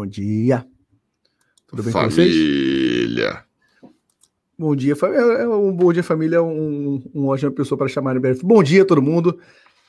[0.00, 0.66] Bom dia.
[1.66, 2.08] Tudo bem família.
[2.08, 2.34] com vocês?
[2.34, 3.44] Família.
[4.58, 5.20] Bom dia, família.
[5.20, 6.42] É, é um bom dia, família.
[6.42, 8.40] Um, um ótima pessoa para chamar em breve.
[8.42, 9.38] Bom dia, todo mundo.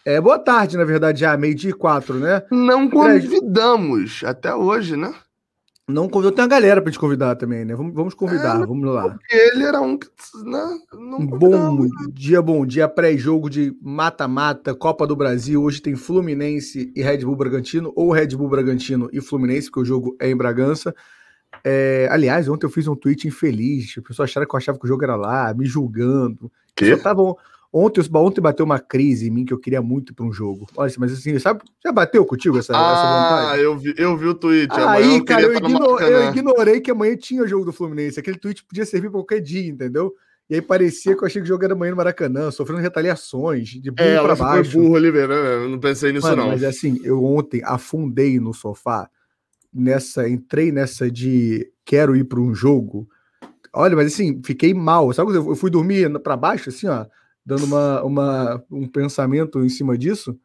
[0.03, 2.43] É, boa tarde, na verdade, já, meio-dia e quatro, né?
[2.51, 5.13] Não convidamos até hoje, né?
[5.91, 7.75] Não convidou, tem uma galera para te convidar também, né?
[7.75, 9.09] Vamos, vamos convidar, é, vamos lá.
[9.09, 10.07] Porque ele era um que
[10.45, 10.79] né?
[10.93, 15.61] não bom dia, bom dia, pré-jogo de mata-mata, Copa do Brasil.
[15.61, 19.85] Hoje tem Fluminense e Red Bull Bragantino, ou Red Bull Bragantino e Fluminense, porque o
[19.85, 20.95] jogo é em Bragança.
[21.63, 23.95] É, aliás, ontem eu fiz um tweet infeliz.
[23.97, 26.51] A pessoa achava que eu achava que o jogo era lá, me julgando.
[26.75, 26.95] Que?
[26.97, 27.35] Tava,
[27.71, 30.67] ontem, ontem bateu uma crise em mim que eu queria muito para um jogo.
[30.75, 31.63] Olha, mas assim, sabe?
[31.83, 33.59] Já bateu contigo essa, ah, essa vontade?
[33.59, 34.71] Ah, eu vi, eu vi o tweet.
[34.71, 38.19] Aí, eu cara, eu, ignor, eu ignorei que amanhã tinha jogo do Fluminense.
[38.19, 40.13] Aquele tweet podia servir para qualquer dia, entendeu?
[40.49, 43.69] E aí parecia que eu achei que o jogo era amanhã no Maracanã, sofrendo retaliações,
[43.69, 44.71] de burro é, pra baixo.
[44.71, 46.49] Foi burro liberando, eu não pensei nisso Mano, não.
[46.49, 49.09] Mas assim, eu ontem afundei no sofá
[49.73, 53.07] nessa, entrei nessa de quero ir para um jogo.
[53.73, 55.13] Olha, mas assim, fiquei mal.
[55.13, 57.05] Sabe eu fui dormir para baixo, assim, ó,
[57.45, 60.37] dando uma, uma, um pensamento em cima disso.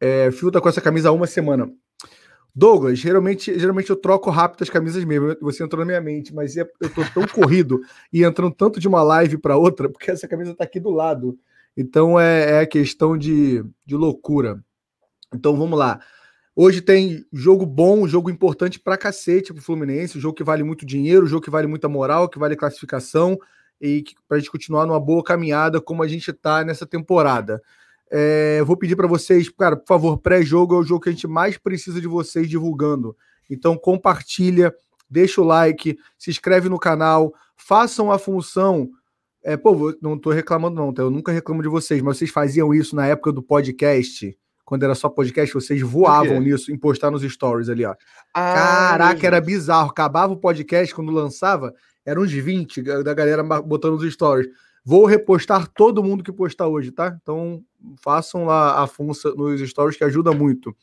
[0.00, 1.70] É, Fio tá com essa camisa há uma semana.
[2.54, 5.34] Douglas, geralmente, geralmente eu troco rápido as camisas mesmo.
[5.40, 7.80] Você entrou na minha mente, mas é, eu tô tão corrido
[8.12, 11.38] e entrando tanto de uma live para outra, porque essa camisa tá aqui do lado.
[11.76, 14.62] Então é, é questão de, de loucura.
[15.34, 16.00] Então vamos lá.
[16.54, 21.26] Hoje tem jogo bom, jogo importante pra cacete pro Fluminense, jogo que vale muito dinheiro,
[21.26, 23.38] jogo que vale muita moral, que vale classificação
[23.82, 27.60] e que, pra gente continuar numa boa caminhada como a gente tá nessa temporada.
[28.08, 31.26] É, vou pedir para vocês, cara, por favor, pré-jogo é o jogo que a gente
[31.26, 33.16] mais precisa de vocês divulgando.
[33.50, 34.72] Então compartilha,
[35.10, 38.88] deixa o like, se inscreve no canal, façam a função.
[39.42, 41.02] É, pô, não tô reclamando não, tá?
[41.02, 44.94] eu nunca reclamo de vocês, mas vocês faziam isso na época do podcast quando era
[44.94, 47.94] só podcast, vocês voavam nisso em postar nos stories ali, ó.
[48.32, 49.90] Ah, Caraca, era bizarro.
[49.90, 54.48] Acabava o podcast quando lançava, eram uns 20 da galera botando nos stories.
[54.84, 57.16] Vou repostar todo mundo que postar hoje, tá?
[57.22, 57.62] Então
[58.00, 60.74] façam lá a função nos stories que ajuda muito.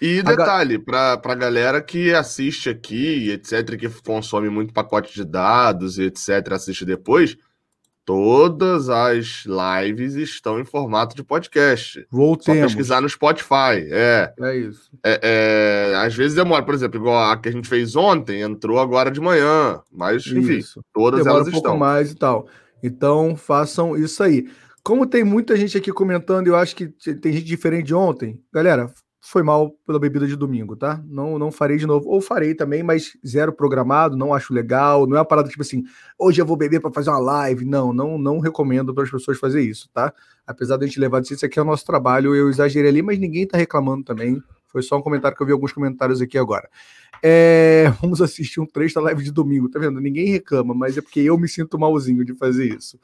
[0.00, 0.80] E detalhe, a...
[0.80, 6.84] para pra galera que assiste aqui, etc., que consome muito pacote de dados etc., assiste
[6.84, 7.36] depois,
[8.08, 12.06] Todas as lives estão em formato de podcast.
[12.10, 12.60] Voltemos.
[12.60, 13.84] Só pesquisar no Spotify.
[13.90, 14.32] É.
[14.40, 14.90] É isso.
[15.04, 15.20] É,
[15.92, 19.10] é, às vezes demora, por exemplo, igual a que a gente fez ontem, entrou agora
[19.10, 19.82] de manhã.
[19.92, 20.82] Mas, enfim, isso.
[20.90, 21.72] todas demora elas um estão.
[21.72, 22.48] pouco mais e tal.
[22.82, 24.48] Então, façam isso aí.
[24.82, 28.42] Como tem muita gente aqui comentando, eu acho que tem gente diferente de ontem.
[28.50, 31.02] Galera, foi mal pela bebida de domingo, tá?
[31.06, 32.08] Não, não farei de novo.
[32.08, 35.06] Ou farei também, mas zero programado, não acho legal.
[35.06, 35.84] Não é uma parada tipo assim,
[36.18, 37.64] hoje eu vou beber para fazer uma live.
[37.64, 40.12] Não, não, não recomendo para as pessoas fazer isso, tá?
[40.46, 42.34] Apesar de a gente levar disso, isso aqui é o nosso trabalho.
[42.34, 44.40] Eu exagerei ali, mas ninguém tá reclamando também.
[44.68, 46.68] Foi só um comentário que eu vi alguns comentários aqui agora.
[47.22, 50.00] É, vamos assistir um trecho da live de domingo, tá vendo?
[50.00, 52.98] Ninguém reclama, mas é porque eu me sinto malzinho de fazer isso.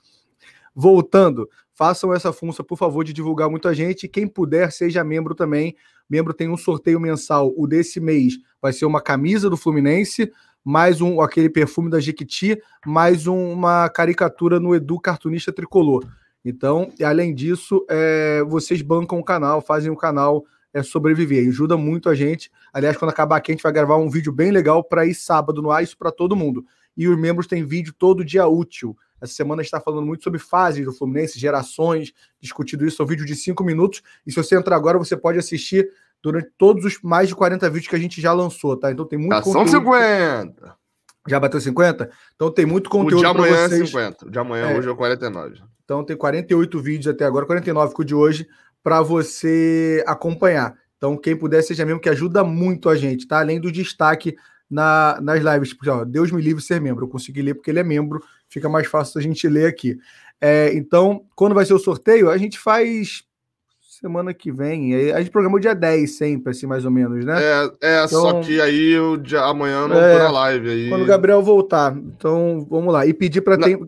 [0.74, 4.08] Voltando, façam essa função, por favor, de divulgar muita gente.
[4.08, 5.76] Quem puder, seja membro também.
[6.08, 7.52] Membro tem um sorteio mensal.
[7.56, 10.32] O desse mês vai ser uma camisa do Fluminense,
[10.64, 16.06] mais um aquele perfume da Jequiti, mais um, uma caricatura no Edu Cartunista Tricolor.
[16.44, 21.48] Então, além disso, é, vocês bancam o canal, fazem o canal é, sobreviver.
[21.48, 22.50] Ajuda muito a gente.
[22.72, 25.62] Aliás, quando acabar aqui, a gente vai gravar um vídeo bem legal para ir sábado
[25.62, 26.64] no ar, isso para todo mundo.
[26.96, 28.96] E os membros têm vídeo todo dia útil.
[29.24, 33.00] Essa semana está falando muito sobre fases do Fluminense, gerações, discutido isso.
[33.00, 34.02] É um vídeo de cinco minutos.
[34.26, 35.90] E se você entrar agora, você pode assistir
[36.22, 38.90] durante todos os mais de 40 vídeos que a gente já lançou, tá?
[38.90, 39.70] Então tem muito já conteúdo.
[39.70, 40.76] São 50!
[41.26, 42.10] Já bateu 50?
[42.34, 43.16] Então tem muito conteúdo.
[43.16, 43.82] O de amanhã é vocês.
[43.82, 44.26] é 50.
[44.26, 44.78] O de amanhã é.
[44.78, 45.62] hoje é 49.
[45.84, 48.46] Então tem 48 vídeos até agora, 49 com o de hoje,
[48.82, 50.76] para você acompanhar.
[50.96, 53.40] Então, quem puder, seja mesmo que ajuda muito a gente, tá?
[53.40, 54.36] Além do destaque
[54.70, 55.74] na, nas lives.
[55.74, 57.04] Porque, ó, Deus me livre ser membro.
[57.04, 58.22] Eu consegui ler porque ele é membro,
[58.54, 59.98] fica mais fácil a gente ler aqui.
[60.40, 63.24] É, então, quando vai ser o sorteio, a gente faz
[63.80, 65.12] semana que vem.
[65.12, 67.36] A gente programou dia 10 sempre, assim, mais ou menos, né?
[67.42, 70.70] É, é então, só que aí o dia, amanhã não é, a live.
[70.70, 70.88] Aí...
[70.88, 71.96] Quando o Gabriel voltar.
[71.96, 73.06] Então, vamos lá.
[73.06, 73.78] E pedir para ter.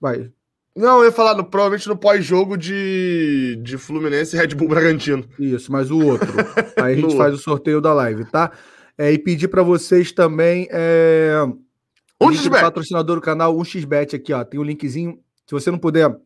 [0.00, 0.30] Vai.
[0.76, 5.24] Não, eu ia falar no, provavelmente no pós-jogo de, de Fluminense e Red Bull Bragantino.
[5.38, 6.32] Isso, mas o outro.
[6.76, 8.50] Aí a gente faz o sorteio da live, tá?
[8.96, 10.68] É, e pedir para vocês também.
[10.70, 11.34] É,
[12.26, 12.62] um xbet.
[12.62, 14.44] patrocinador do canal, um xbet aqui, ó.
[14.44, 15.18] Tem o um linkzinho.
[15.46, 16.16] Se você não puder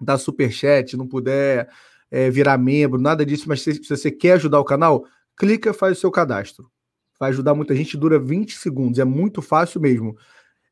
[0.00, 1.68] dar super chat, não puder
[2.10, 5.04] é, virar membro, nada disso, mas se, se, você quer ajudar o canal,
[5.36, 6.70] clica, faz o seu cadastro.
[7.18, 10.16] Vai ajudar muita gente, dura 20 segundos, é muito fácil mesmo.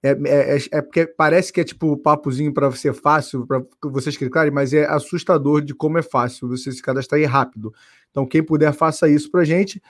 [0.03, 4.17] É, é, é, é porque parece que é tipo papozinho para ser fácil, para vocês
[4.17, 7.73] clicarem, mas é assustador de como é fácil você se cadastrar aí rápido.
[8.11, 9.83] Então, quem puder, faça isso pra gente.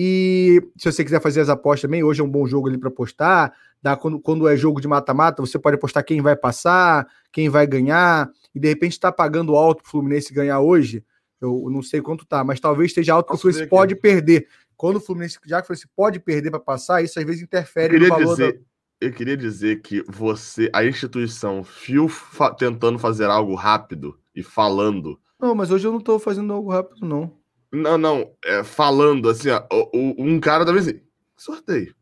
[0.00, 2.88] E se você quiser fazer as apostas também, hoje é um bom jogo ali para
[2.88, 3.52] apostar.
[3.82, 7.66] Dá, quando, quando é jogo de mata-mata, você pode apostar quem vai passar, quem vai
[7.66, 11.04] ganhar, e de repente está pagando alto para o Fluminense ganhar hoje.
[11.40, 14.46] Eu não sei quanto tá, mas talvez esteja alto que o Fluminense pode perder.
[14.76, 17.98] Quando o Fluminense, já que o Fluminense pode perder para passar, isso às vezes interfere
[17.98, 18.58] no valor dizer, da...
[19.00, 25.18] Eu queria dizer que você, a instituição Fio fa tentando fazer algo rápido e falando.
[25.40, 27.36] Não, mas hoje eu não estou fazendo algo rápido, não.
[27.72, 31.00] Não, não, é, falando assim, ó, o, o, um cara também assim,
[31.36, 31.94] sorteio.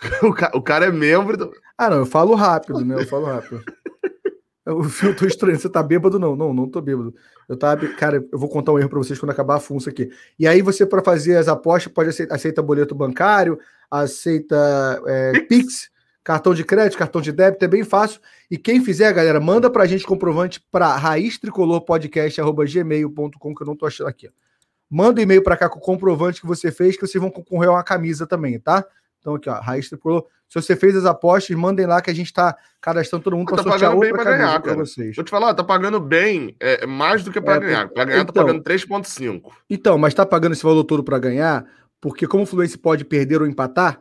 [0.22, 1.36] O, ca, o cara é membro.
[1.36, 1.52] Do...
[1.78, 2.96] Ah, não, eu falo rápido, né?
[2.96, 3.62] Eu falo rápido.
[4.64, 5.58] O Fio, tô estranho.
[5.58, 6.18] Você tá bêbado?
[6.18, 7.12] Não, não, não tô bêbado.
[7.48, 7.86] Eu tava.
[7.94, 10.08] Cara, eu vou contar um erro para vocês quando acabar a funça aqui.
[10.38, 13.58] E aí, você, para fazer as apostas, pode aceitar aceita boleto bancário,
[13.90, 15.90] aceita é, Pix,
[16.22, 18.20] cartão de crédito, cartão de débito, é bem fácil.
[18.48, 23.76] E quem fizer, galera, manda pra gente comprovante para raiz tricolor podcast.gmail.com, que eu não
[23.76, 24.28] tô achando aqui.
[24.94, 27.70] Manda um e-mail para cá com o comprovante que você fez, que vocês vão concorrer
[27.70, 28.84] a uma camisa também, tá?
[29.18, 30.26] Então, aqui, ó, Raiz Tricolor.
[30.50, 33.64] Se você fez as apostas, mandem lá que a gente está cadastrando todo mundo para
[33.64, 34.76] tá sortear outra bem pra ganhar, cara.
[34.76, 35.16] vocês.
[35.16, 37.88] Vou te falar, tá pagando bem, é, mais do que para é, ganhar.
[37.88, 39.50] Para ganhar, tá então, tá pagando 3,5.
[39.70, 41.64] Então, mas tá pagando esse valor todo para ganhar,
[41.98, 43.98] porque como o Fluminense pode perder ou empatar,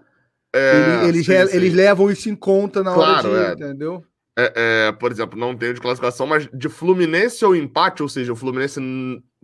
[0.53, 1.55] é, eles, sim, sim.
[1.55, 3.67] eles levam isso em conta na claro, hora de, é.
[3.67, 4.03] entendeu?
[4.37, 8.33] É, é, por exemplo, não tenho de classificação, mas de Fluminense ou empate, ou seja,
[8.33, 8.81] o Fluminense,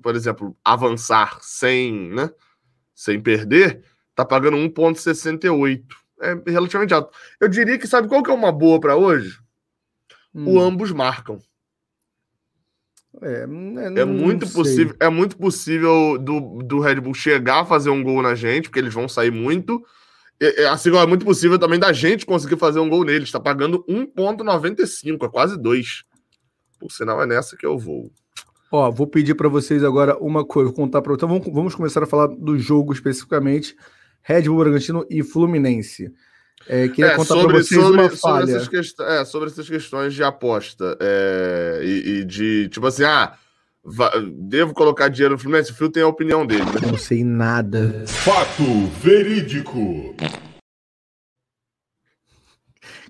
[0.02, 2.30] por exemplo, avançar sem, né,
[2.94, 3.84] sem perder,
[4.16, 5.84] tá pagando 1,68
[6.20, 7.16] é relativamente alto.
[7.40, 9.40] Eu diria que sabe qual que é uma boa para hoje?
[10.34, 10.54] Hum.
[10.54, 11.40] O ambos marcam.
[13.22, 13.48] É,
[13.98, 18.04] é, é muito possível, é muito possível do, do Red Bull chegar a fazer um
[18.04, 19.84] gol na gente, porque eles vão sair muito.
[20.40, 23.30] E, assim, é muito possível também da gente conseguir fazer um gol neles.
[23.30, 26.04] Está pagando 1,95, é quase 2.
[26.80, 28.12] Por sinal, é nessa que eu vou.
[28.72, 32.04] Ó, vou pedir para vocês agora uma coisa, vou contar para então vamos, vamos começar
[32.04, 33.75] a falar do jogo especificamente.
[34.22, 36.12] Red Bull Bragantino e Fluminense.
[36.68, 38.46] É, queria é, contar para vocês sobre, uma falha.
[38.46, 39.00] Sobre essas, quest...
[39.00, 43.38] é, sobre essas questões de aposta é, e, e, de, tipo assim, ah,
[44.34, 45.72] devo colocar dinheiro no Fluminense?
[45.72, 46.66] O Fio tem a opinião dele.
[46.66, 46.92] Né?
[46.92, 48.04] Não sei nada.
[48.06, 48.63] Fato
[49.02, 50.13] verídico.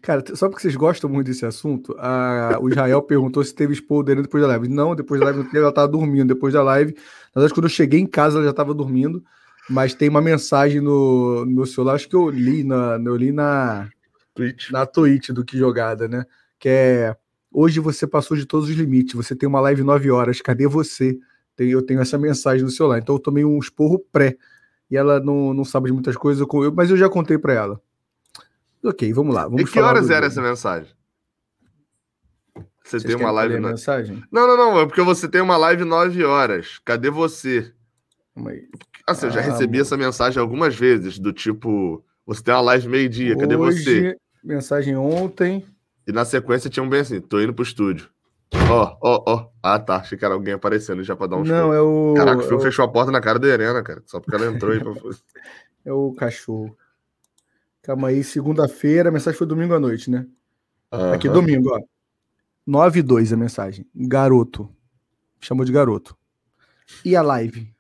[0.07, 4.21] Cara, só porque vocês gostam muito desse assunto, a, o Israel perguntou se teve spoiler
[4.21, 4.69] depois da live.
[4.69, 6.33] Não, depois da live não teve, ela tava dormindo.
[6.33, 6.94] Depois da live,
[7.36, 9.21] na verdade, quando eu cheguei em casa, ela já estava dormindo
[9.69, 13.89] mas tem uma mensagem no, no celular, acho que eu li na, eu li na
[14.33, 14.71] Twitch.
[14.71, 16.25] na Twitch do que jogada, né?
[16.57, 17.15] Que é
[17.51, 21.18] hoje você passou de todos os limites, você tem uma live 9 horas, cadê você?
[21.56, 24.38] Tem, eu tenho essa mensagem no celular, então eu tomei um esporro pré
[24.89, 27.81] e ela não, não sabe de muitas coisas, mas eu já contei para ela.
[28.88, 29.44] Ok, vamos lá.
[29.44, 30.89] Vamos e que horas era essa mensagem?
[32.56, 33.60] Você Vocês tem uma live.
[33.60, 33.72] Na...
[33.72, 34.24] mensagem?
[34.31, 34.80] Não, não, não.
[34.80, 36.80] É porque você tem uma live 9 horas.
[36.86, 37.74] Cadê você?
[39.06, 42.88] Assim, eu já ah, recebi essa mensagem algumas vezes, do tipo, você tem uma live
[42.88, 44.16] meio-dia, cadê você?
[44.44, 45.66] Mensagem ontem.
[46.07, 48.10] E na sequência tinha um bem assim, tô indo pro estúdio.
[48.69, 49.50] Ó, ó, ó.
[49.62, 49.98] Ah, tá.
[49.98, 52.13] Achei que era alguém aparecendo já pra dar um Não, é o.
[52.16, 52.63] Caraca, o Phil é o...
[52.63, 54.01] fechou a porta na cara da Helena, cara.
[54.06, 54.94] Só porque ela entrou aí pra.
[55.84, 56.78] é o cachorro.
[57.88, 60.28] Calma aí, segunda-feira, a mensagem foi domingo à noite, né?
[60.92, 61.13] Uhum.
[61.13, 61.80] Aqui, domingo, ó.
[62.66, 63.89] 9 e 2 a mensagem.
[63.95, 64.69] Garoto.
[65.39, 66.13] Chamou de garoto.
[67.06, 67.74] E a live?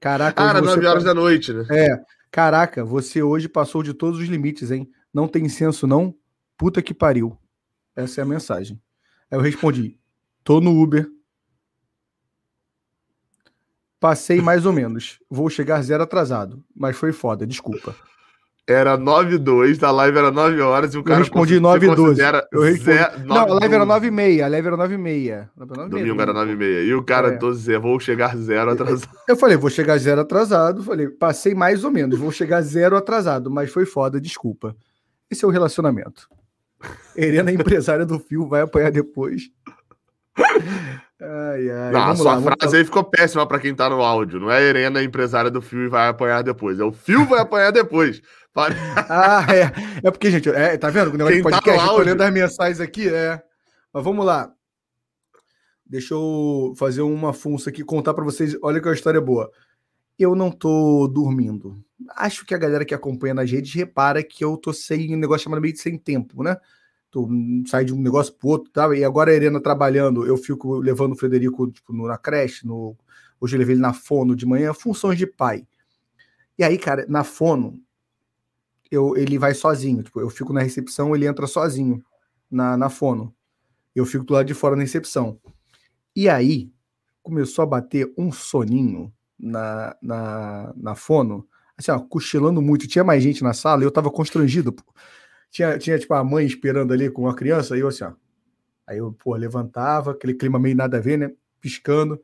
[0.00, 1.66] Caraca, ah, era 9 horas da noite, né?
[1.68, 2.02] É.
[2.30, 4.90] Caraca, você hoje passou de todos os limites, hein?
[5.12, 6.16] Não tem senso, não?
[6.56, 7.38] Puta que pariu.
[7.94, 8.80] Essa é a mensagem.
[9.30, 10.00] Aí eu respondi:
[10.42, 11.06] tô no Uber.
[14.00, 15.18] Passei mais ou menos.
[15.28, 16.64] Vou chegar zero atrasado.
[16.74, 17.94] Mas foi foda, desculpa.
[18.66, 21.16] Era 9 e 2, a live era 9 horas e o cara.
[21.16, 22.22] Eu respondi 9 e 12.
[22.50, 22.96] Eu respondi...
[22.96, 24.46] Zero, não, a live era 9 e meia.
[24.46, 25.50] A live era 9 e meia.
[25.90, 26.82] Domingo era 9 e meia.
[26.82, 27.36] E o cara, é.
[27.36, 29.10] tô zero, vou chegar zero atrasado.
[29.28, 30.82] Eu falei, vou chegar zero atrasado.
[30.82, 33.50] Falei, passei mais ou menos, vou chegar zero atrasado.
[33.50, 34.74] Mas foi foda, desculpa.
[35.30, 36.26] Esse é o relacionamento.
[37.14, 39.50] Helena, empresária do Fio, vai apanhar depois.
[41.34, 41.90] Ai, ai.
[41.90, 44.38] Não, a sua lá, frase aí ficou péssima para quem tá no áudio.
[44.38, 46.78] Não é Helena, empresária do Fio, e vai apanhar depois.
[46.78, 48.22] É o Fio vai apanhar depois.
[48.54, 50.06] ah, é.
[50.06, 51.08] É porque, gente, é, tá vendo?
[51.08, 53.42] O negócio Quem de tá podcast, tá eu tô lendo as mensagens aqui, é.
[53.92, 54.52] Mas vamos lá.
[55.84, 58.56] Deixa eu fazer uma funça aqui, contar para vocês.
[58.62, 59.50] Olha que a história é boa.
[60.16, 61.76] Eu não tô dormindo.
[62.16, 65.44] Acho que a galera que acompanha nas redes repara que eu tô sem um negócio
[65.44, 66.56] chamado meio de sem tempo, né?
[67.14, 67.28] Tô,
[67.68, 68.92] sai de um negócio pro outro, tá?
[68.92, 72.96] E agora a Helena trabalhando, eu fico levando o Frederico tipo, na creche, no...
[73.40, 75.64] hoje eu levei ele na fono de manhã, funções de pai.
[76.58, 77.80] E aí, cara, na fono,
[78.90, 80.02] eu, ele vai sozinho.
[80.02, 82.04] Tipo, eu fico na recepção, ele entra sozinho
[82.50, 83.32] na, na fono.
[83.94, 85.38] Eu fico do lado de fora na recepção.
[86.16, 86.68] E aí
[87.22, 91.46] começou a bater um soninho na, na, na fono.
[91.78, 92.88] assim, ó, cochilando muito.
[92.88, 94.74] Tinha mais gente na sala eu tava constrangido.
[95.54, 98.12] Tinha, tinha, tipo, a mãe esperando ali com a criança, e eu assim, ó.
[98.84, 101.30] Aí eu, pô, levantava, aquele clima meio nada a ver, né?
[101.60, 102.14] Piscando.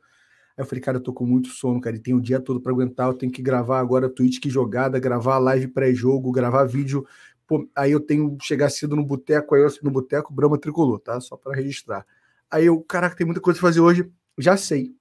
[0.56, 2.60] Aí eu falei, cara, eu tô com muito sono, cara, e tem o dia todo
[2.60, 7.06] para aguentar, eu tenho que gravar agora Twitch que jogada, gravar live pré-jogo, gravar vídeo.
[7.46, 11.20] Pô, aí eu tenho chegar cedo no boteco, aí eu no boteco, Brahma Tricolor, tá?
[11.20, 12.04] Só para registrar.
[12.50, 14.92] Aí eu, caraca, tem muita coisa pra fazer hoje, já sei.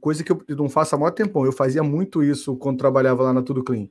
[0.00, 1.44] Coisa que eu não faço há muito tempão.
[1.44, 3.88] Eu fazia muito isso quando trabalhava lá na Tudo Clean.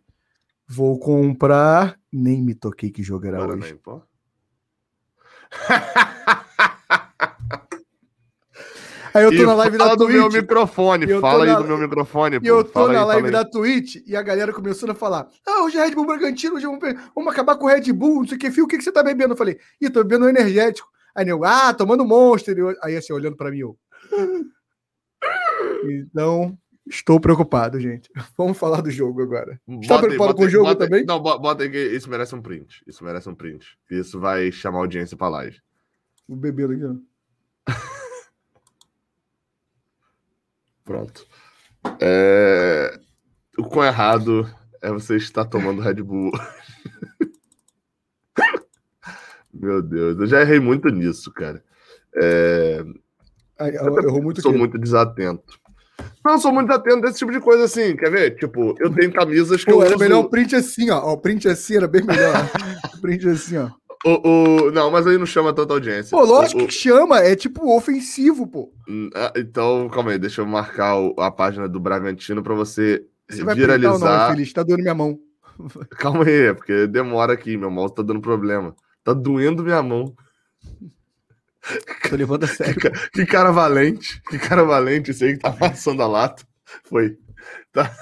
[0.73, 1.99] Vou comprar.
[2.11, 3.75] Nem me toquei que era Agora hoje.
[3.75, 4.01] Pô.
[9.13, 9.99] Aí eu tô e na live da Twitch.
[9.99, 11.51] do meu microfone, fala na...
[11.51, 12.39] aí do meu microfone.
[12.41, 15.27] E eu tô fala na aí, live da Twitch e a galera começando a falar:
[15.45, 16.81] Ah, hoje é Red Bull Bragantino, hoje vamos,
[17.13, 18.91] vamos acabar com o Red Bull, não sei o que, Fio, o que, que você
[18.91, 19.33] tá bebendo?
[19.33, 20.87] Eu falei: Ih, tô bebendo um energético.
[21.13, 22.55] Aí eu, ah, tomando Monster.
[22.81, 23.77] Aí assim, olhando pra mim, eu.
[25.83, 26.57] Então,
[26.87, 28.09] estou preocupado, gente.
[28.37, 29.59] Vamos falar do jogo agora.
[29.67, 31.05] Está preocupado com o jogo bota, também?
[31.05, 32.83] Não, bota aí que isso merece um print.
[32.87, 33.77] Isso merece um print.
[33.89, 35.57] Isso vai chamar audiência pra live.
[36.27, 36.95] O bebê aqui, ó.
[40.83, 41.25] Pronto.
[41.99, 42.99] É...
[43.57, 44.49] O quão errado
[44.81, 46.31] é você estar tomando Red Bull.
[49.53, 51.63] Meu Deus, eu já errei muito nisso, cara.
[52.15, 52.83] É...
[53.59, 55.60] eu, eu muito sou muito desatento.
[56.23, 58.35] Não, sou muito atento desse tipo de coisa assim, quer ver?
[58.35, 59.99] Tipo, eu tenho camisas que Pô, eu era uso...
[59.99, 61.13] melhor o print assim, ó.
[61.13, 62.33] O print assim era bem melhor.
[62.95, 63.69] o print assim, ó.
[64.03, 66.17] O, o, não, mas aí não chama tanta audiência.
[66.17, 68.71] Pô, lógico o, que chama, é tipo ofensivo, pô.
[68.87, 73.43] Hum, ah, então, calma aí, deixa eu marcar a página do Bragantino pra você, você
[73.53, 73.97] viralizar.
[73.97, 75.19] Vai não, Feliz, tá doendo minha mão.
[75.91, 78.75] Calma aí, é porque demora aqui, meu mouse tá dando problema.
[79.03, 80.13] Tá doendo minha mão.
[82.09, 82.79] Tô levando a sério.
[82.79, 84.21] Que, que, cara valente.
[84.29, 86.43] Que cara valente esse aí que tá passando a lata.
[86.85, 87.17] Foi.
[87.71, 87.95] Tá.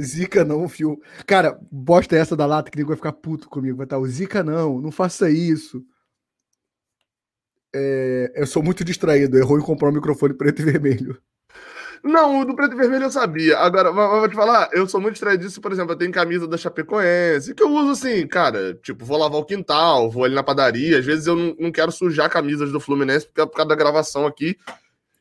[0.00, 1.00] Zica não, fio.
[1.26, 3.76] Cara, bosta essa da lata que ninguém vai ficar puto comigo.
[3.76, 5.84] Vai estar tá, o Zica não, não faça isso.
[7.74, 11.20] É, eu sou muito distraído, errou em comprar um microfone preto e vermelho.
[12.02, 13.58] Não, o do preto e vermelho eu sabia.
[13.58, 17.54] Agora, vou te falar, eu sou muito distraído por exemplo, eu tenho camisa da Chapecoense,
[17.54, 21.04] que eu uso assim, cara, tipo, vou lavar o quintal, vou ali na padaria, às
[21.04, 24.56] vezes eu não, não quero sujar camisas do Fluminense por causa da gravação aqui.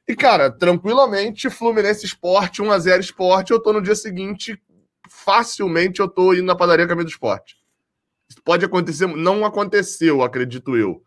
[0.07, 4.61] E, cara, tranquilamente, Fluminense Esporte, 1x0 Esporte, eu tô no dia seguinte,
[5.09, 7.57] facilmente eu tô indo na padaria camisa do esporte.
[8.29, 11.01] Isso pode acontecer, não aconteceu, acredito eu.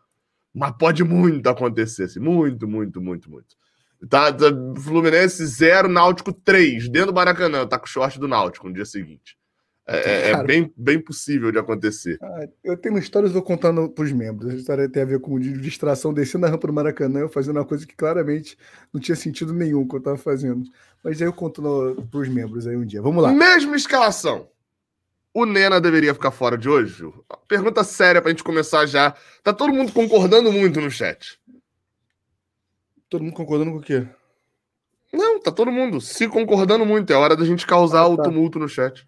[0.52, 3.59] Mas pode muito acontecer, assim, muito, muito, muito, muito.
[4.09, 4.47] Tá, tá,
[4.83, 8.87] Fluminense 0, Náutico 3, dentro do Maracanã, tá com o short do Náutico no dia
[8.87, 9.38] seguinte.
[9.87, 12.16] É, é, é bem, bem possível de acontecer.
[12.23, 14.52] Ah, eu tenho uma história, eu vou contando para os membros.
[14.52, 17.85] A história tem a ver com distração, descendo a rampa do Maracanã, fazendo uma coisa
[17.85, 18.57] que claramente
[18.92, 20.62] não tinha sentido nenhum que eu estava fazendo.
[21.02, 21.61] Mas aí eu conto
[22.09, 23.02] para os membros aí um dia.
[23.02, 23.33] Vamos lá.
[23.33, 24.49] Mesma escalação.
[25.35, 27.04] O Nena deveria ficar fora de hoje?
[27.49, 29.14] Pergunta séria para a gente começar já.
[29.42, 31.40] Tá todo mundo concordando muito no chat.
[33.10, 34.06] Todo mundo concordando com o quê?
[35.12, 37.12] Não, tá todo mundo se concordando muito.
[37.12, 38.08] É hora da gente causar ah, tá.
[38.08, 39.04] o tumulto no chat.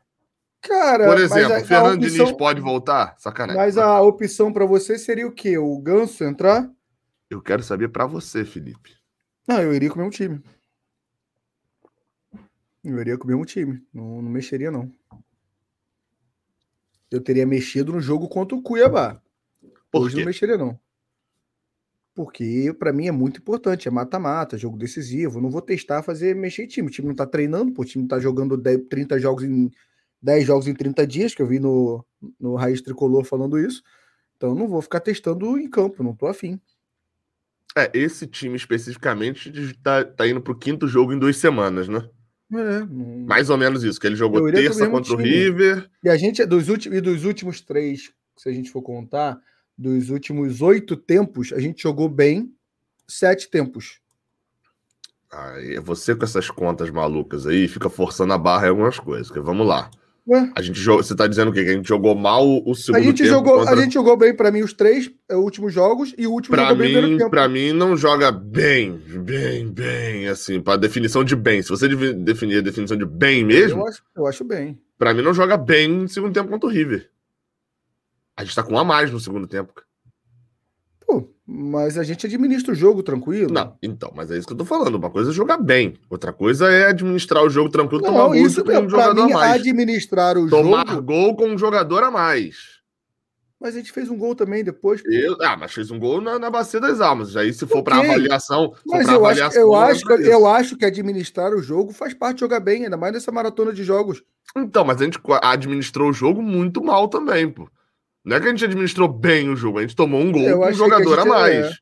[0.60, 2.24] Cara, por exemplo, a, Fernando a opção...
[2.24, 3.14] Diniz pode voltar?
[3.18, 3.62] Sacanagem.
[3.62, 5.56] Mas a opção para você seria o quê?
[5.56, 6.68] O Ganso entrar?
[7.30, 8.90] Eu quero saber para você, Felipe.
[9.46, 10.42] Não, eu iria com o mesmo time.
[12.82, 13.80] Eu iria com o mesmo time.
[13.94, 14.92] Não, não mexeria, não.
[17.08, 19.20] Eu teria mexido no jogo contra o Cuiabá.
[19.90, 20.20] Por Hoje quê?
[20.20, 20.80] não mexeria, não
[22.14, 25.40] porque para mim é muito importante, é mata-mata, jogo decisivo.
[25.40, 26.88] não vou testar fazer mexer em time.
[26.88, 29.70] O time não tá treinando, pô, o time tá jogando 10, 30 jogos em
[30.20, 32.04] 10 jogos em 30 dias, que eu vi no,
[32.38, 33.82] no Raiz Tricolor falando isso.
[34.36, 36.60] Então não vou ficar testando em campo, não tô afim.
[37.76, 39.50] É, esse time especificamente
[39.82, 42.06] tá, tá indo pro quinto jogo em duas semanas, né?
[42.52, 43.24] É, não...
[43.26, 45.22] Mais ou menos isso, que ele jogou terça contra time.
[45.22, 45.90] o River.
[46.04, 49.40] E a gente, dos últimos, e dos últimos três, se a gente for contar,
[49.76, 52.52] dos últimos oito tempos, a gente jogou bem
[53.06, 54.00] sete tempos.
[55.30, 59.30] é você com essas contas malucas aí fica forçando a barra em algumas coisas.
[59.34, 59.90] Vamos lá.
[60.26, 60.52] Ué?
[60.54, 61.64] A gente jogou, você tá dizendo o quê?
[61.64, 63.30] Que a gente jogou mal o segundo a gente tempo?
[63.30, 63.74] Jogou, contra...
[63.74, 66.72] A gente jogou bem, para mim, os três é, últimos jogos e o último pra
[66.74, 71.60] mim, Pra mim, não joga bem, bem, bem, assim, pra definição de bem.
[71.60, 73.80] Se você definir a definição de bem mesmo...
[73.80, 74.78] Eu acho, eu acho bem.
[74.96, 77.10] Pra mim, não joga bem no segundo tempo contra o River.
[78.36, 79.72] A gente tá com um a mais no segundo tempo.
[81.06, 83.52] Pô, mas a gente administra o jogo tranquilo.
[83.52, 84.94] Não, então, mas é isso que eu tô falando.
[84.94, 88.64] Uma coisa é jogar bem, outra coisa é administrar o jogo tranquilo, não, tomar isso
[88.64, 89.60] com um jogador mim, a mais.
[89.60, 91.02] administrar o tomar jogo.
[91.02, 92.82] gol com um jogador a mais.
[93.60, 95.00] Mas a gente fez um gol também depois.
[95.04, 97.36] Eu, ah, mas fez um gol na, na Bacia das Almas.
[97.36, 97.82] Aí, se for okay.
[97.84, 98.74] para avaliação.
[98.84, 102.38] Mas eu, avaliação, acho, eu, acho, que, eu acho que administrar o jogo faz parte
[102.38, 104.20] de jogar bem, ainda mais nessa maratona de jogos.
[104.56, 107.68] Então, mas a gente administrou o jogo muito mal também, pô.
[108.24, 110.66] Não é que a gente administrou bem o jogo, a gente tomou um gol com
[110.66, 111.66] um jogador a, a, mais.
[111.66, 111.72] É.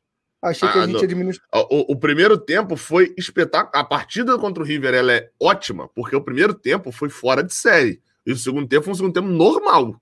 [0.43, 1.47] Achei que a ah, gente administrou.
[1.69, 3.71] O, o, primeiro tempo foi espetáculo.
[3.75, 7.53] A partida contra o River ela é ótima, porque o primeiro tempo foi fora de
[7.53, 8.01] série.
[8.25, 10.01] E o segundo tempo foi um segundo tempo normal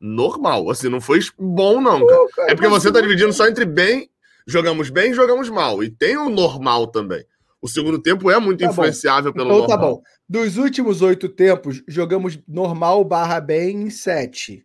[0.00, 0.70] normal.
[0.70, 2.20] Assim, não foi bom, não, cara.
[2.20, 4.08] Pô, cara é porque você tá dividindo só entre bem,
[4.46, 5.82] jogamos bem e jogamos mal.
[5.82, 7.24] E tem o normal também.
[7.60, 9.38] O segundo tempo é muito tá influenciável bom.
[9.38, 9.96] pelo então, tá normal.
[9.96, 10.02] Tá bom.
[10.28, 14.64] Dos últimos oito tempos, jogamos normal barra bem em sete.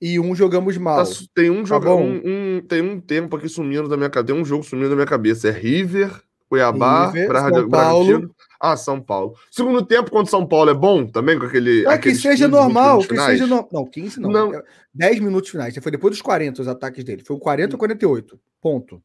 [0.00, 1.04] E um jogamos mal.
[1.04, 4.32] Tá, tem um, tá joga, um, um, tem um tempo aqui sumindo da minha cabeça.
[4.32, 5.48] Tem um jogo sumindo da minha cabeça.
[5.48, 6.10] É River,
[6.48, 8.34] Cuiabá, River, São Paulo.
[8.60, 9.34] Ah, São Paulo.
[9.50, 11.86] Segundo tempo contra São Paulo é bom também com aquele.
[11.86, 13.68] É que seja normal, que seja no...
[13.72, 14.30] Não, 15 não.
[14.30, 14.62] não.
[14.94, 15.76] 10 minutos finais.
[15.80, 17.22] Foi depois dos 40 os ataques dele.
[17.24, 18.40] Foi o 40 ou 48.
[18.60, 19.02] Ponto.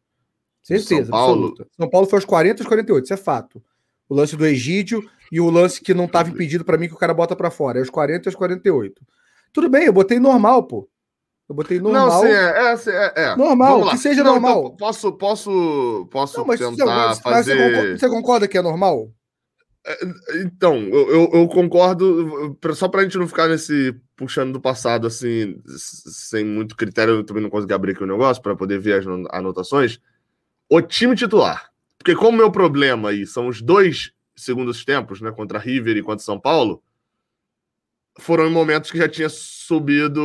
[0.63, 1.31] Certeza, São Paulo.
[1.33, 1.67] absoluta.
[1.75, 3.61] São Paulo foi aos 40 aos 48, isso é fato.
[4.07, 6.97] O lance do Egídio e o lance que não estava impedido para mim que o
[6.97, 7.79] cara bota para fora.
[7.79, 9.01] É os 40 aos 48.
[9.53, 10.89] Tudo bem, eu botei normal, pô.
[11.47, 12.09] Eu botei normal.
[12.09, 13.35] Não, sim, é, é, é.
[13.35, 14.59] Normal, que seja não, normal.
[14.65, 17.55] Então, posso, posso, posso não, tentar você, fazer...
[17.55, 19.11] Você concorda, você concorda que é normal?
[19.85, 19.97] É,
[20.41, 25.05] então, eu, eu, eu concordo, só para a gente não ficar nesse puxando do passado,
[25.05, 28.99] assim, sem muito critério, eu também não consegui abrir aqui o negócio para poder ver
[28.99, 29.99] as anotações.
[30.69, 31.69] O time titular.
[31.97, 36.23] Porque como meu problema aí são os dois segundos tempos, né, contra River e contra
[36.23, 36.81] São Paulo,
[38.19, 40.21] foram em momentos que já tinha subido,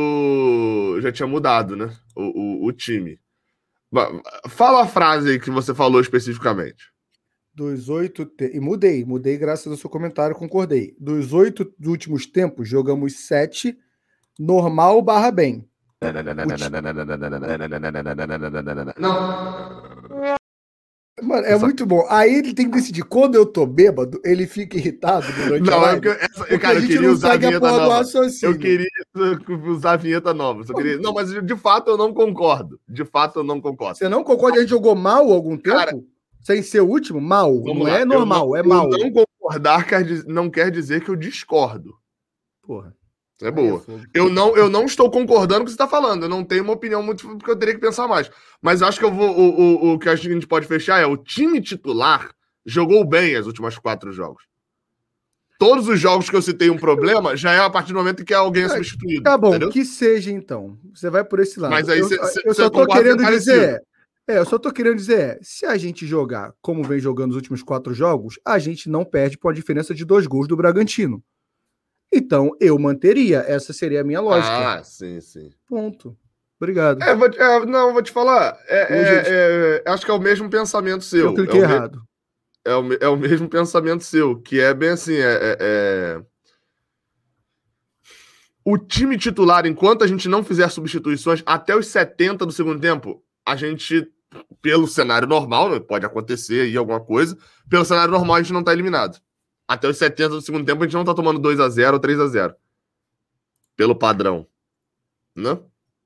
[1.01, 3.19] já tinha mudado, né, o, o, o time.
[4.47, 6.91] Fala a frase aí que você falou especificamente.
[7.53, 8.25] Dos oito.
[8.25, 8.55] Te...
[8.55, 10.95] E mudei, mudei graças ao seu comentário, concordei.
[10.99, 13.77] Dos oito últimos tempos, jogamos sete,
[14.39, 15.67] normal barra bem.
[18.97, 20.38] Não.
[21.21, 22.05] Mano, é muito bom.
[22.09, 23.03] Aí ele tem que decidir.
[23.03, 26.07] Quando eu tô bêbado, ele fica irritado durante não, a live.
[26.09, 28.09] essa, cara, eu queria usar a vinheta nova.
[28.41, 28.87] Eu queria
[29.67, 30.63] usar a vinheta nova.
[30.65, 30.97] Queria...
[30.97, 32.79] Não, mas de fato eu não concordo.
[32.87, 33.97] De fato eu não concordo.
[33.97, 34.57] Você não concorda?
[34.57, 35.77] A gente jogou mal algum tempo?
[35.77, 35.99] Cara,
[36.41, 37.19] sem ser o último?
[37.19, 37.53] Mal.
[37.63, 37.99] Não lá.
[37.99, 38.89] é normal, não, é mal.
[38.89, 41.95] Não concordar quer, não quer dizer que eu discordo.
[42.61, 42.95] Porra.
[43.41, 43.81] É boa.
[44.13, 46.23] Eu não, eu não estou concordando com o que você está falando.
[46.23, 48.29] Eu não tenho uma opinião muito porque eu teria que pensar mais.
[48.61, 49.29] Mas acho que eu vou.
[49.29, 52.31] O, o, o que a gente pode fechar é o time titular
[52.65, 54.43] jogou bem as últimas quatro jogos.
[55.57, 58.33] Todos os jogos que eu citei um problema já é a partir do momento que
[58.33, 59.23] alguém é, é substituído.
[59.23, 59.69] Tá bom, entendeu?
[59.69, 60.77] que seja então.
[60.93, 61.71] Você vai por esse lado.
[61.71, 63.81] Mas aí eu, cê, cê, eu só estou querendo dizer.
[64.27, 67.63] É, eu só estou querendo dizer, se a gente jogar como vem jogando os últimos
[67.63, 71.23] quatro jogos, a gente não perde por uma diferença de dois gols do Bragantino.
[72.11, 73.43] Então, eu manteria.
[73.47, 74.73] Essa seria a minha lógica.
[74.73, 75.49] Ah, sim, sim.
[75.67, 76.17] Ponto.
[76.59, 77.01] Obrigado.
[77.01, 78.57] É, vou, é, não, vou te falar.
[78.67, 81.27] É, é, é, acho que é o mesmo pensamento seu.
[81.27, 82.01] Eu cliquei é errado.
[82.65, 86.21] É o, é o mesmo pensamento seu, que é bem assim, é,
[88.65, 93.23] O time titular, enquanto a gente não fizer substituições, até os 70 do segundo tempo,
[93.47, 94.05] a gente,
[94.61, 97.37] pelo cenário normal, né, pode acontecer aí alguma coisa,
[97.69, 99.19] pelo cenário normal a gente não está eliminado
[99.69, 101.99] até os 70 do segundo tempo a gente não tá tomando 2 a 0 ou
[101.99, 102.55] 3 a 0
[103.77, 104.47] Pelo padrão.
[105.35, 105.59] Né?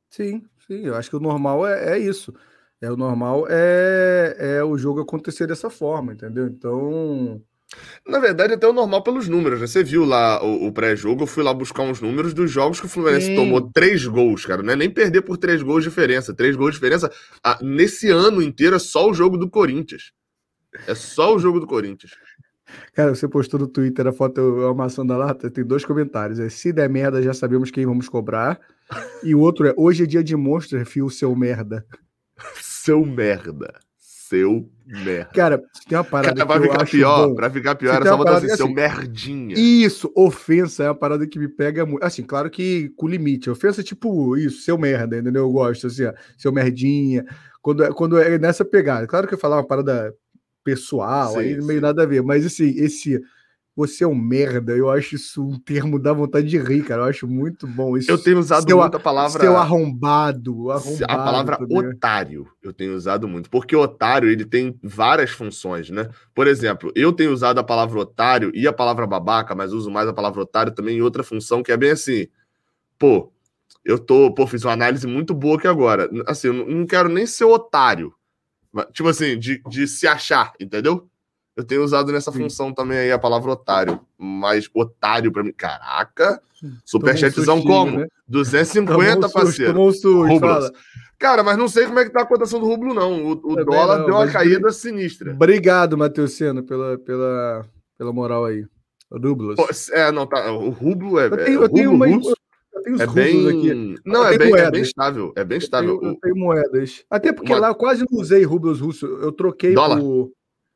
[0.10, 0.86] Sim, sim.
[0.86, 2.34] Eu acho que o normal é, é isso.
[2.82, 6.46] É o normal é, é o jogo acontecer dessa forma, entendeu?
[6.46, 7.42] Então.
[8.06, 9.66] Na verdade, até o normal pelos números, né?
[9.66, 12.86] Você viu lá o, o pré-jogo, eu fui lá buscar uns números dos jogos que
[12.86, 13.36] o Fluminense Sim.
[13.38, 14.62] tomou três gols, cara.
[14.62, 16.34] Não é nem perder por três gols de diferença.
[16.34, 17.10] Três gols de diferença.
[17.42, 20.12] Ah, nesse ano inteiro é só o jogo do Corinthians.
[20.86, 22.12] É só o jogo do Corinthians.
[22.94, 26.40] Cara, você postou no Twitter a foto amassando a lata, tem dois comentários.
[26.40, 28.60] É se der merda, já sabemos quem vamos cobrar.
[29.24, 31.86] E o outro é hoje é dia de Monster Fio, seu merda.
[32.62, 33.74] seu merda.
[33.98, 35.30] Seu merda.
[35.34, 37.36] Cara, tem uma parada Cara, vai que ficar pior, bom.
[37.36, 39.56] pra ficar pior, era só botar assim, seu assim, merdinha.
[39.56, 42.04] Isso, ofensa é uma parada que me pega muito.
[42.04, 43.50] Assim, claro que com limite.
[43.50, 45.44] Ofensa é tipo isso, seu merda, entendeu?
[45.44, 47.26] Eu gosto, assim, ó, seu merdinha.
[47.62, 49.06] Quando, é, quando é nessa pegada.
[49.06, 50.14] Claro que eu falar uma parada
[50.64, 52.24] pessoal, sim, aí meio nada a ver.
[52.24, 53.22] Mas assim, esse
[53.76, 57.02] você é um merda, eu acho isso um termo da vontade de rir, cara.
[57.02, 57.98] Eu acho muito bom.
[57.98, 59.42] Isso, eu tenho usado seu, muito a palavra.
[59.42, 61.06] Seu arrombado, arrombado.
[61.06, 63.50] A palavra otário eu tenho usado muito.
[63.50, 66.08] Porque otário ele tem várias funções, né?
[66.36, 70.08] Por exemplo, eu tenho usado a palavra otário e a palavra babaca, mas uso mais
[70.08, 72.28] a palavra otário também em outra função que é bem assim.
[73.00, 73.32] Pô,
[73.84, 76.08] eu tô, pô, fiz uma análise muito boa aqui agora.
[76.28, 78.14] Assim, eu não quero nem ser otário.
[78.92, 81.08] Tipo assim, de, de se achar, entendeu?
[81.56, 82.40] Eu tenho usado nessa Sim.
[82.40, 84.00] função também aí a palavra otário.
[84.18, 85.54] Mas otário pra mim.
[85.54, 86.42] Caraca!
[86.84, 88.00] Superchatzão como?
[88.00, 88.08] né?
[88.28, 89.74] 250, Tomou parceiro.
[89.74, 90.72] Tomou fala.
[91.20, 93.24] Cara, mas não sei como é que tá a cotação do rublo, não.
[93.24, 95.32] O, o Também dólar não, deu uma caída sinistra.
[95.32, 97.66] Obrigado, Matheus Sena, pela, pela,
[97.98, 98.66] pela moral aí.
[99.12, 99.90] Rublos.
[99.92, 100.52] É, não, tá.
[100.52, 101.28] O rublo é.
[101.28, 102.10] Eu é- tenho, o eu tenho uma.
[102.10, 102.34] Eu
[102.84, 103.48] tenho os é bem.
[103.50, 103.96] aqui.
[104.06, 105.34] Não, Eu é bem, é bem estável.
[105.36, 106.00] É bem Eu estável.
[106.00, 107.04] tenho, eu tenho moedas.
[107.10, 109.10] Até porque Uma- lá eu quase não usei rublos russos.
[109.22, 110.00] Eu troquei Dólar?
[110.00, 110.32] por.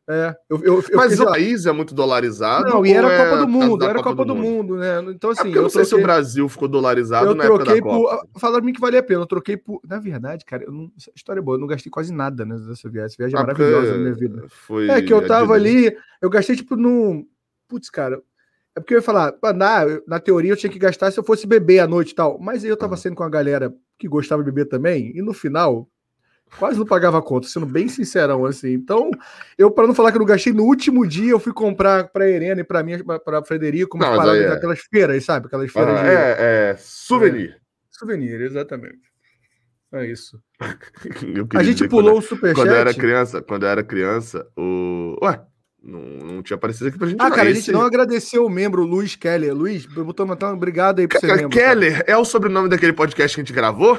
[0.10, 2.70] É, eu, eu, eu Mas o país é muito dolarizado.
[2.70, 4.78] Não, e era a é Copa do por causa Mundo, era a Copa do Mundo,
[4.78, 5.02] né?
[5.10, 7.44] Então, É assim, porque eu não sei se o troquei- Brasil ficou dolarizado eu na
[7.44, 8.18] época troquei da Copa.
[8.32, 8.40] por.
[8.40, 9.20] Falaram pra mim que valia a pena.
[9.24, 9.82] Eu troquei por.
[9.86, 10.90] Na verdade, cara, eu não...
[10.98, 11.58] essa história é boa.
[11.58, 13.08] Eu não gastei quase nada né, nessa viagem.
[13.08, 14.46] Essa viagem é Ah, maravilhosa na minha vida.
[14.48, 17.28] Foi É que eu tava ali, eu gastei tipo no.
[17.68, 18.22] Putz, cara.
[18.78, 21.48] É porque eu ia falar, na, na teoria eu tinha que gastar se eu fosse
[21.48, 22.38] beber à noite e tal.
[22.40, 23.02] Mas aí eu tava Aham.
[23.02, 25.90] saindo com a galera que gostava de beber também, e no final,
[26.60, 28.72] quase não pagava a conta, sendo bem sincerão, assim.
[28.74, 29.10] Então,
[29.58, 32.30] eu, para não falar que eu não gastei, no último dia eu fui comprar pra
[32.30, 34.48] Irene e pra mim, pra, pra Frederico, umas Não, paradas é.
[34.50, 35.48] daquelas feiras, sabe?
[35.48, 36.36] Aquelas Ah, feiras de é,
[36.72, 37.60] é souvenir.
[37.90, 39.00] souvenir, exatamente.
[39.92, 40.40] É isso.
[41.58, 43.00] A gente pulou o Quando, quando eu era superchat.
[43.00, 45.18] criança, quando eu era criança, o.
[45.24, 45.42] Ué,
[45.88, 47.20] não, não tinha aparecido aqui pra gente.
[47.22, 47.36] Ah, não.
[47.36, 49.54] cara, a Esse- gente não agradeceu o membro Luiz Keller.
[49.56, 51.58] Luiz, botou então, obrigado aí por ser Cara, membro.
[51.58, 51.70] cara.
[51.70, 53.98] Keller é o sobrenome daquele podcast que a gente gravou?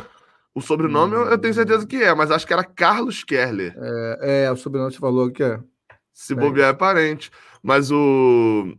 [0.55, 3.75] O sobrenome eu, eu tenho certeza que é, mas acho que era Carlos Keller.
[3.77, 5.59] É, é, o sobrenome que você falou que é.
[6.13, 7.31] Se É bobear é parente.
[7.63, 8.75] Mas o.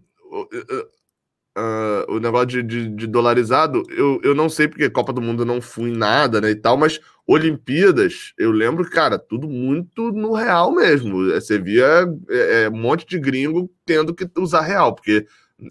[1.60, 5.22] O, ah, o negócio de, de- de dolarizado, eu, eu não sei porque Copa do
[5.22, 6.52] Mundo não fui em nada, né?
[6.52, 11.32] E tal, mas Olimpíadas, eu lembro, cara, tudo muito no real mesmo.
[11.32, 11.86] É, Você via
[12.30, 15.26] é, é, um monte de gringo tendo que usar real, porque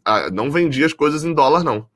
[0.04, 1.88] ah, não vendia as coisas em dólar, não.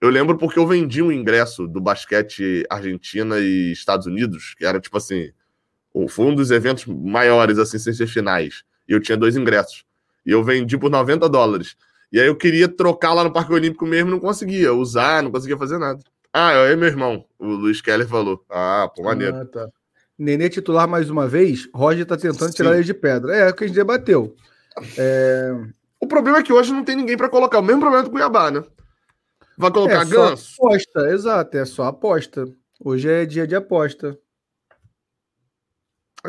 [0.00, 4.80] Eu lembro porque eu vendi um ingresso do basquete Argentina e Estados Unidos, que era
[4.80, 5.30] tipo assim,
[6.08, 8.62] foi um dos eventos maiores, assim, sem ser finais.
[8.88, 9.84] E eu tinha dois ingressos.
[10.24, 11.76] E eu vendi por 90 dólares.
[12.10, 15.58] E aí eu queria trocar lá no Parque Olímpico mesmo, não conseguia usar, não conseguia
[15.58, 16.00] fazer nada.
[16.32, 18.44] Ah, eu e meu irmão, o Luiz Keller falou.
[18.50, 19.36] Ah, pô, maneiro.
[19.36, 19.68] Ah, tá.
[20.18, 21.68] Nenê titular mais uma vez.
[21.74, 22.76] Roger tá tentando tirar Sim.
[22.76, 23.36] ele de pedra.
[23.36, 24.34] É, o que a gente debateu.
[26.00, 27.58] O problema é que hoje não tem ninguém pra colocar.
[27.58, 28.62] O mesmo problema do Cuiabá, né?
[29.56, 30.54] Vai colocar É só Ganso?
[30.58, 32.44] aposta, exato, é só aposta.
[32.84, 34.16] Hoje é dia de aposta.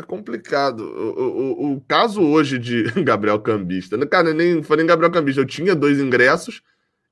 [0.00, 0.80] É complicado.
[0.80, 4.06] O, o- o- o caso hoje de Gabriel Cambista, né?
[4.06, 5.40] cara, nem foi nem Gabriel Cambista.
[5.42, 6.62] Eu tinha dois ingressos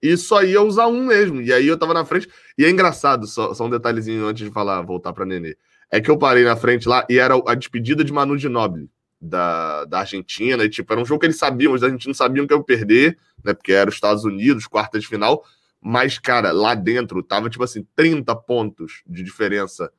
[0.02, 1.42] e só ia usar um mesmo.
[1.42, 2.28] E aí eu tava na frente.
[2.56, 5.56] E é engraçado, só, só um detalhezinho antes de falar, voltar pra Nenê.
[5.90, 9.84] É que eu parei na frente lá e era a despedida de Manu Ginóbili, da,
[9.84, 10.64] da Argentina.
[10.64, 13.18] E tipo, era um jogo que eles sabiam, os argentinos sabiam que eu ia perder,
[13.44, 13.52] né?
[13.54, 15.44] Porque era os Estados Unidos, quarta de final.
[15.80, 19.90] Mas, cara, lá dentro tava tipo assim, 30 pontos de diferença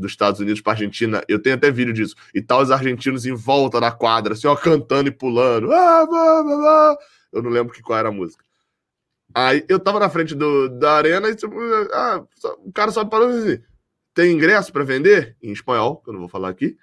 [0.00, 1.22] dos Estados Unidos para Argentina.
[1.28, 2.14] Eu tenho até vídeo disso.
[2.34, 5.72] E tá os argentinos em volta da quadra, assim, ó, cantando e pulando.
[5.72, 6.98] Ah, blá, blá, blá.
[7.32, 8.44] Eu não lembro que qual era a música.
[9.34, 11.54] Aí eu tava na frente do, da arena e tipo,
[11.92, 12.24] ah,
[12.64, 13.62] o cara só parou assim:
[14.12, 15.36] tem ingresso para vender?
[15.40, 16.76] Em espanhol, que eu não vou falar aqui.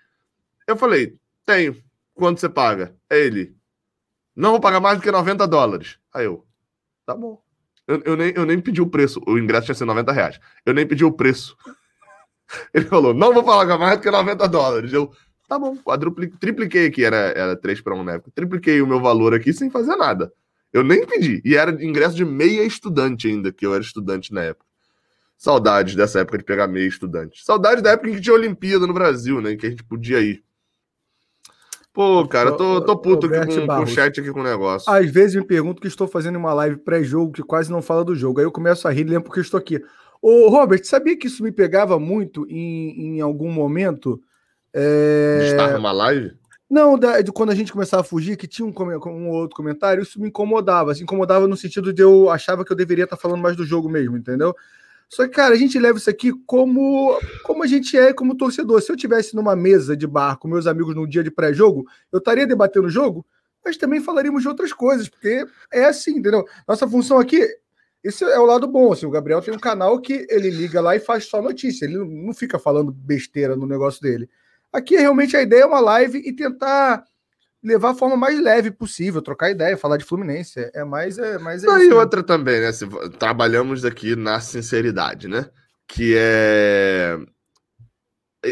[0.65, 1.75] Eu falei: tenho.
[2.13, 2.95] Quanto você paga?
[3.09, 3.55] É ele.
[4.35, 5.99] Não vou pagar mais do que 90 dólares.
[6.13, 6.45] Aí eu,
[7.05, 7.41] tá bom.
[7.87, 9.21] Eu, eu nem, eu nem pedi o preço.
[9.25, 10.39] O ingresso tinha sido 90 reais.
[10.65, 11.55] Eu nem pedi o preço.
[12.73, 14.93] Ele falou, não vou pagar mais do que 90 dólares.
[14.93, 15.11] Eu,
[15.47, 18.31] tá bom, quadrupliquei, tripliquei aqui, era, era 3 para 1 na época.
[18.33, 20.31] Tripliquei o meu valor aqui sem fazer nada.
[20.71, 21.41] Eu nem pedi.
[21.45, 24.65] E era ingresso de meia estudante ainda, que eu era estudante na época.
[25.37, 27.45] Saudades dessa época de pegar meia estudante.
[27.45, 29.53] Saudades da época em que tinha Olimpíada no Brasil, né?
[29.53, 30.43] em Que a gente podia ir.
[31.93, 34.91] Pô, cara, tô, tô puto aqui Roberto com, com o chat aqui com o negócio.
[34.91, 38.15] Às vezes me pergunto que estou fazendo uma live pré-jogo que quase não fala do
[38.15, 38.39] jogo.
[38.39, 39.81] Aí eu começo a rir e lembro porque eu estou aqui.
[40.21, 44.21] Ô, Robert, sabia que isso me pegava muito em, em algum momento?
[44.73, 45.39] É...
[45.39, 46.33] De estar numa live?
[46.69, 48.73] Não, da- de quando a gente começava a fugir, que tinha um,
[49.09, 50.91] um outro comentário, isso me incomodava.
[50.91, 53.89] Assim, incomodava no sentido de eu achava que eu deveria estar falando mais do jogo
[53.89, 54.53] mesmo, entendeu?
[55.09, 58.81] Só que, cara, a gente leva isso aqui como, como a gente é como torcedor.
[58.81, 62.19] Se eu tivesse numa mesa de bar com meus amigos num dia de pré-jogo, eu
[62.19, 63.25] estaria debatendo o jogo,
[63.63, 66.45] mas também falaríamos de outras coisas, porque é assim, entendeu?
[66.67, 67.47] Nossa função aqui,
[68.07, 68.91] esse é o lado bom.
[68.91, 71.85] Assim, o Gabriel tem um canal que ele liga lá e faz só notícia.
[71.85, 74.29] Ele não- fica falando besteira no negócio dele.
[74.71, 77.03] Aqui realmente a ideia é uma live e tentar
[77.63, 80.69] levar a forma mais leve possível, trocar ideia, falar de Fluminense.
[80.73, 82.71] É mais é mais é e outra também, né?
[82.71, 82.85] se
[83.17, 85.49] trabalhamos aqui na sinceridade, né?
[85.87, 87.17] Que é.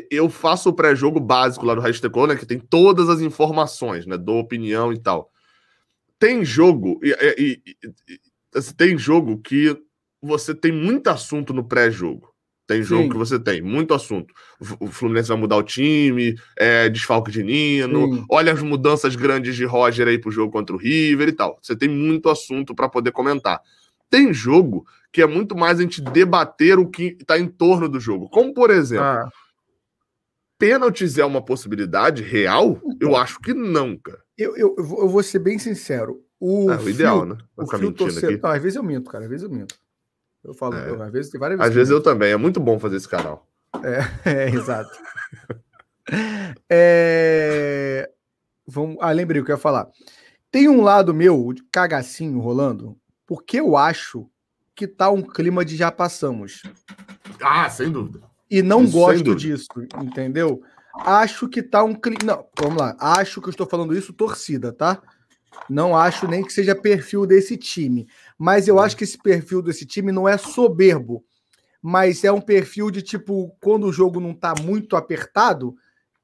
[0.10, 2.36] Eu faço o pré-jogo básico lá do Hashtag, né?
[2.36, 4.18] Que tem todas as informações, né?
[4.18, 5.32] Dou opinião e tal.
[6.18, 7.00] Tem jogo.
[7.04, 8.20] E, e- e-
[8.78, 9.78] tem jogo que
[10.22, 12.34] você tem muito assunto no pré-jogo.
[12.68, 13.10] Tem jogo Sim.
[13.10, 14.34] que você tem, muito assunto.
[14.80, 18.26] O Fluminense vai mudar o time, é, desfalque de Nino, Sim.
[18.30, 21.60] olha as mudanças grandes de Roger aí pro jogo contra o River e tal.
[21.62, 23.62] Você tem muito assunto para poder comentar.
[24.10, 28.00] Tem jogo que é muito mais a gente debater o que tá em torno do
[28.00, 28.30] jogo.
[28.30, 29.30] Como, por exemplo, Ah,
[30.58, 32.82] pênaltis é uma possibilidade real?
[32.84, 33.10] Então.
[33.10, 34.24] Eu acho que não, cara.
[34.36, 36.25] eu, eu, eu vou ser bem sincero.
[36.48, 37.38] O, É o ideal, fio- né?
[37.56, 38.30] Vai O fio torcedor.
[38.34, 38.42] aqui.
[38.44, 39.24] Não, às vezes eu minto, cara.
[39.24, 39.76] Às vezes eu minto.
[40.44, 40.90] Eu falo, É.
[40.90, 41.70] eu, às vezes tem várias vezes.
[41.72, 42.32] Às vezes eu também.
[42.32, 43.48] É muito bom fazer esse canal.
[43.84, 44.90] É, exato.
[46.70, 48.10] É,
[48.68, 48.98] Vamos...
[49.02, 49.88] Ah, lembrei o que eu ia falar.
[50.52, 54.28] Tem um lado meu de cagacinho rolando, porque eu acho
[54.76, 56.62] que tá um clima de já passamos.
[57.42, 58.22] Ah, sem dúvida.
[58.50, 59.68] E não Isso, gosto disso,
[60.02, 60.62] entendeu?
[61.00, 62.20] Acho que tá um clima.
[62.24, 62.96] Não, vamos lá.
[63.00, 65.02] Acho que eu estou falando isso torcida, tá?
[65.70, 68.08] Não acho nem que seja perfil desse time.
[68.38, 71.24] Mas eu acho que esse perfil desse time não é soberbo.
[71.82, 75.76] Mas é um perfil de tipo, quando o jogo não tá muito apertado,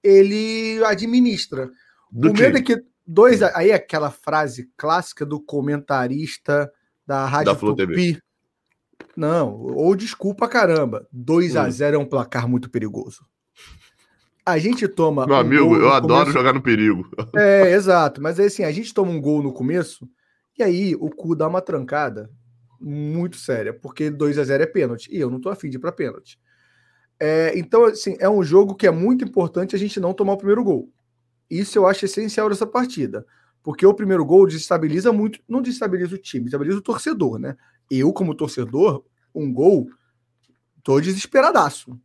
[0.04, 1.70] ele administra.
[2.12, 3.41] Do o medo é que dois.
[3.41, 6.72] Aí é aquela frase clássica do comentarista
[7.06, 7.60] da Rádio Da.
[7.60, 8.22] Tupi.
[9.15, 11.08] Não, ou desculpa caramba.
[11.12, 11.72] 2 a Hum.
[11.72, 13.26] 0 é um placar muito perigoso.
[14.45, 15.25] A gente toma.
[15.27, 17.08] Meu um amigo, gol no eu adoro começo- jogar no perigo.
[17.36, 18.21] É, exato.
[18.21, 20.08] Mas é assim, a gente toma um gol no começo
[20.58, 22.30] e aí o cu dá uma trancada
[22.80, 25.08] muito séria, porque 2 a 0 é pênalti.
[25.12, 26.39] E eu não tô afim de ir pra pênalti.
[27.19, 30.38] É, então, assim, é um jogo que é muito importante a gente não tomar o
[30.38, 30.89] primeiro gol.
[31.49, 33.23] Isso eu acho essencial dessa partida.
[33.62, 37.56] Porque o primeiro gol desestabiliza muito, não desestabiliza o time, desestabiliza o torcedor, né?
[37.91, 39.04] Eu, como torcedor,
[39.36, 39.88] um gol,
[40.82, 41.95] tô desesperadaço.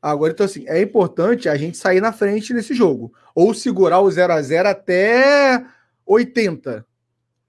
[0.00, 3.12] Agora, então, assim, é importante a gente sair na frente nesse jogo.
[3.34, 5.64] Ou segurar o 0 a 0 até
[6.06, 6.86] 80.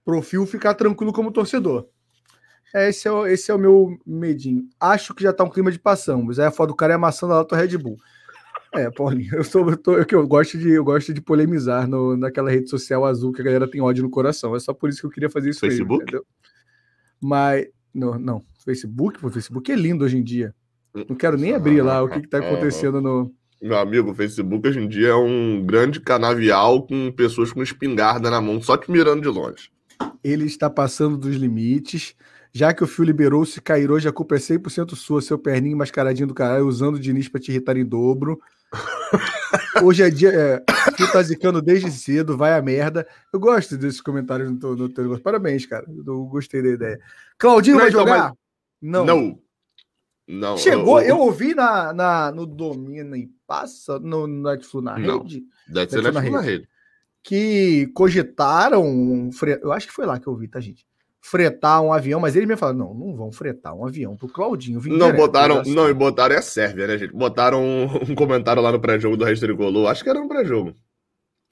[0.04, 1.88] Pro fio ficar tranquilo como torcedor.
[2.74, 4.68] Esse é, o, esse é o meu medinho.
[4.80, 6.40] Acho que já tá um clima de passamos.
[6.40, 7.98] Aí a foto do cara é amassando a lata Red Bull.
[8.74, 12.16] É, Paulinho, eu, sou, eu, tô, eu, eu gosto de, eu gosto de polemizar no,
[12.16, 14.56] naquela rede social azul que a galera tem ódio no coração.
[14.56, 16.04] É só por isso que eu queria fazer isso Facebook?
[16.04, 16.26] entendeu?
[17.20, 18.44] Mas, não, não.
[18.64, 20.54] Facebook, pô, Facebook é lindo hoje em dia.
[20.94, 23.32] Não quero nem abrir lá o que, que tá acontecendo no.
[23.62, 28.30] Meu amigo, o Facebook hoje em dia é um grande canavial com pessoas com espingarda
[28.30, 29.70] na mão, só te mirando de longe.
[30.24, 32.16] Ele está passando dos limites.
[32.52, 35.78] Já que o fio liberou, se cair hoje, a culpa é 100% sua, seu perninho
[35.78, 38.40] mascaradinho do caralho, usando o Diniz pra te irritar em dobro.
[39.84, 40.30] Hoje é dia.
[40.30, 43.08] É, o fio tá zicando desde cedo, vai a merda.
[43.32, 45.24] Eu gosto desses comentários no teu, no teu negócio.
[45.24, 45.86] Parabéns, cara.
[45.88, 47.00] Eu gostei da ideia.
[47.38, 48.34] Claudinho Não, vai então, jogar?
[48.82, 49.06] Não.
[49.06, 49.40] Não.
[50.30, 50.56] Não.
[50.58, 55.24] Chegou, eu, eu ouvi na, na, no Domina e Passa, no, Netflix na Não.
[55.24, 56.70] rede, Deve ser ser na, rede.
[57.24, 58.86] que cogitaram.
[58.86, 59.32] um
[59.64, 60.86] Eu acho que foi lá que eu vi, tá, gente?
[61.20, 64.80] Fretar um avião, mas eles me falaram: não, não vão fretar um avião pro Claudinho.
[64.86, 65.66] Não, botaram.
[65.66, 67.12] já Não, e botaram é a Sérvia, né, gente?
[67.12, 69.90] Botaram um, um comentário lá no pré-jogo do Resto Tricolor.
[69.90, 70.76] Acho que era no pré-jogo.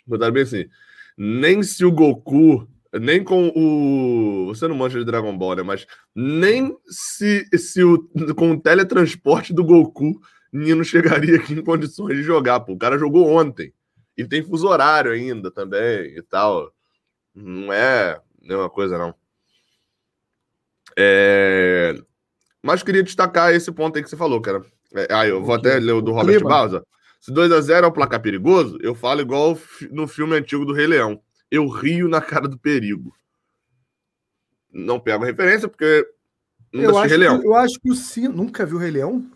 [0.06, 0.66] Botaram bem assim.
[1.18, 2.68] Nem se o Goku.
[2.94, 4.46] Nem com o.
[4.48, 5.64] Você não manja de Dragon Ball, né?
[5.64, 10.20] Mas nem se, se o, com o teletransporte do Goku,
[10.52, 12.62] Nino chegaria aqui em condições de jogar.
[12.62, 13.74] Pô, o cara jogou ontem.
[14.18, 16.72] E tem fuso horário ainda também e tal.
[17.36, 19.14] Não é nenhuma coisa, não.
[20.98, 21.96] É...
[22.64, 24.66] Mas queria destacar esse ponto aí que você falou, cara.
[24.96, 26.42] É, ah, eu vou O até ler o do O Robert?
[26.42, 26.84] Bausa.
[27.20, 29.58] Se 2x0 é um placar perigoso, eu falo igual
[29.92, 31.22] no filme antigo do Rei Leão.
[31.50, 33.16] Eu rio na cara do perigo.
[34.72, 36.06] Não pego a referência, porque
[36.74, 37.40] não Eu assisti acho, Rei Leão.
[37.40, 38.36] que, eu acho que o Sino.
[38.36, 39.32] Nunca viu o Rei Leão?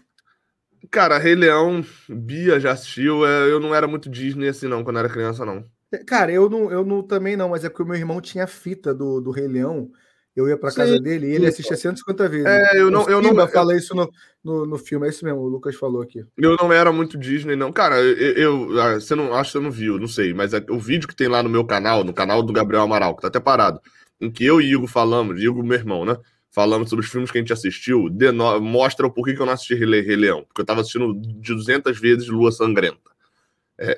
[0.89, 3.25] Cara, Rei Leão, Bia já assistiu.
[3.25, 5.65] é, eu não era muito Disney assim, não, quando era criança, não.
[6.05, 8.93] Cara, eu não, eu não também não, mas é porque o meu irmão tinha fita
[8.93, 9.91] do, do Rei Leão.
[10.35, 12.45] Eu ia pra Sim, casa dele e ele assistia 150 vezes.
[12.45, 14.09] É, eu não, eu não, fala isso no,
[14.43, 16.23] no, no filme, é isso mesmo, o Lucas falou aqui.
[16.37, 17.71] Eu não era muito Disney, não.
[17.71, 20.65] Cara, eu, eu- ah, você não acho que você não viu, não sei, mas é-
[20.69, 23.27] o vídeo que tem lá no meu canal, no canal do Gabriel Amaral, que tá
[23.27, 23.81] até parado,
[24.21, 26.15] em que eu e Igor falamos, Igor, meu irmão, né?
[26.49, 29.53] Falamos sobre os filmes que a gente assistiu, deno- mostra o porquê que eu não
[29.53, 30.43] assisti Rei Leão.
[30.45, 32.99] Porque eu tava assistindo de 200 vezes Lua Sangrenta.
[33.77, 33.97] É, é,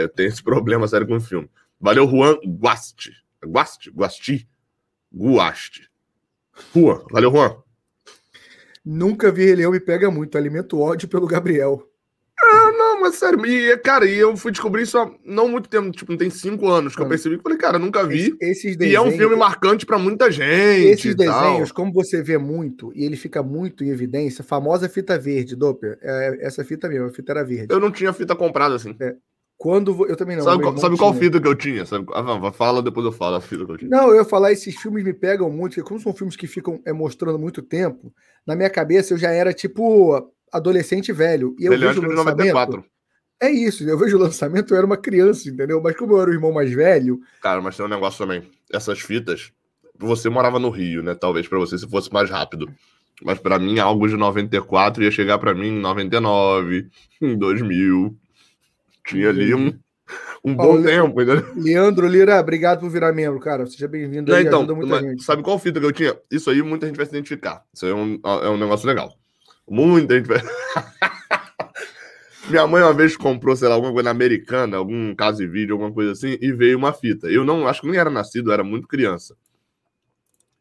[0.00, 1.48] é, eu tenho esse problema sério com o filme.
[1.80, 3.12] Valeu, Juan Guasti.
[3.44, 3.90] Guasti?
[3.90, 4.48] Guasti?
[5.14, 5.88] Guasti.
[6.74, 7.02] Juan.
[7.10, 7.56] Valeu, Juan.
[8.84, 11.88] Nunca vi Rei Leão me pega muito, alimento ódio pelo Gabriel.
[12.76, 16.10] Não, mas sério, e, cara, e eu fui descobrir isso há não muito tempo, tipo,
[16.10, 18.18] não tem cinco anos que eu percebi que falei, cara, nunca vi.
[18.18, 20.84] Esse- esses E é um desenhos- filme marcante pra muita gente.
[20.86, 25.54] Esses desenhos, como você vê muito, e ele fica muito em evidência, famosa fita verde,
[25.56, 27.72] Doppler, é essa fita mesmo, a fita era verde.
[27.72, 28.94] Eu não tinha fita comprada assim.
[29.56, 30.44] Quando eu também não.
[30.44, 31.86] Sabe, qual, sabe qual fita que eu tinha?
[31.86, 33.90] Sabe, ah, fala, depois eu falo a fita que eu tinha.
[33.90, 36.80] Não, eu ia falar, esses filmes me pegam muito, porque como são filmes que ficam
[36.84, 38.12] é, mostrando muito tempo,
[38.46, 41.54] na minha cabeça eu já era tipo adolescente velho.
[41.58, 42.84] E eu vejo o lançamento, 94.
[43.40, 45.80] É isso, eu vejo o lançamento, eu era uma criança, entendeu?
[45.82, 47.20] Mas como eu era o irmão mais velho.
[47.40, 48.42] Cara, mas tem um negócio também.
[48.72, 49.52] Essas fitas,
[49.98, 51.14] você morava no Rio, né?
[51.14, 52.68] Talvez para você se fosse mais rápido.
[53.22, 56.88] Mas para mim, algo de 94 ia chegar para mim em 99,
[57.20, 58.16] em 2000.
[59.04, 59.78] Tinha ali um,
[60.44, 61.52] um bom tempo, entendeu?
[61.56, 63.66] Leandro Lira, obrigado por virar membro, cara.
[63.66, 64.66] Seja bem-vindo aí, então,
[65.18, 66.16] Sabe qual fita que eu tinha?
[66.30, 67.64] Isso aí muita gente vai se identificar.
[67.72, 69.14] Isso aí é um, é um negócio legal.
[69.68, 70.40] Muita gente vai.
[72.48, 75.90] Minha mãe uma vez comprou, sei lá, alguma coisa americana, algum caso de vídeo, alguma
[75.90, 77.26] coisa assim, e veio uma fita.
[77.28, 79.34] Eu não, acho que nem era nascido, era muito criança.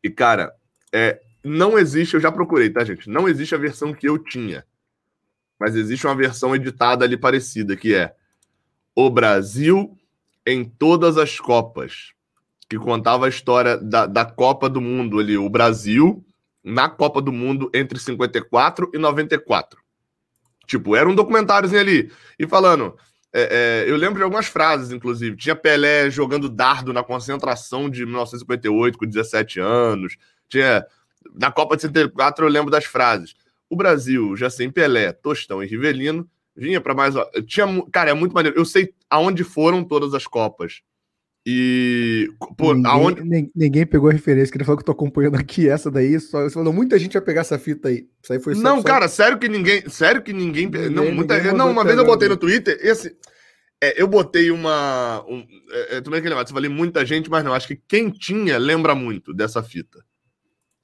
[0.01, 0.53] E, cara,
[0.93, 3.09] é, não existe, eu já procurei, tá, gente?
[3.09, 4.65] Não existe a versão que eu tinha.
[5.59, 8.13] Mas existe uma versão editada ali parecida, que é
[8.95, 9.97] O Brasil
[10.45, 12.13] em todas as Copas.
[12.69, 16.25] Que contava a história da, da Copa do Mundo ali, o Brasil
[16.63, 19.79] na Copa do Mundo entre 54 e 94.
[20.65, 22.11] Tipo, era um documentáriozinho ali.
[22.39, 22.95] E falando.
[23.35, 25.35] É, é, eu lembro de algumas frases, inclusive.
[25.35, 30.15] Tinha Pelé jogando dardo na concentração de 1958, com 17 anos.
[30.47, 30.85] Tinha.
[31.35, 33.33] Na Copa de 74, eu lembro das frases.
[33.69, 37.15] O Brasil, já sem Pelé, Tostão e Rivelino, vinha para mais.
[37.47, 38.57] Tinha, cara, é muito maneiro.
[38.57, 40.81] Eu sei aonde foram todas as Copas.
[41.45, 43.51] E pô, ninguém, aonde...
[43.53, 46.17] ninguém pegou a referência, que ele falou que eu tô acompanhando aqui essa daí.
[46.19, 48.07] Só, você falou, muita gente vai pegar essa fita aí.
[48.21, 49.87] Isso aí foi Não, só, cara, sério que ninguém.
[49.89, 50.67] Sério que ninguém.
[50.67, 53.17] ninguém não, muita, ninguém não uma vez eu botei no Twitter, esse.
[53.81, 55.21] É, eu botei uma.
[55.27, 57.53] Um, é, é, também aquele negócio, eu falei muita gente, mas não.
[57.53, 59.99] Acho que quem tinha lembra muito dessa fita.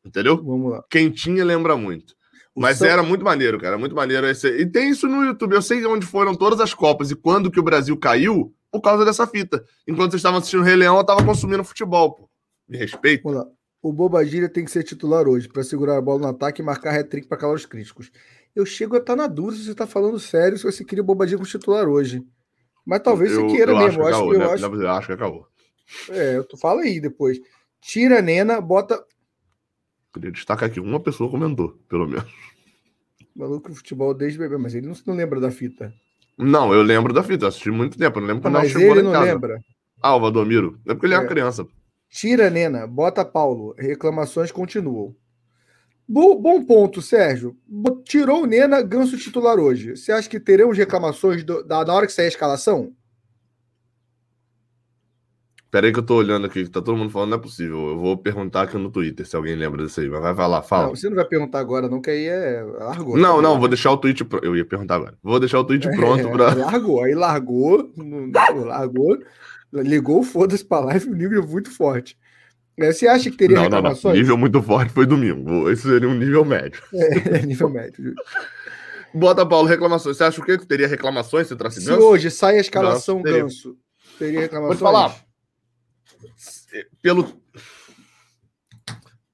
[0.03, 0.35] Entendeu?
[0.43, 0.83] Vamos lá.
[0.89, 2.18] Quem tinha lembra muito.
[2.55, 2.87] Mas São...
[2.87, 3.77] era muito maneiro, cara.
[3.77, 4.27] Muito maneiro.
[4.27, 4.47] Esse...
[4.47, 5.53] E tem isso no YouTube.
[5.53, 9.05] Eu sei onde foram todas as Copas e quando que o Brasil caiu por causa
[9.05, 9.63] dessa fita.
[9.87, 12.29] Enquanto vocês estavam assistindo o Rei Leão, eu estava consumindo futebol, pô.
[12.67, 13.23] Me respeito.
[13.23, 13.47] Vamos lá.
[13.81, 16.93] O Bobadilha tem que ser titular hoje para segurar a bola no ataque e marcar
[16.93, 18.11] hat-trick para calar os críticos.
[18.53, 21.01] Eu chego a estar tá na dúvida se você está falando sério, se você queria
[21.01, 22.21] o Bobadilha como titular hoje.
[22.85, 24.05] Mas talvez eu, você queira eu mesmo.
[24.05, 25.47] Acho que eu, acho, eu acho que acabou.
[26.09, 27.39] É, tu fala aí depois.
[27.81, 29.01] Tira a Nena, bota.
[30.13, 32.25] Queria destacar aqui, uma pessoa comentou, pelo menos.
[33.35, 35.93] Maluco futebol desde bebê, mas ele não, não lembra da fita.
[36.37, 39.11] Não, eu lembro da fita, assisti muito tempo, não lembro quando ela chegou ele não
[39.11, 39.25] casa.
[39.25, 39.59] lembra.
[40.01, 40.79] Ah, o Valdomiro.
[40.87, 41.67] É porque ele é, é uma criança.
[42.09, 43.75] Tira, Nena, bota Paulo.
[43.77, 45.15] Reclamações continuam.
[46.07, 47.55] Bo bom ponto, Sérgio.
[48.03, 49.95] Tirou o Nena, ganso titular hoje.
[49.95, 52.95] Você acha que teremos reclamações do, da, na hora que sair a escalação?
[55.71, 57.89] Pera aí que eu tô olhando aqui, que tá todo mundo falando, não é possível.
[57.89, 60.09] Eu vou perguntar aqui no Twitter se alguém lembra disso aí.
[60.09, 60.87] Mas vai falar, fala.
[60.87, 62.63] Não, você não vai perguntar agora, não, que aí é.
[62.63, 63.15] Largou.
[63.15, 64.25] Não, tá não, vou deixar o tweet.
[64.25, 64.39] Pro...
[64.43, 65.13] Eu ia perguntar agora.
[65.21, 66.55] Vou deixar o tweet é, pronto pra.
[66.57, 67.91] Largou, aí largou,
[68.65, 69.19] largou,
[69.71, 72.17] ligou, foda-se pra live, um nível muito forte.
[72.75, 74.03] É, você acha que teria não, reclamações?
[74.03, 74.17] Não, não.
[74.17, 75.69] Nível muito forte foi domingo.
[75.69, 76.81] Esse seria um nível médio.
[76.95, 78.15] É, nível médio.
[79.13, 80.17] Bota, Paulo, reclamações.
[80.17, 80.57] Você acha o quê?
[80.57, 83.77] Que teria reclamações se trouxe Se hoje sai a escalação Ganso, Ganso
[84.17, 84.79] teria reclamações?
[84.79, 85.28] Pode falar
[87.01, 87.41] pelo.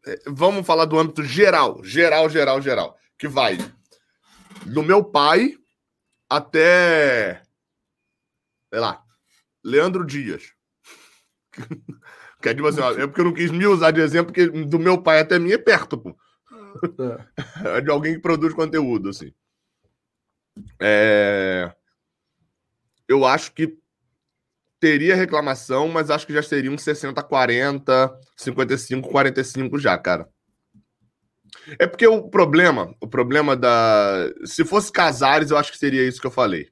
[0.06, 2.98] É, vamos falar do âmbito geral, geral, geral, geral.
[3.18, 3.58] Que vai
[4.66, 5.58] do meu pai
[6.30, 7.42] até.
[8.70, 9.04] Sei lá.
[9.64, 10.54] Leandro Dias.
[12.42, 14.48] que é tipo assim, ó, é porque eu não quis me usar de exemplo, porque
[14.48, 16.16] do meu pai até mim é perto, pô.
[17.64, 17.78] É.
[17.78, 19.34] é de alguém que produz conteúdo, assim.
[20.80, 21.74] É...
[23.08, 23.80] Eu acho que
[24.86, 30.30] teria reclamação, mas acho que já seria um 60-40, 55-45 já, cara.
[31.80, 34.32] É porque o problema, o problema da.
[34.44, 36.70] Se fosse Casares, eu acho que seria isso que eu falei.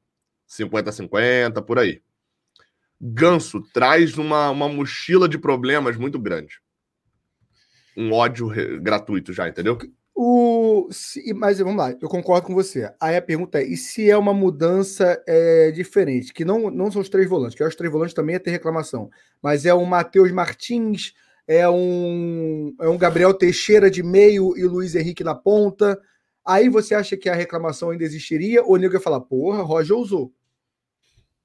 [0.48, 2.04] 50-50, por aí.
[3.02, 6.60] Ganso traz uma, uma mochila de problemas muito grande.
[7.98, 9.76] Um ódio gratuito já, entendeu?
[10.16, 12.94] O, se, mas vamos lá, eu concordo com você.
[13.00, 16.32] Aí a pergunta é: e se é uma mudança é, diferente?
[16.32, 19.10] Que não, não são os três volantes, que os três volantes também ia ter reclamação,
[19.42, 21.14] mas é um Matheus Martins,
[21.48, 26.00] é um, é um Gabriel Teixeira de meio e Luiz Henrique na ponta.
[26.46, 28.62] Aí você acha que a reclamação ainda existiria?
[28.64, 30.32] Ou o nego ia falar, porra, Roger usou?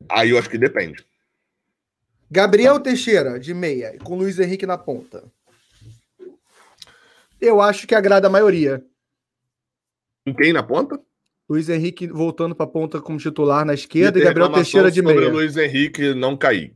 [0.08, 1.06] Aí eu acho que depende.
[2.30, 5.24] Gabriel Teixeira de meia, com Luiz Henrique na ponta
[7.40, 8.84] eu acho que agrada a maioria.
[10.36, 11.00] Quem na ponta?
[11.48, 15.00] Luiz Henrique voltando para a ponta como titular na esquerda e, e Gabriel Teixeira de
[15.00, 15.30] meia.
[15.30, 16.74] Luiz Henrique não cair.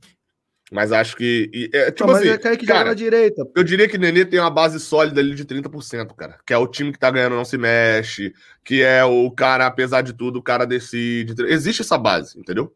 [0.73, 1.71] Mas acho que.
[1.75, 3.47] É, tipo não, assim, mas é que cara, na direita.
[3.55, 6.39] Eu diria que o Nenê tem uma base sólida ali de 30%, cara.
[6.47, 8.33] Que é o time que tá ganhando não se mexe.
[8.65, 11.35] Que é o cara, apesar de tudo, o cara decide.
[11.47, 12.75] Existe essa base, entendeu?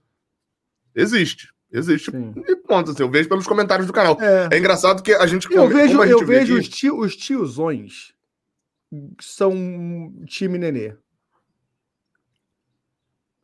[0.94, 1.48] Existe.
[1.78, 2.10] Existe.
[2.10, 2.32] Sim.
[2.46, 4.16] E ponto, assim, eu vejo pelos comentários do canal.
[4.20, 4.48] É.
[4.54, 5.46] É engraçado que a gente.
[5.50, 8.14] Eu como vejo, a gente eu vejo aqui- os, tio, os tiozões
[9.20, 9.52] são
[10.26, 10.94] time nenê.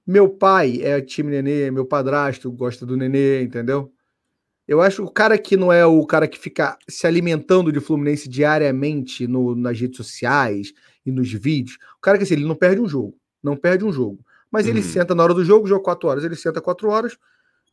[0.06, 3.92] Meu pai é time nenê, meu padrasto gosta do nenê, entendeu?
[4.66, 8.28] Eu acho o cara que não é o cara que fica se alimentando de Fluminense
[8.28, 10.72] diariamente no- nas redes sociais
[11.04, 11.76] e nos vídeos.
[11.98, 13.16] O cara que assim, ele não perde um jogo.
[13.42, 14.24] Não perde um jogo.
[14.50, 14.84] Mas ele Uhum.
[14.84, 16.24] senta na hora do jogo, joga quatro horas.
[16.24, 17.16] Ele senta quatro horas,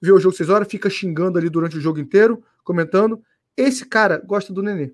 [0.01, 3.21] vê o jogo seis horas, fica xingando ali durante o jogo inteiro, comentando.
[3.57, 4.93] Esse cara gosta do nenê.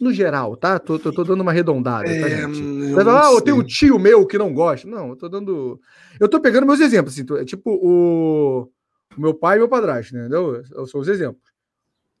[0.00, 0.78] No geral, tá?
[0.78, 2.60] Tô, tô, tô dando uma arredondada, tá, É, gente?
[2.62, 4.86] eu Você fala, não ah, eu tenho um tio meu que não gosta.
[4.86, 5.80] Não, eu tô dando.
[6.20, 8.70] Eu tô pegando meus exemplos, assim, é tipo o...
[9.16, 10.62] o meu pai e meu padrasto, né, entendeu?
[10.70, 11.42] Eu sou os exemplos.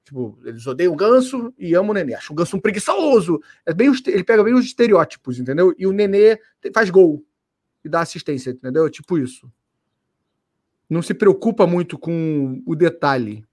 [0.04, 2.14] Tipo, eles odeiam o ganso e amam o nenê.
[2.14, 3.40] Acham o ganso um preguiçoso.
[3.64, 5.72] É bem os- ele pega bem os estereótipos, entendeu?
[5.78, 6.40] E o nenê
[6.74, 7.24] faz gol
[7.84, 8.88] e dá assistência, entendeu?
[8.90, 9.48] Tipo isso.
[10.88, 13.44] Não se preocupa muito com o detalhe.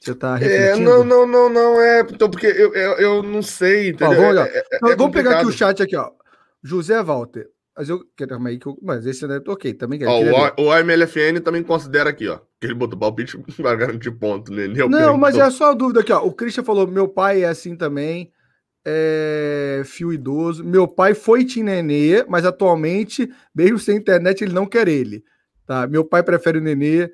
[0.00, 0.90] Você tá É, refletindo?
[0.90, 2.00] não, não, não, não, é.
[2.00, 4.20] Então, porque eu, eu, eu não sei, Ó, entendeu?
[4.20, 4.46] vamos, lá.
[4.48, 6.10] É- é- é vamos pegar aqui o chat aqui, ó.
[6.60, 7.48] José Walter.
[7.76, 8.04] Mas eu.
[8.16, 8.76] Calma aí que eu.
[8.82, 10.10] Mas esse é ok, também quero.
[10.10, 12.38] Ó, o, o AMLFN também considera aqui, ó.
[12.60, 14.66] Que ele botou palpite para garantir ponto, né?
[14.66, 16.20] Nem o Não, mas é só uma dúvida aqui, ó.
[16.24, 18.32] O Christian falou: meu pai é assim também.
[18.84, 20.64] É fio idoso.
[20.64, 25.24] Meu pai foi Tim Nenê, mas atualmente, mesmo sem internet, ele não quer ele.
[25.66, 25.86] Tá?
[25.86, 27.10] Meu pai prefere o Nenê.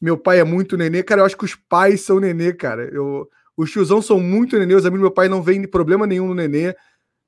[0.00, 1.02] Meu pai é muito Nenê.
[1.02, 2.84] Cara, eu acho que os pais são Nenê, cara.
[2.92, 4.74] Eu, os tiozão são muito Nenê.
[4.74, 6.74] Os amigos do meu pai não veem problema nenhum no Nenê.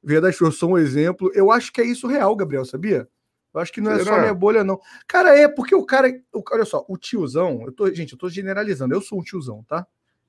[0.02, 1.30] Verdade, eu sou um exemplo.
[1.34, 3.08] Eu acho que é isso real, Gabriel, sabia?
[3.52, 4.20] Eu acho que não é só Será?
[4.20, 4.78] minha bolha, não.
[5.08, 6.08] Cara, é porque o cara.
[6.32, 7.62] o- olha só, o tiozão.
[7.64, 8.94] Eu tô, gente, eu tô generalizando.
[8.94, 9.86] Eu sou um tiozão, tá?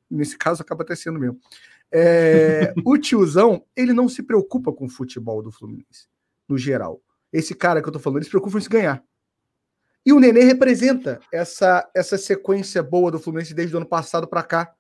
[0.10, 1.40] Nesse caso, acaba até sendo mesmo.
[1.94, 6.08] É, o tiozão, ele não se preocupa com o futebol do Fluminense,
[6.48, 7.02] no geral.
[7.34, 9.04] Esse cara que eu tô falando, ele se preocupa em se ganhar.
[10.06, 14.42] E o Nenê representa essa, essa sequência boa do Fluminense desde o ano passado para
[14.42, 14.74] cá.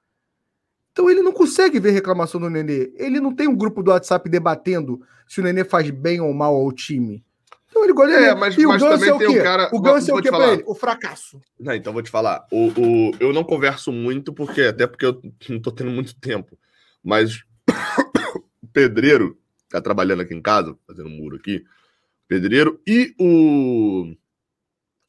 [0.91, 2.91] Então ele não consegue ver reclamação do Nenê.
[2.95, 6.55] Ele não tem um grupo do WhatsApp debatendo se o Nenê faz bem ou mal
[6.55, 7.24] ao time.
[7.70, 9.41] Então ele gosta É, mas- e o mas Ganso também é o tem um quê?
[9.41, 10.64] cara- O Ganso é o quê pra ele?
[10.66, 11.39] O fracasso.
[11.57, 12.45] Não, então vou te falar.
[12.51, 16.57] O, o, eu não converso muito, porque até porque eu não tô tendo muito tempo.
[17.04, 17.43] Mas
[18.62, 21.58] o pedreiro que tá trabalhando aqui em casa, fazendo um muro aqui.
[21.58, 24.16] O pedreiro e o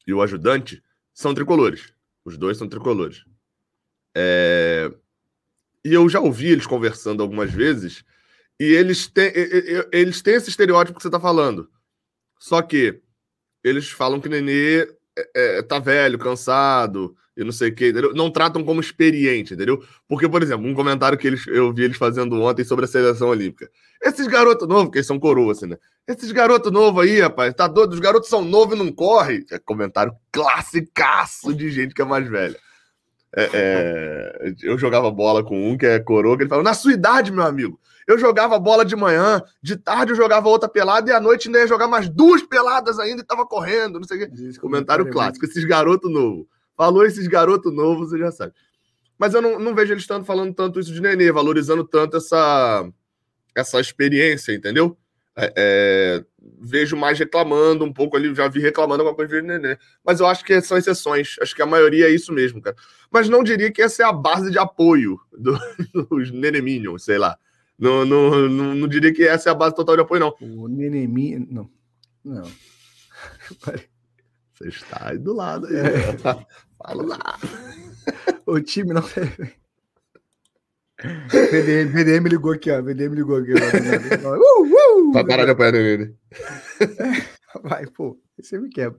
[0.05, 0.83] e o ajudante
[1.13, 1.93] são tricolores.
[2.25, 3.23] Os dois são tricolores.
[4.15, 4.91] É,
[5.85, 8.05] E eu já ouvi eles conversando algumas vezes,
[8.59, 9.31] e eles têm,
[9.91, 11.69] eles têm esse estereótipo que você tá falando.
[12.39, 13.01] Só que
[13.63, 14.87] eles falam que Nenê
[15.35, 18.13] é, tá velho, cansado, e não sei o que, entendeu?
[18.13, 19.83] Não tratam como experiente, entendeu?
[20.07, 23.29] Porque, por exemplo, um comentário que eles, eu vi eles fazendo ontem sobre a seleção
[23.29, 23.69] olímpica.
[24.01, 25.77] Esses garotos novos, que eles são coroas, assim, né?
[26.07, 27.93] Esses garotos novos aí, rapaz, tá doido?
[27.93, 29.45] Os garotos são novos e não correm.
[29.49, 32.57] É comentário classicaço de gente que é mais velha.
[33.35, 36.93] É, é, eu jogava bola com um que é coroa, que ele falou: na sua
[36.93, 41.13] idade, meu amigo, eu jogava bola de manhã, de tarde eu jogava outra pelada e
[41.13, 44.19] à noite ainda ia jogar mais duas peladas ainda e tava correndo, não sei o
[44.21, 44.35] quê.
[44.61, 46.45] Comentário clássico, esses garotos novos.
[46.75, 48.53] Falou esses garotos novos, você já sabe.
[49.17, 52.89] Mas eu não, não vejo eles tanto falando tanto isso de Nenê, valorizando tanto essa,
[53.55, 54.97] essa experiência, entendeu?
[55.35, 56.25] É, é,
[56.59, 59.77] vejo mais reclamando um pouco ali, já vi reclamando alguma coisa de Nenê.
[60.05, 61.35] Mas eu acho que são exceções.
[61.41, 62.75] Acho que a maioria é isso mesmo, cara.
[63.11, 65.57] Mas não diria que essa é a base de apoio do-
[66.09, 67.37] dos Neneminions, sei lá.
[67.77, 70.35] Não, não, não, não diria que essa é a base total de apoio, não.
[70.41, 71.37] O Nenemi.
[71.39, 71.69] Não.
[72.23, 72.43] Não.
[74.53, 75.75] Você está aí do lado aí.
[75.75, 76.17] É.
[76.77, 77.39] Fala lá.
[78.45, 79.01] O time não.
[81.01, 82.81] VDM, VDM ligou aqui, ó.
[82.81, 83.51] VDM ligou aqui.
[83.53, 83.57] Ó.
[84.37, 85.11] Uh, uh!
[85.11, 86.15] Vai parar de apoiar nele.
[87.63, 88.17] Vai, pô.
[88.39, 88.97] Você me quebra.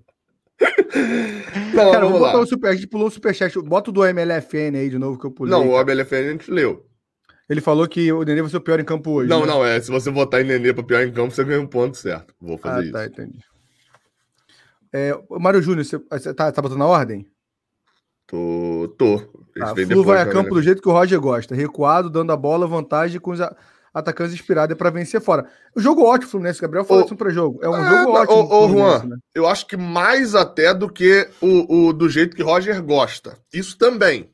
[1.75, 2.41] Não, Cara, vamos vou botar lá.
[2.41, 2.71] o super.
[2.71, 3.59] A gente pulou o superchat.
[3.61, 5.51] Bota o do MLFN aí de novo que eu pulei.
[5.51, 6.87] Não, o ABLFN a gente leu.
[7.49, 9.29] Ele falou que o Nenê vai ser o pior em campo hoje.
[9.29, 9.47] Não, né?
[9.47, 9.81] não, é.
[9.81, 12.35] Se você votar em Nenê pra pior em campo, você ganha um ponto certo.
[12.41, 13.13] Vou Ah, fazer tá, isso.
[13.13, 13.39] entendi.
[14.93, 17.27] É, Mário Júnior, você, você tá, tá botando na ordem?
[18.27, 18.95] Tô.
[18.97, 19.19] tô.
[19.75, 20.65] Vem Flu vai a né, campo do Nenê?
[20.65, 23.41] jeito que o Roger gosta, recuado, dando a bola, vantagem com os
[23.93, 25.47] atacantes inspirados para vencer fora.
[25.77, 26.61] O jogo ótimo, Fluminense.
[26.61, 27.61] Gabriel falou isso para jogo.
[27.63, 28.39] É um é, jogo tá, ótimo.
[28.39, 29.17] ô, ô, Juan, né?
[29.35, 33.39] Eu acho que mais até do que o, o do jeito que Roger gosta.
[33.53, 34.34] Isso também.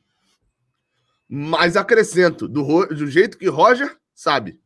[1.33, 4.59] Mas acrescento, do, do jeito que Roger sabe.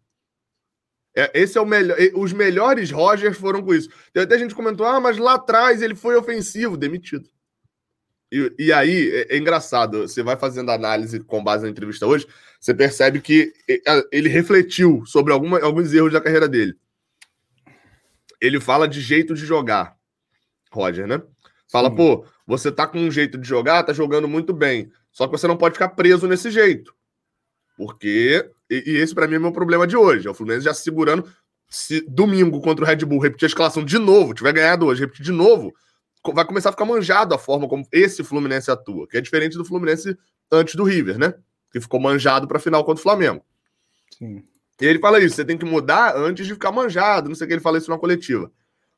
[1.15, 1.95] É, esse é o melhor.
[2.15, 3.87] Os melhores Rogers foram com isso.
[4.11, 7.29] Tem até gente comentou: ah, mas lá atrás ele foi ofensivo, demitido.
[8.31, 12.27] E, e aí é, é engraçado, você vai fazendo análise com base na entrevista hoje,
[12.59, 13.53] você percebe que
[14.11, 16.75] ele refletiu sobre alguma, alguns erros da carreira dele.
[18.41, 19.95] Ele fala de jeito de jogar,
[20.71, 21.21] Roger, né?
[21.71, 21.95] Fala, Sim.
[21.95, 24.91] pô, você tá com um jeito de jogar, tá jogando muito bem.
[25.15, 26.93] Só que você não pode ficar preso nesse jeito.
[27.77, 28.51] Porque.
[28.69, 30.27] E, e esse pra mim é o meu problema de hoje.
[30.27, 31.25] É o Fluminense já segurando.
[31.69, 35.23] Se domingo contra o Red Bull repetir a escalação de novo, tiver ganhado hoje, repetir
[35.23, 35.73] de novo,
[36.33, 39.63] vai começar a ficar manjado a forma como esse Fluminense atua, que é diferente do
[39.63, 40.17] Fluminense
[40.51, 41.33] antes do River, né?
[41.71, 43.41] Que ficou manjado pra final contra o Flamengo.
[44.17, 44.43] Sim.
[44.81, 47.47] E ele fala isso, você tem que mudar antes de ficar manjado, não sei o
[47.47, 48.51] que, ele fala isso na coletiva.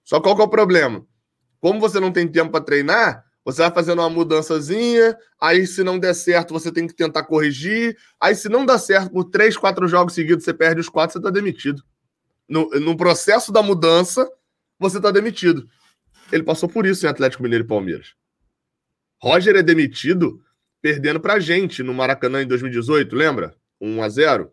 [0.04, 1.06] Só qual que é o problema?
[1.62, 5.98] Como você não tem tempo para treinar, você vai fazendo uma mudançazinha, aí se não
[5.98, 9.88] der certo, você tem que tentar corrigir, aí se não dá certo por três, quatro
[9.88, 11.82] jogos seguidos, você perde os quatro, você tá demitido.
[12.46, 14.30] No, no processo da mudança,
[14.78, 15.66] você tá demitido.
[16.30, 18.16] Ele passou por isso em Atlético Mineiro e Palmeiras.
[19.24, 20.44] Roger é demitido
[20.82, 23.56] perdendo pra gente no Maracanã em 2018, lembra?
[23.80, 24.52] 1 a 0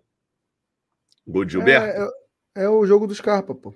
[1.26, 1.84] Gol de Gilberto.
[1.84, 3.74] É, é, é o jogo do Scarpa, pô.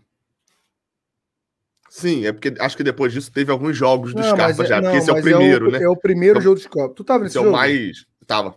[1.91, 4.76] Sim, é porque acho que depois disso teve alguns jogos do Não, Scarpa é- já,
[4.76, 5.82] não, porque esse é o primeiro, né?
[5.82, 6.95] É o primeiro Então- jogo do Scarpa.
[6.95, 7.57] Tu tava nesse Esse é o jogo?
[7.57, 8.05] mais.
[8.26, 8.55] Tava.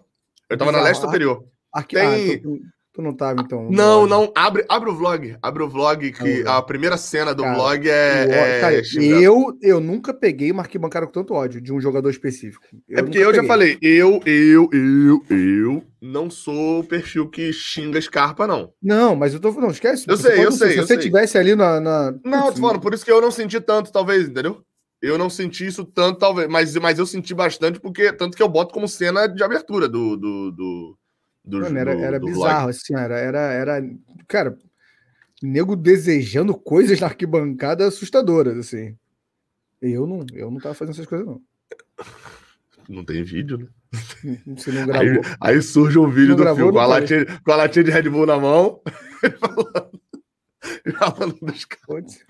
[0.50, 1.44] Eu tava na leste superior.
[1.74, 2.60] Aqui, tem- ah, então
[2.94, 3.70] tu, não tava, então.
[3.70, 4.32] Não, não.
[4.36, 5.36] Abre, abre o vlog.
[5.42, 8.78] Abre o vlog, que a primeira cena do Cara, vlog é.
[8.78, 9.22] É xingando.
[9.22, 12.66] eu, eu nunca peguei uma arquibancada com tanto ódio de um jogador específico.
[12.90, 13.48] É porque eu já peguei.
[13.48, 18.74] falei, eu, eu, eu, eu não sou o perfil que xinga Scarpa, não.
[18.82, 20.06] Não, mas eu tô falando, não, esquece.
[20.08, 21.04] Eu sei, eu sei, Se eu você sei.
[21.04, 21.80] tivesse ali na.
[21.80, 22.12] na...
[22.24, 24.64] Não, eu tô falando, por isso que eu não senti tanto, talvez, entendeu?
[25.02, 28.48] Eu não senti isso tanto, talvez, mas, mas eu senti bastante, porque tanto que eu
[28.48, 30.16] boto como cena de abertura do.
[30.16, 30.98] do, do,
[31.44, 33.90] do, Mano, era, do- era do bizarro, assim, era, era, era.
[34.28, 34.58] Cara,
[35.42, 38.96] nego desejando coisas na arquibancada assustadoras, assim.
[39.82, 41.42] Eu não, eu não tava fazendo essas coisas, não.
[42.88, 43.68] Não tem vídeo, né?
[44.56, 45.22] Você não Aí, gravou.
[45.40, 48.10] aí surge um vídeo do gravou, filme com a, latinha, com a latinha de Red
[48.10, 48.82] Bull na mão.
[49.40, 50.02] falando,
[51.00, 52.26] falando dos caras.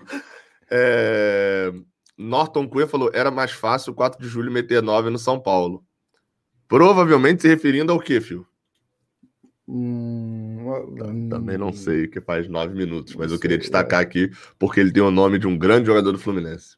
[0.70, 1.72] É,
[2.16, 5.84] Norton Cunha falou: era mais fácil 4 de julho meter 9 no São Paulo.
[6.68, 8.46] Provavelmente se referindo ao quê, filho?
[9.68, 10.58] Hum,
[11.28, 14.92] Também não hum, sei, que faz 9 minutos, mas eu queria destacar aqui porque ele
[14.92, 16.76] tem o nome de um grande jogador do Fluminense.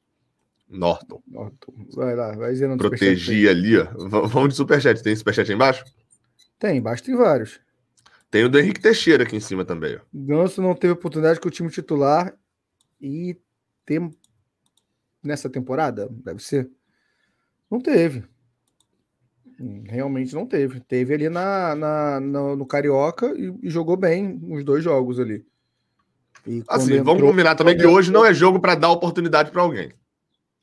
[0.69, 1.23] Norton.
[1.27, 1.73] Norton.
[1.95, 2.77] Vai lá, vai aí.
[2.77, 3.85] Protegia ali, ó.
[3.85, 5.03] V- Vamos de superchat.
[5.03, 5.85] Tem superchat aí embaixo?
[6.59, 7.61] Tem, embaixo tem vários.
[8.31, 10.01] Tem o do Henrique Teixeira aqui em cima também, ó.
[10.13, 12.37] Ganso não teve oportunidade com o time titular
[13.01, 13.37] e
[13.87, 14.11] tem
[15.23, 16.71] nessa temporada, deve ser.
[17.71, 18.25] Não teve.
[19.85, 20.81] Realmente não teve.
[20.81, 25.45] Teve ali na, na- na- no Carioca e, e jogou bem os dois jogos ali.
[26.69, 29.93] Assim, vamos entrou- combinar também que hoje não é jogo para dar oportunidade para alguém.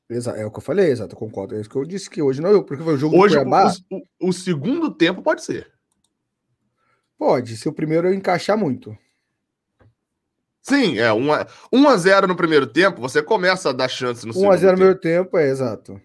[0.10, 1.56] Exa- É o que eu falei, exato, eu concordo.
[1.56, 3.42] É isso que eu disse que hoje não é porque foi o jogo Hoje, do
[3.44, 3.74] Cuiabá.
[3.90, 5.72] o, o- o segundo tempo pode ser.
[7.18, 8.96] Pode, se o primeiro eu encaixar muito.
[10.62, 14.26] Sim, é 1 a, 1 a 0 no primeiro tempo, você começa a dar chance
[14.28, 14.80] no 1x0 segundo no tempo.
[14.84, 16.00] meu tempo, é exato.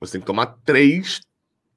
[0.00, 1.20] Você tem que tomar 3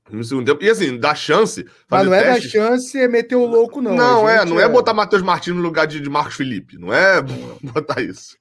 [0.09, 0.63] no segundo tempo.
[0.63, 1.65] E assim, dar chance.
[1.89, 2.51] Mas não é da testes.
[2.51, 3.95] chance é meter o louco, não.
[3.95, 6.77] Não, é, não é botar Matheus Martins no lugar de, de Marcos Felipe.
[6.77, 7.21] Não é
[7.61, 8.37] botar isso.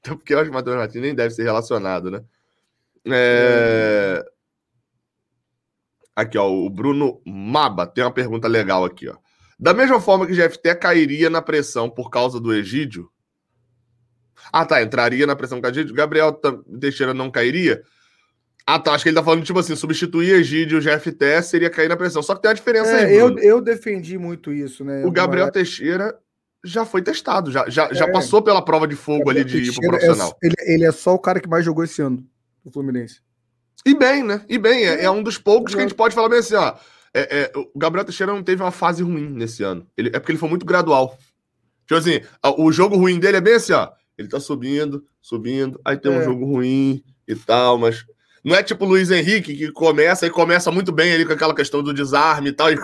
[0.00, 2.22] Até porque eu acho que o Matheus Martins nem deve ser relacionado, né?
[3.06, 4.24] É...
[6.14, 9.16] Aqui, ó, o Bruno Maba tem uma pergunta legal aqui, ó.
[9.58, 13.10] Da mesma forma que GFT cairia na pressão por causa do Egídio.
[14.52, 15.94] Ah, tá, entraria na pressão com o Egídio.
[15.94, 16.32] Gabriel
[16.80, 17.82] Teixeira não cairia?
[18.70, 21.88] Ah, tá, acho que ele tá falando, tipo assim, substituir Egídio e GFT seria cair
[21.88, 22.22] na pressão.
[22.22, 25.06] Só que tem uma diferença É, aí, eu, eu defendi muito isso, né?
[25.06, 26.14] O Gabriel Teixeira
[26.62, 28.12] já foi testado, já, já, já É.
[28.12, 30.36] passou pela prova de fogo ali de ir pro é- profissional.
[30.42, 32.22] ele, ele é só o cara que mais jogou esse ano
[32.62, 33.20] do Fluminense.
[33.86, 34.42] E bem, né?
[34.48, 36.74] E bem, é, é um dos poucos que a gente pode falar bem assim, ó.
[37.14, 39.86] É, é, o Gabriel Teixeira não teve uma fase ruim nesse ano.
[39.96, 41.16] Ele, é porque ele foi muito gradual.
[41.86, 42.20] Tipo assim,
[42.58, 43.88] o jogo ruim dele é bem assim, ó.
[44.18, 46.24] Ele tá subindo, subindo, aí tem um É.
[46.24, 48.04] jogo ruim e tal, mas.
[48.44, 51.54] Não é tipo o Luiz Henrique, que começa e começa muito bem ali com aquela
[51.54, 52.78] questão do desarme e tal, e,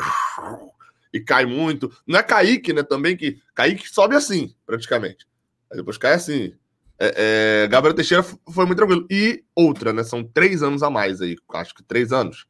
[1.13, 1.93] e cai muito.
[2.07, 2.83] Não é Kaique, né?
[2.83, 3.39] Também que.
[3.55, 5.27] Kaique sobe assim, praticamente.
[5.71, 6.55] Aí depois cai assim.
[6.99, 9.07] É, é, Gabriel Teixeira foi muito tranquilo.
[9.11, 10.03] E outra, né?
[10.05, 11.37] São três anos a mais aí.
[11.53, 12.47] Acho que três anos.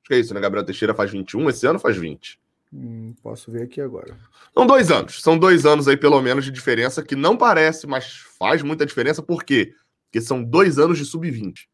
[0.00, 0.40] Acho que é isso, né?
[0.40, 2.38] Gabriel Teixeira faz 21, esse ano faz 20.
[2.72, 4.16] Hum, posso ver aqui agora.
[4.54, 5.22] São dois anos.
[5.22, 9.22] São dois anos aí, pelo menos, de diferença, que não parece, mas faz muita diferença.
[9.22, 9.74] Por quê?
[10.04, 11.66] Porque são dois anos de sub-20.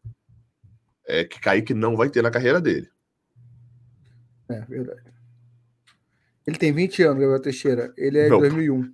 [1.07, 2.89] É que Kaique não vai ter na carreira dele.
[4.49, 5.03] É, verdade.
[6.47, 7.93] Ele tem 20 anos, Gabriel Teixeira.
[7.97, 8.39] Ele é de Não.
[8.41, 8.93] 2001.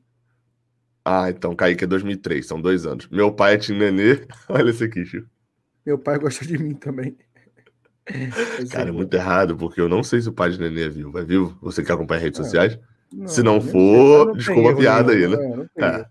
[1.05, 3.09] Ah, então Kaique é 2003, são dois anos.
[3.09, 4.27] Meu pai é Tim Nenê.
[4.49, 5.29] Olha esse aqui, Chico.
[5.85, 7.17] Meu pai gosta de mim também.
[8.71, 11.19] Cara, é muito errado, porque eu não sei se o pai de Nenê é vivo.
[11.19, 11.57] É vivo?
[11.63, 12.43] Você que acompanha redes É.
[12.45, 12.79] sociais?
[13.13, 15.37] Não, Se não for, tem desculpa a erro piada aí, né?
[15.37, 16.05] é, não É.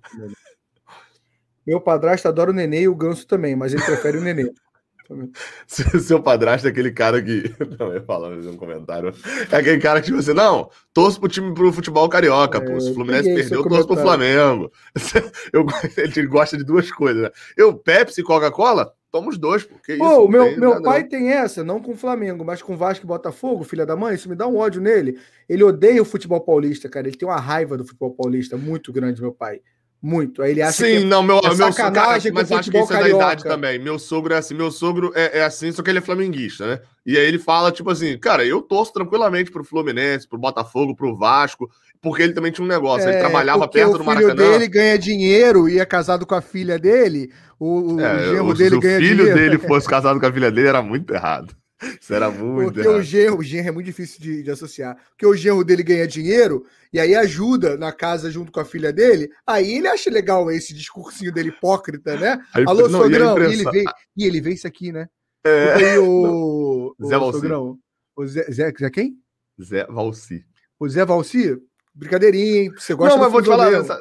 [1.65, 4.51] Meu padrasto adora o Nenê e o Ganso também, mas ele prefere o Nenê.
[5.67, 7.43] Seu padrasto é aquele cara que.
[7.79, 9.13] Não, eu falo um comentário.
[9.51, 12.79] É aquele cara que, tipo assim, não, torço pro time pro futebol carioca, é, pô.
[12.79, 14.71] Se o Fluminense perdeu, eu torço pro Flamengo.
[15.51, 15.65] Eu,
[15.97, 17.29] ele gosta de duas coisas, né?
[17.57, 20.03] Eu, Pepsi e Coca-Cola, toma os dois, porque isso.
[20.03, 21.09] Pô, meu, meu pai não.
[21.09, 24.29] tem essa, não com o Flamengo, mas com Vasco e Botafogo, filha da mãe, isso
[24.29, 25.17] me dá um ódio nele.
[25.47, 27.07] Ele odeia o futebol paulista, cara.
[27.07, 29.61] Ele tem uma raiva do futebol paulista muito grande, meu pai.
[30.01, 30.41] Muito.
[30.41, 32.87] Aí ele acha Sim, que não, meu, é meu sacanagem cara, mas acho que isso
[32.87, 33.07] carioca.
[33.07, 33.77] é da idade também.
[33.77, 36.79] Meu sogro é assim, meu sogro é, é, assim, só que ele é flamenguista, né?
[37.05, 41.17] E aí ele fala, tipo assim, cara, eu torço tranquilamente pro Fluminense, pro Botafogo, pro
[41.17, 41.69] Vasco,
[42.01, 44.33] porque ele também tinha um negócio, é, ele trabalhava perto do Maracanã.
[44.33, 47.29] O filho dele ganha dinheiro e é casado com a filha dele,
[47.59, 49.25] o, o é, genro dele ganha dinheiro.
[49.25, 51.53] Se o filho dele fosse casado com a filha dele, era muito errado.
[51.99, 52.99] Isso era muito Porque errado.
[52.99, 54.97] o genro, o genro é muito difícil de, de, associar.
[55.09, 58.91] Porque o genro dele ganha dinheiro e aí ajuda na casa junto com a filha
[58.91, 59.31] dele.
[59.47, 62.43] Aí ele acha legal esse discursinho dele hipócrita, né?
[62.53, 63.37] Aí, Alô, não, sogrão.
[63.37, 63.83] E, ele vê,
[64.17, 65.07] e ele vê isso aqui, né?
[65.43, 65.97] É.
[65.99, 67.39] O, o, Zé Valci.
[67.39, 67.79] Sogrão.
[68.15, 69.17] O Zé, Zé, Zé quem?
[69.61, 70.45] Zé Valci.
[70.79, 71.57] O Zé Valci?
[71.93, 72.71] Brincadeirinha, hein?
[72.77, 73.73] Você gosta Não, mas vou te falar.
[73.73, 73.99] Essa...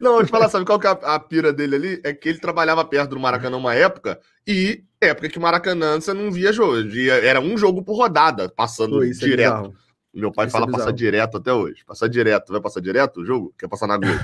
[0.00, 2.00] Não, vou te falar, sabe qual que é a, pira dele ali?
[2.02, 6.14] É que ele trabalhava perto do Maracanã uma época, e época que o Maracanã você
[6.14, 6.76] não via jogo.
[7.22, 9.74] Era um jogo por rodada, passando Pô, é direto.
[10.14, 11.84] É Meu pai isso fala é passar direto até hoje.
[11.84, 12.50] Passar direto.
[12.50, 13.54] Vai passar direto o jogo?
[13.58, 14.18] Quer passar na Globo.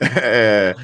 [0.22, 0.74] é,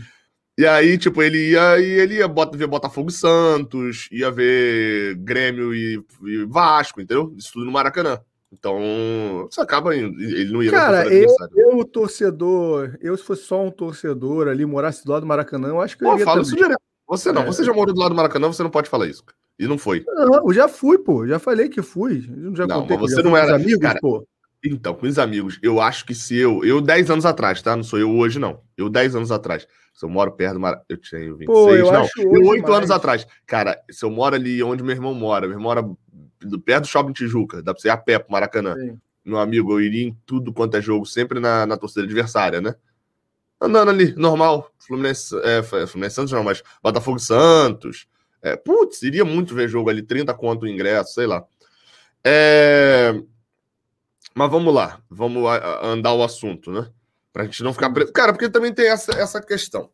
[0.58, 5.74] e aí, tipo, ele ia e ele ia ver Botafogo e Santos, ia ver Grêmio
[5.74, 7.34] e, e Vasco, entendeu?
[7.36, 8.20] Isso tudo no Maracanã.
[8.52, 10.20] Então, você acaba indo.
[10.22, 15.04] Ele não ia Cara, eu, eu, torcedor, eu se fosse só um torcedor ali, morasse
[15.04, 16.80] do lado do Maracanã, eu acho que eu pô, fala isso direto.
[17.08, 17.46] Você não, é.
[17.46, 19.24] você já morou do lado do Maracanã, você não pode falar isso.
[19.58, 20.04] E não foi.
[20.06, 21.26] Não, eu já fui, pô.
[21.26, 22.28] Já falei que fui.
[22.42, 23.54] Eu já não, contei mas você não era.
[23.54, 24.26] amigos, cara, pô.
[24.64, 26.64] Então, com os amigos, eu acho que se eu.
[26.64, 27.76] Eu, 10 anos atrás, tá?
[27.76, 28.60] Não sou eu hoje, não.
[28.76, 29.66] Eu, 10 anos atrás.
[29.94, 30.84] Se eu moro perto do Maracanã.
[30.88, 32.06] Eu tenho 26, pô, eu não.
[32.18, 33.26] Eu, 8 anos atrás.
[33.46, 35.82] Cara, se eu moro ali onde meu irmão mora, meu irmão mora
[36.64, 38.74] perto do Shopping Tijuca, dá pra você ir a pé pro Maracanã.
[38.74, 38.98] Sim.
[39.24, 42.74] Meu amigo, eu iria em tudo quanto é jogo, sempre na, na torcida adversária, né?
[43.60, 44.70] Andando ali, normal.
[44.78, 48.06] Fluminense, é, Fluminense Santos não, mas Botafogo Santos.
[48.40, 51.44] É, putz, iria muito ver jogo ali, 30 conto o ingresso, sei lá.
[52.24, 53.14] É...
[54.34, 55.42] Mas vamos lá, vamos
[55.82, 56.88] andar o assunto, né?
[57.32, 58.12] Pra gente não ficar preso.
[58.12, 59.90] Cara, porque também tem essa, essa questão.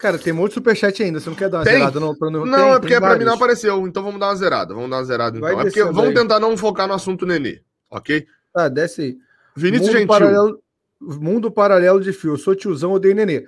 [0.00, 1.20] Cara, tem muito superchat ainda.
[1.20, 1.74] Você não quer dar uma tem?
[1.74, 2.00] zerada?
[2.00, 3.86] Não, não, não tem, é porque pra mim não apareceu.
[3.86, 4.74] Então vamos dar uma zerada.
[4.74, 5.60] Vamos dar uma zerada então.
[5.60, 8.26] É porque vamos tentar não focar no assunto Nenê, ok?
[8.50, 9.18] Tá, desce aí.
[9.54, 10.08] Vinícius mundo Gentil.
[10.08, 10.62] Paralelo,
[11.00, 12.32] mundo paralelo de fio.
[12.32, 13.46] Eu sou tiozão, odeio Nenê.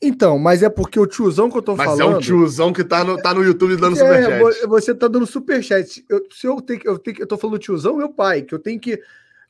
[0.00, 2.06] Então, mas é porque o tiozão que eu tô mas falando.
[2.06, 4.66] Mas é um tiozão que tá no, tá no YouTube dando é, superchat.
[4.68, 6.06] Você tá dando superchat.
[6.08, 8.78] Eu, se eu tenho, eu tenho, eu tô falando tiozão, meu pai, que eu tenho
[8.78, 9.02] que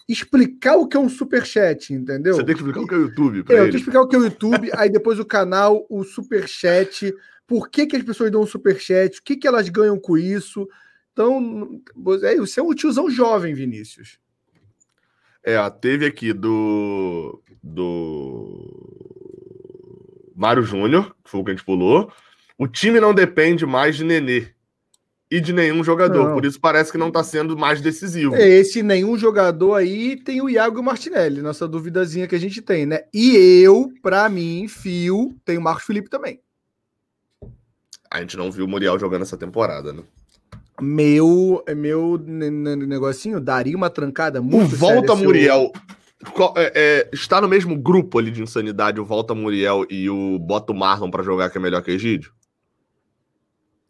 [0.08, 2.34] explicar o que é um superchat, entendeu?
[2.34, 3.38] Você tem que explicar o que é o YouTube.
[3.38, 6.02] É, eu tenho que explicar o que é o YouTube, aí depois o canal, o
[6.02, 7.14] superchat,
[7.46, 10.66] por que, que as pessoas dão um superchat, o que, que elas ganham com isso.
[11.12, 11.80] Então,
[12.22, 14.18] é, você é um tiozão jovem, Vinícius.
[15.42, 17.42] É, teve aqui do.
[17.62, 18.74] do.
[20.34, 22.12] Mário Júnior, que foi o que a gente pulou.
[22.56, 24.48] O time não depende mais de Nenê
[25.30, 26.28] e de nenhum jogador.
[26.28, 26.34] Não.
[26.34, 28.34] Por isso parece que não está sendo mais decisivo.
[28.34, 32.40] É, esse nenhum jogador aí tem o Iago e o Martinelli, nossa duvidazinha que a
[32.40, 33.02] gente tem, né?
[33.12, 36.40] E eu, para mim, fio, tem o Marcos Felipe também.
[38.10, 40.02] A gente não viu o Muriel jogando essa temporada, né?
[40.80, 44.74] Meu, meu negocinho daria uma trancada muito.
[44.74, 45.72] O Volta Muriel
[46.56, 50.72] é, é, está no mesmo grupo ali de insanidade o Volta Muriel e o Bota
[50.72, 52.32] Marlon para jogar que é melhor que Egídio?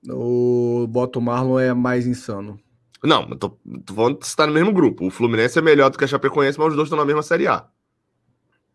[0.07, 2.59] O Boto Marlon é mais insano.
[3.03, 3.51] Não, tô,
[3.85, 5.07] tô falando que está no mesmo grupo.
[5.07, 7.47] O Fluminense é melhor do que a Chapecoense, mas os dois estão na mesma Série
[7.47, 7.67] A.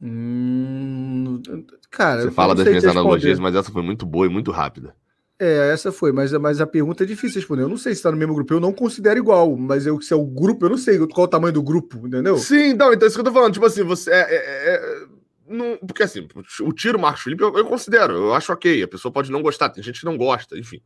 [0.02, 1.42] Hum,
[1.90, 4.94] cara, você fala das minhas analogias, mas essa foi muito boa e muito rápida.
[5.40, 7.64] É, essa foi, mas, mas a pergunta é difícil responder.
[7.64, 10.14] Eu não sei se está no mesmo grupo, eu não considero igual, mas eu, se
[10.14, 12.38] é o grupo, eu não sei qual o tamanho do grupo, entendeu?
[12.38, 13.54] Sim, não, então é isso que eu tô falando.
[13.54, 14.12] Tipo assim, você.
[14.12, 15.08] É, é, é
[15.54, 16.28] não, porque assim,
[16.62, 18.84] o tiro Marcos Felipe eu, eu, considero, eu acho ok.
[18.84, 20.82] A pessoa pode não gostar, tem gente que não gosta, enfim.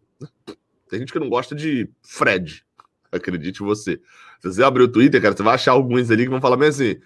[0.89, 2.63] Tem gente que não gosta de Fred,
[3.11, 3.99] acredite você.
[4.39, 6.69] Se você abrir o Twitter, cara, você vai achar alguns ali que vão falar bem
[6.69, 6.97] assim: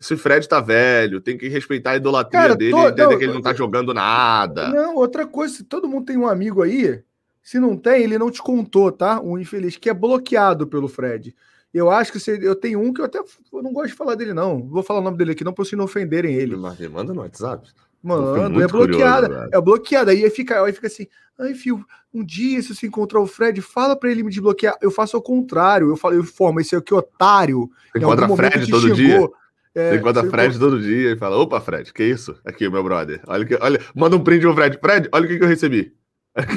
[0.00, 3.24] esse Fred tá velho, tem que respeitar a idolatria cara, dele, tô, entender não, que
[3.24, 4.68] ele não tá jogando nada.
[4.68, 7.02] Não, outra coisa, se todo mundo tem um amigo aí,
[7.42, 9.20] se não tem, ele não te contou, tá?
[9.20, 11.34] Um infeliz que é bloqueado pelo Fred.
[11.76, 14.14] Eu acho que você, eu tenho um que eu até eu não gosto de falar
[14.14, 14.66] dele, não.
[14.66, 16.56] Vou falar o nome dele aqui, não para vocês não ofenderem ele.
[16.56, 17.68] Mas manda no WhatsApp.
[18.02, 19.26] Mano, é bloqueada.
[19.26, 20.10] Curioso, é bloqueada.
[20.10, 21.06] Aí fica, aí fica assim.
[21.38, 24.74] Ai, filho, um dia se você encontrar o Fred, fala para ele me desbloquear.
[24.80, 25.90] Eu faço ao contrário.
[25.90, 27.68] Eu falo, eu formo esse aqui, otário.
[27.92, 28.96] Você encontra Fred todo chegou.
[28.96, 29.28] dia.
[29.74, 30.70] É, você encontra você Fred encontra...
[30.70, 32.34] todo dia e fala: opa, Fred, que isso?
[32.42, 33.20] Aqui, meu brother.
[33.26, 34.78] Olha, que, olha, manda um print pro Fred.
[34.80, 35.92] Fred, olha o que, que eu recebi.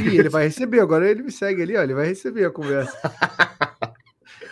[0.05, 2.97] Ih, ele vai receber, agora ele me segue ali, ó, ele vai receber a conversa.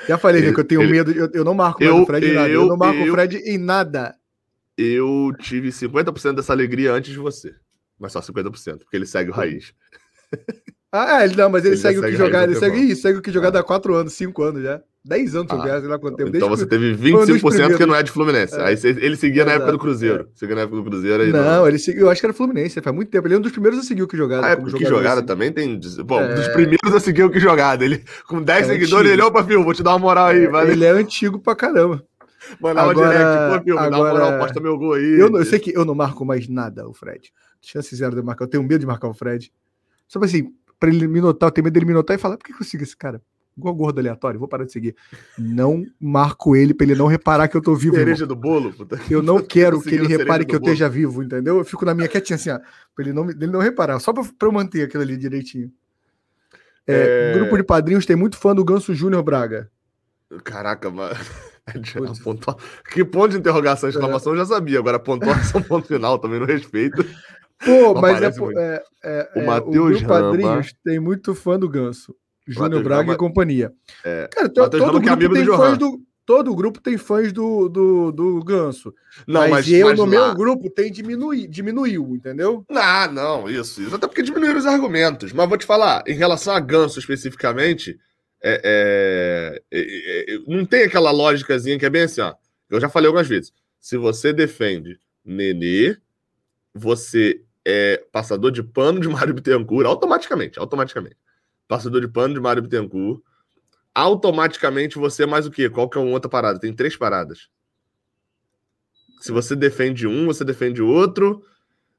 [0.08, 2.28] Já falei, ele, que eu tenho ele, medo, eu, eu não marco eu, o Fred
[2.28, 2.50] em nada.
[2.50, 4.16] Eu, eu não marco eu, o Fred em nada.
[4.78, 7.54] Eu tive 50% dessa alegria antes de você.
[8.00, 9.74] Mas só 50%, porque ele segue o Raiz.
[11.06, 13.22] Ah, é, não, mas ele, ele segue o que jogar, ele segue, isso, segue o
[13.22, 14.82] que jogar há 4 anos, 5 anos já.
[15.08, 16.36] 10 anos ah, sei lá quanto tempo.
[16.36, 18.56] Então você teve 25% que não é de Fluminense.
[18.56, 18.64] É.
[18.64, 20.24] Aí ele seguia na época do Cruzeiro.
[20.24, 20.26] É.
[20.36, 21.24] Seguia na época do Cruzeiro.
[21.24, 23.26] Aí não, não, ele seguiu, eu acho que era Fluminense, faz muito tempo.
[23.26, 24.46] Ele é um dos primeiros a seguir o que jogada.
[24.46, 25.26] Ah, é porque jogada assim.
[25.26, 25.80] também tem.
[26.06, 26.36] Bom, é...
[26.36, 27.86] dos primeiros a seguir o que jogada.
[27.86, 29.14] Ele, com 10 é seguidores, antigo.
[29.14, 32.04] ele, opa, filho, vou te dar uma moral aí, é, Ele é antigo pra caramba.
[32.60, 35.20] Mandava direct, pô, filho, agora, dá uma moral, posta meu gol aí.
[35.20, 37.32] Eu, eu sei que eu não marco mais nada, o Fred.
[37.62, 38.46] Chance zero de marcar.
[38.46, 39.52] Eu tenho medo de marcar o Fred.
[40.08, 42.46] Só assim, pra ele me notar, eu tenho medo dele me notar e falar: por
[42.46, 43.22] que, que eu sigo esse cara?
[43.58, 44.96] igual gordo aleatório, vou parar de seguir.
[45.38, 47.96] Não marco ele para ele não reparar que eu tô vivo.
[47.96, 48.72] Cereja do bolo?
[48.72, 49.00] Puta.
[49.10, 50.72] Eu não quero que ele repare que eu bolo.
[50.72, 51.58] esteja vivo, entendeu?
[51.58, 52.60] Eu fico na minha quietinha assim, ó,
[52.96, 55.72] pra ele não, ele não reparar, só pra, pra eu manter aquilo ali direitinho.
[56.86, 57.40] É, é...
[57.40, 59.70] Grupo de padrinhos tem muito fã do Ganso Júnior Braga.
[60.44, 61.16] Caraca, mano.
[62.94, 64.36] Que ponto de interrogação, exclamação, é.
[64.36, 64.80] eu já sabia.
[64.80, 67.06] Agora, pontuação, ponto final, também no respeito.
[67.64, 72.16] Pô, mas é, é, é, o Matheus Padrinhos tem muito fã do Ganso.
[72.48, 73.74] Júnior Braga Rama, e companhia.
[74.04, 78.12] É, Cara, to, todo, grupo é tem fãs do, todo grupo tem fãs do, do,
[78.12, 78.94] do Ganso.
[79.28, 80.12] Não, mas, mas eu, mas no lá...
[80.12, 82.66] meu grupo, tem diminuir, diminuiu, entendeu?
[82.70, 83.96] Não, não, isso, isso.
[83.96, 85.34] Até porque diminuíram os argumentos.
[85.34, 87.98] Mas vou te falar, em relação a Ganso especificamente,
[88.42, 92.34] é, é, é, é não tem aquela lógicazinha que é bem assim, ó.
[92.70, 93.52] Eu já falei algumas vezes.
[93.80, 95.98] Se você defende Nenê,
[96.74, 101.18] você é passador de pano de Mário Bittencourt automaticamente, automaticamente
[101.68, 103.22] passador de pano de Mário Bittencourt,
[103.94, 105.70] automaticamente você é mais o quê?
[105.70, 106.60] Qual que é uma outra parada?
[106.60, 107.50] Tem três paradas.
[109.20, 111.44] Se você defende um, você defende outro.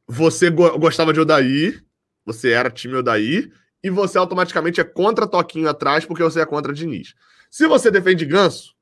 [0.07, 1.79] Você go gostava de Odaí,
[2.25, 3.53] você era time Odaí,
[3.83, 7.15] e você automaticamente é contra Toquinho atrás porque você é contra Diniz.
[7.51, 8.75] Se você defende Ganso,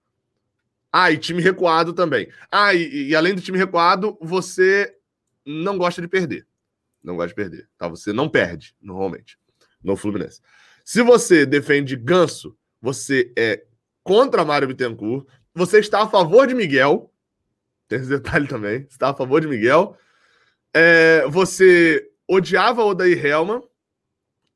[0.92, 2.28] ah, e time recuado também.
[2.50, 4.94] Ah, e, e além do time recuado, você
[5.44, 6.46] não gosta de perder.
[7.06, 7.86] Não gosta de perder, tá?
[7.86, 9.38] Você não perde, normalmente,
[9.80, 10.42] no Fluminense.
[10.84, 13.64] Se você defende Ganso, você é
[14.02, 17.12] contra Mário Bittencourt, você está a favor de Miguel,
[17.86, 19.96] tem esse detalhe também, está a favor de Miguel,
[20.74, 23.62] é, você odiava Odair Helman,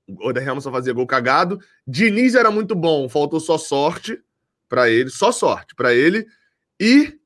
[0.09, 4.20] o Odair Helman só fazia gol cagado, Diniz era muito bom, faltou só sorte
[4.68, 6.26] para ele, só sorte para ele,
[6.80, 7.16] e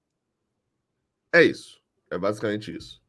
[1.33, 3.04] é isso, é basicamente isso.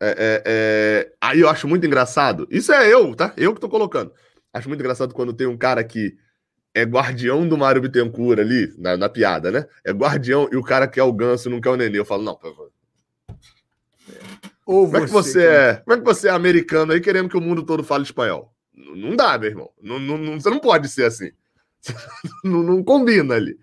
[0.00, 1.12] É, é, é...
[1.20, 2.48] Aí eu acho muito engraçado.
[2.50, 3.34] Isso é eu, tá?
[3.36, 4.12] Eu que tô colocando.
[4.52, 6.16] Acho muito engraçado quando tem um cara que
[6.74, 9.66] é guardião do Mário Bittencourt ali, na, na, piada, né?
[9.84, 11.98] É guardião e o cara quer o ganso não quer o nenê.
[11.98, 12.70] Eu falo, não, por favor.
[14.66, 15.74] Ou como é que você é?
[15.76, 18.54] Como é que você é americano aí querendo que o mundo todo fale espanhol?
[18.72, 19.70] Não dá, meu irmão.
[19.82, 21.30] Não, não, você não pode ser assim.
[22.42, 23.58] não, não combina ali.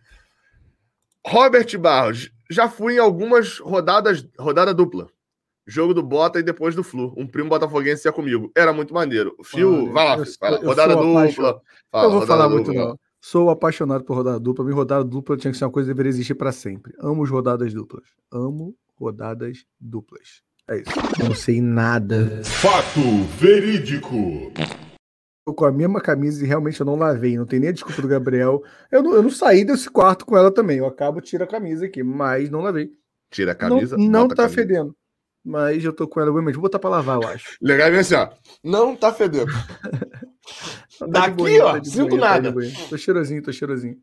[1.25, 5.09] Robert Barros, já fui em algumas rodadas, rodada dupla
[5.67, 7.13] jogo do Bota e depois do Flu.
[7.17, 8.49] Um primo botafoguense ia comigo.
[8.55, 9.35] Era muito maneiro.
[9.37, 10.57] O Fio, vai lá, vai lá.
[10.59, 11.61] Rodada dupla.
[11.91, 12.87] Fala, eu vou falar muito dupla.
[12.87, 12.99] não.
[13.19, 14.63] Sou apaixonado por rodada dupla.
[14.63, 16.93] Minha rodada dupla tinha que ser uma coisa que deveria existir para sempre.
[16.99, 18.07] Amo as rodadas duplas.
[18.31, 20.41] Amo rodadas duplas.
[20.69, 20.91] É isso.
[21.23, 22.41] Não sei nada.
[22.43, 23.01] Fato
[23.37, 24.51] verídico.
[25.45, 27.37] Tô com a mesma camisa e realmente eu não lavei.
[27.37, 28.63] Não tem nem a desculpa do Gabriel.
[28.91, 30.77] Eu não, eu não saí desse quarto com ela também.
[30.77, 32.91] Eu acabo, tiro a camisa aqui, mas não lavei.
[33.31, 33.97] Tira a camisa.
[33.97, 34.55] Não, não tá camisa.
[34.55, 34.95] fedendo
[35.47, 37.57] mas eu tô com ela mas Vou botar pra lavar, eu acho.
[37.61, 38.29] Legal é assim, ó.
[38.61, 39.51] Não tá fedendo.
[40.99, 42.51] tá Daqui, ó, tá sinto tá nada.
[42.51, 43.95] Tá tô cheirosinho, tô cheirosinho.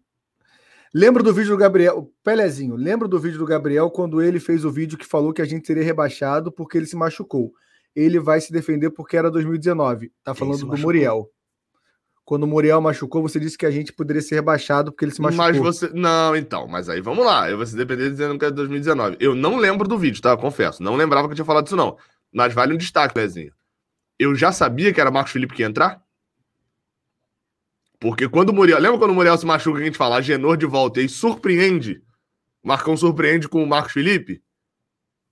[0.95, 4.71] Lembro do vídeo do Gabriel, Pelezinho, lembro do vídeo do Gabriel quando ele fez o
[4.71, 7.53] vídeo que falou que a gente seria rebaixado porque ele se machucou.
[7.95, 10.13] Ele vai se defender porque era 2019.
[10.23, 11.29] Tá falando do Muriel.
[12.25, 15.21] Quando o Muriel machucou, você disse que a gente poderia ser rebaixado porque ele se
[15.21, 15.45] machucou.
[15.47, 15.91] Mas você.
[15.93, 17.51] Não, então, mas aí vamos lá.
[17.51, 19.19] Eu vou se depender dizendo que é 2019.
[19.21, 20.35] Eu não lembro do vídeo, tá?
[20.37, 20.83] Confesso.
[20.83, 21.99] Não lembrava que eu tinha falado isso, não.
[22.33, 23.53] Mas vale um destaque, Lezinho.
[24.19, 26.03] Eu já sabia que era Marcos Felipe que ia entrar?
[28.01, 28.79] Porque quando o Muriel.
[28.79, 31.09] Lembra quando o Muriel se machuca que a gente fala, Genor de volta e aí
[31.09, 32.03] surpreende?
[32.63, 34.43] Marcão surpreende com o Marcos Felipe?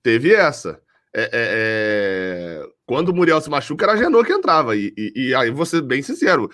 [0.03, 0.81] Teve essa.
[1.15, 2.67] É, é, é...
[2.87, 4.77] Quando o Muriel se machuca, era Genor que entrava.
[4.77, 6.51] E, e, e aí, vou ser bem sincero,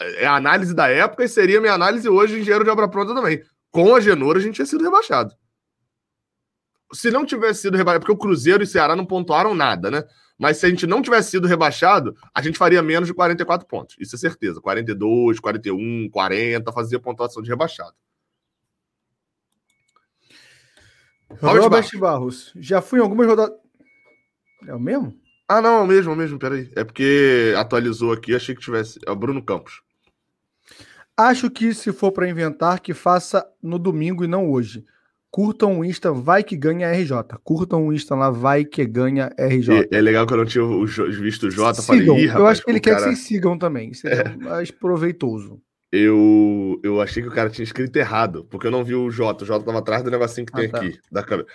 [0.00, 3.42] é a análise da época e seria minha análise hoje engenheiro de obra pronta também.
[3.70, 5.34] Com a Genoura, a gente tinha sido rebaixado.
[6.92, 10.04] Se não tivesse sido rebaixado, porque o Cruzeiro e o Ceará não pontuaram nada, né?
[10.38, 13.96] Mas se a gente não tivesse sido rebaixado, a gente faria menos de 44 pontos.
[13.98, 14.60] Isso é certeza.
[14.60, 17.94] 42, 41, 40, fazia pontuação de rebaixado.
[21.28, 22.00] Robert, Robert Barros.
[22.00, 22.52] Barros.
[22.56, 23.58] Já fui em algumas rodadas.
[24.66, 25.18] É o mesmo?
[25.48, 26.70] Ah, não, é o mesmo, é o mesmo, peraí.
[26.74, 28.98] É porque atualizou aqui, achei que tivesse.
[29.06, 29.80] É o Bruno Campos.
[31.16, 34.84] Acho que se for para inventar, que faça no domingo e não hoje.
[35.30, 37.38] Curtam o Insta, vai que ganha RJ.
[37.44, 39.88] Curtam o Insta lá, vai que ganha RJ.
[39.90, 40.64] É, é legal que eu não tinha
[41.08, 41.80] visto o Jota.
[41.80, 42.14] Sigam.
[42.14, 43.02] Falei, rapaz, eu acho que ele quer cara...
[43.02, 43.92] que vocês sigam também.
[43.94, 44.36] Seria é.
[44.36, 45.60] mais proveitoso.
[45.92, 49.44] Eu, eu achei que o cara tinha escrito errado, porque eu não vi o Jota.
[49.44, 50.78] O Jota tava atrás do negocinho que ah, tem tá.
[50.78, 51.48] aqui, da câmera.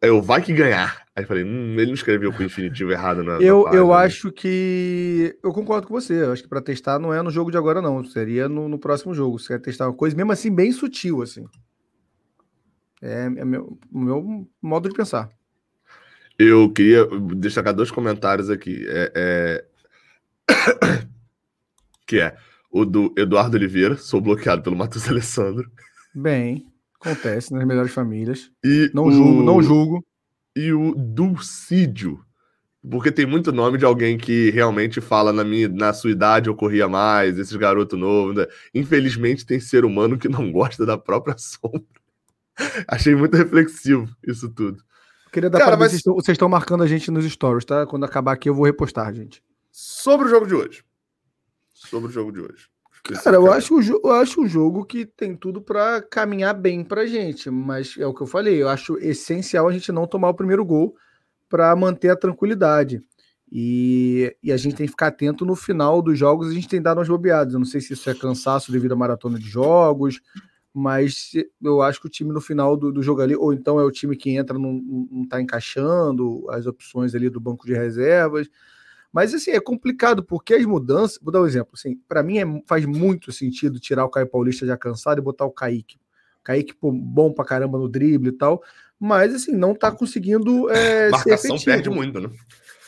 [0.00, 1.04] Eu vai que ganhar.
[1.14, 3.40] Aí falei, hum, ele não escreveu com o infinitivo errado, não.
[3.40, 5.36] Eu, página, eu acho que.
[5.42, 6.22] Eu concordo com você.
[6.22, 8.04] Eu acho que para testar não é no jogo de agora, não.
[8.04, 9.38] Seria no, no próximo jogo.
[9.38, 11.44] Você quer testar uma coisa, mesmo assim, bem sutil, assim.
[13.02, 15.28] É, é meu, o meu modo de pensar.
[16.38, 17.04] Eu queria
[17.36, 18.86] destacar dois comentários aqui.
[18.88, 19.64] É, é...
[22.06, 22.36] que é
[22.70, 25.68] o do Eduardo Oliveira, sou bloqueado pelo Matheus Alessandro.
[26.14, 26.67] Bem,
[27.00, 28.50] acontece nas melhores famílias.
[28.64, 29.12] E não o...
[29.12, 30.04] julgo, não julgo.
[30.56, 32.20] E o Dulcídio,
[32.90, 36.54] porque tem muito nome de alguém que realmente fala na minha na sua idade eu
[36.54, 38.32] corria mais, esses garoto novo.
[38.32, 38.46] Né?
[38.74, 41.82] Infelizmente tem ser humano que não gosta da própria sombra.
[42.88, 44.82] Achei muito reflexivo isso tudo.
[45.32, 45.90] Queria dar Cara, mas...
[45.90, 47.86] vocês, estão, vocês estão marcando a gente nos stories, tá?
[47.86, 49.42] Quando acabar aqui eu vou repostar, gente.
[49.70, 50.82] Sobre o jogo de hoje.
[51.72, 52.68] Sobre o jogo de hoje.
[53.14, 57.50] Cara, eu acho, eu acho um jogo que tem tudo para caminhar bem pra gente,
[57.50, 60.64] mas é o que eu falei, eu acho essencial a gente não tomar o primeiro
[60.64, 60.94] gol
[61.48, 63.02] para manter a tranquilidade.
[63.50, 66.82] E, e, a gente tem que ficar atento no final dos jogos, a gente tem
[66.82, 67.54] dado umas bobeadas.
[67.54, 70.20] Eu não sei se isso é cansaço devido à maratona de jogos,
[70.72, 71.32] mas
[71.62, 73.90] eu acho que o time no final do, do jogo ali, ou então é o
[73.90, 74.72] time que entra, não,
[75.10, 78.50] não tá encaixando as opções ali do banco de reservas.
[79.12, 81.18] Mas assim, é complicado, porque as mudanças.
[81.22, 81.72] Vou dar um exemplo.
[81.74, 85.44] Assim, para mim é, faz muito sentido tirar o Caio Paulista já cansado e botar
[85.44, 85.98] o Kaique.
[86.44, 88.62] Kaique, pô, bom pra caramba no drible e tal.
[88.98, 90.68] Mas assim, não tá conseguindo.
[90.70, 92.30] É, Marcação perde muito, né?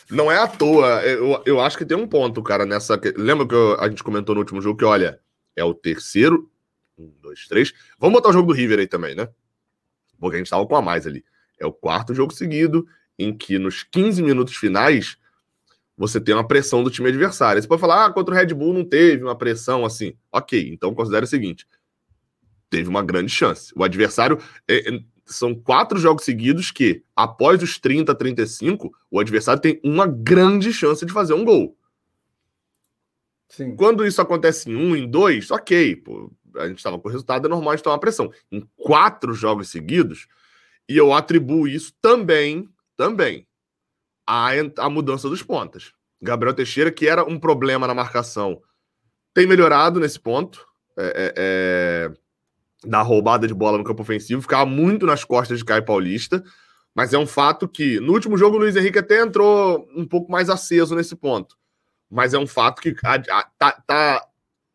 [0.09, 1.01] Não é à toa.
[1.03, 2.99] Eu, eu acho que tem um ponto, cara, nessa.
[3.15, 5.19] Lembra que eu, a gente comentou no último jogo que, olha,
[5.55, 6.51] é o terceiro
[7.01, 7.73] um, dois, três.
[7.97, 9.27] Vamos botar o jogo do River aí também, né?
[10.19, 11.23] Porque a gente tava com a mais ali.
[11.59, 15.17] É o quarto jogo seguido em que nos 15 minutos finais
[16.01, 17.61] você tem uma pressão do time adversário.
[17.61, 20.15] Você pode falar, ah, contra o Red Bull não teve uma pressão assim.
[20.31, 21.67] Ok, então considere o seguinte:
[22.71, 23.71] teve uma grande chance.
[23.75, 24.39] O adversário.
[24.67, 30.05] É, é são quatro jogos seguidos que, após os 30, 35, o adversário tem uma
[30.05, 31.77] grande chance de fazer um gol.
[33.47, 33.73] Sim.
[33.77, 37.45] Quando isso acontece em um, em dois, ok, pô, a gente estava com o resultado,
[37.45, 38.29] é normal de tomar pressão.
[38.51, 40.27] Em quatro jogos seguidos,
[40.89, 43.47] e eu atribuo isso também, também,
[44.25, 45.91] à, à mudança dos pontas.
[46.21, 48.61] Gabriel Teixeira, que era um problema na marcação,
[49.33, 50.65] tem melhorado nesse ponto.
[50.97, 52.11] É, é, é,
[52.83, 56.43] da roubada de bola no campo ofensivo, ficava muito nas costas de Caio Paulista,
[56.93, 60.31] mas é um fato que no último jogo o Luiz Henrique até entrou um pouco
[60.31, 61.55] mais aceso nesse ponto.
[62.09, 64.27] Mas é um fato que a, a, tá, tá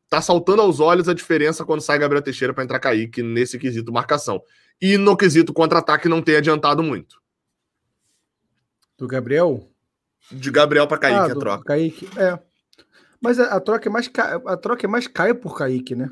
[0.09, 3.93] tá saltando aos olhos a diferença quando sai Gabriel Teixeira para entrar Kaique nesse quesito
[3.93, 4.43] marcação.
[4.81, 7.21] E no quesito contra-ataque não tem adiantado muito.
[8.99, 9.69] Do Gabriel?
[10.31, 11.65] De Gabriel para Kaique ah, a troca.
[11.65, 12.39] Kaique, é.
[13.21, 14.11] Mas a, a, troca é mais
[14.47, 16.11] a troca é mais Caio por Kaique, né?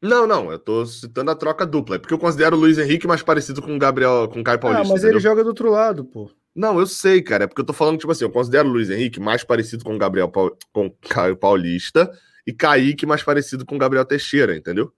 [0.00, 3.06] Não, não, eu tô citando a troca dupla, é porque eu considero o Luiz Henrique
[3.06, 4.84] mais parecido com o Gabriel, com o Caio Paulista.
[4.84, 5.16] Ah, mas entendeu?
[5.16, 6.30] ele joga do outro lado, pô.
[6.54, 8.90] Não, eu sei, cara, é porque eu tô falando, tipo assim, eu considero o Luiz
[8.90, 12.10] Henrique mais parecido com o Gabriel com o Caio Paulista
[12.46, 14.92] e Kaique mais parecido com Gabriel Teixeira, entendeu?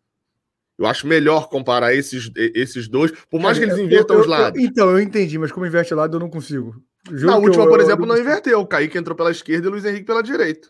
[0.78, 4.26] Eu acho melhor comparar esses, esses dois, por mais que eles invertam eu, eu, os
[4.26, 4.60] lados.
[4.60, 6.82] Eu, então, eu entendi, mas como inverte lado eu não consigo.
[7.08, 8.60] Juro Na última, por exemplo, não inverteu.
[8.60, 10.68] O Kaique entrou pela esquerda e o Luiz Henrique pela direita.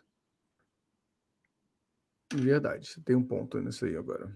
[2.32, 4.32] Verdade, você tem um ponto nisso aí agora.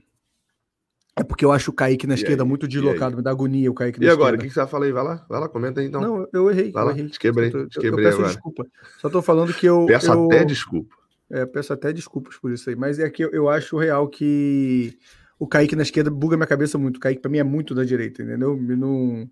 [1.16, 2.48] É porque eu acho o Kaique na e esquerda aí?
[2.48, 4.20] muito deslocado, me dá agonia o Kaique na e esquerda.
[4.20, 4.92] E agora, o que você vai falar aí?
[4.92, 6.00] Vai lá, vai lá, comenta aí então.
[6.00, 6.72] Não, eu errei.
[6.72, 7.08] Vai eu lá, errei.
[7.08, 8.32] Te quebrei, te quebrei eu, eu peço agora.
[8.32, 8.66] desculpa.
[8.98, 9.86] Só tô falando que eu.
[9.86, 10.26] Peço eu...
[10.26, 10.96] até desculpa.
[11.30, 14.98] É, peço até desculpas por isso aí, mas é que eu, eu acho real que
[15.38, 16.96] o Kaique na esquerda buga minha cabeça muito.
[16.96, 18.56] O Kaique pra mim é muito da direita, entendeu?
[18.56, 19.30] Não,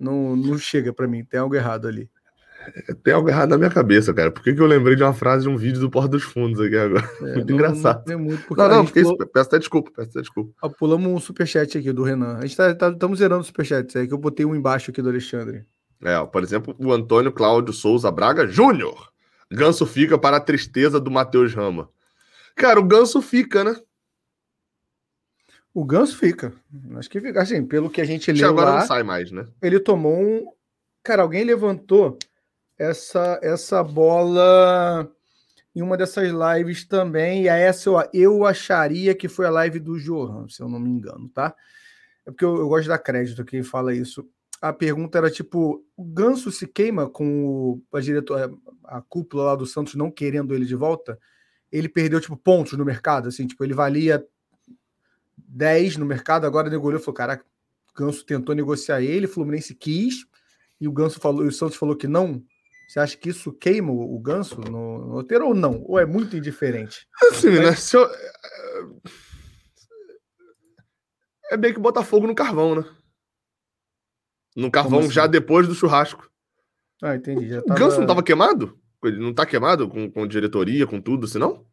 [0.00, 2.10] não, não chega pra mim, tem algo errado ali.
[3.02, 4.30] Tem algo errado na minha cabeça, cara.
[4.30, 6.60] Por que, que eu lembrei de uma frase de um vídeo do Porta dos Fundos
[6.60, 7.08] aqui agora?
[7.20, 8.04] É, muito não, engraçado.
[8.06, 9.16] Não, muito não, não pulou...
[9.16, 10.52] peço até desculpa, peço até desculpa.
[10.62, 12.36] Ah, pulamos um superchat aqui do Renan.
[12.36, 15.08] A gente tá, tá, estamos zerando superchats, é que eu botei um embaixo aqui do
[15.08, 15.64] Alexandre.
[16.02, 19.10] É, por exemplo, o Antônio Cláudio Souza Braga Júnior.
[19.50, 21.88] Ganso fica para a tristeza do Matheus Rama.
[22.54, 23.76] Cara, o Ganso fica, né?
[25.72, 26.52] O Ganso fica.
[26.96, 27.40] Acho que fica.
[27.42, 29.46] Assim, pelo que a gente leu agora lá, não sai mais, né?
[29.62, 30.46] Ele tomou um...
[31.02, 32.18] Cara, alguém levantou
[32.78, 35.10] essa, essa bola
[35.74, 37.44] em uma dessas lives também.
[37.44, 40.80] E a essa eu, eu acharia que foi a live do Johan, se eu não
[40.80, 41.54] me engano, tá?
[42.26, 44.28] É porque eu, eu gosto de dar crédito quem fala isso.
[44.60, 48.50] a pergunta era tipo: o Ganso se queima com o, a diretora,
[48.84, 51.18] a cúpula lá do Santos não querendo ele de volta?
[51.70, 54.24] Ele perdeu tipo pontos no mercado, assim, tipo, ele valia
[55.50, 57.44] 10 no mercado, agora negociou falou: caraca,
[57.90, 60.24] o Ganso tentou negociar ele, o Fluminense quis,
[60.80, 62.42] e o Ganso falou, e o Santos falou que não.
[62.88, 65.82] Você acha que isso queima o Ganso no, no roteiro ou não?
[65.84, 67.06] Ou é muito indiferente?
[67.30, 67.74] Assim, né?
[67.76, 68.08] Se eu...
[71.52, 72.84] É bem que botar fogo no carvão, né?
[74.56, 75.10] No carvão assim?
[75.10, 76.28] já depois do churrasco.
[77.00, 77.48] Ah, entendi.
[77.48, 77.78] Já tava...
[77.78, 78.76] O Ganso não tava queimado?
[79.04, 81.64] Ele não tá queimado com, com diretoria, com tudo, senão?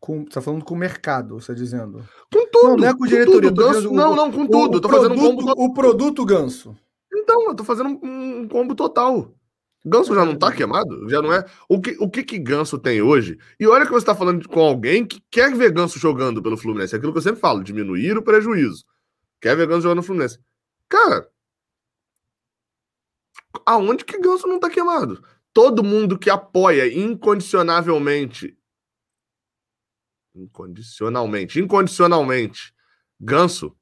[0.00, 2.04] Com, você tá falando com o mercado, você tá dizendo?
[2.32, 2.68] Com tudo.
[2.68, 3.50] Não, não é com diretoria.
[3.50, 4.76] Com tudo, ganso, não, não, com tudo.
[4.76, 6.76] O, tô produto, fazendo um combo O produto ganso.
[7.12, 9.34] Então, eu tô fazendo um, um combo total.
[9.84, 11.08] Ganso já não tá queimado?
[11.08, 11.44] Já não é?
[11.68, 13.36] O que, o que que Ganso tem hoje?
[13.58, 16.94] E olha que você tá falando com alguém que quer ver Ganso jogando pelo Fluminense.
[16.94, 18.84] É aquilo que eu sempre falo, diminuir o prejuízo.
[19.40, 20.38] Quer ver Ganso jogando no Fluminense.
[20.88, 21.28] Cara,
[23.66, 25.20] aonde que Ganso não tá queimado?
[25.52, 28.56] Todo mundo que apoia incondicionavelmente
[30.34, 32.74] incondicionalmente, incondicionalmente,
[33.20, 33.76] Ganso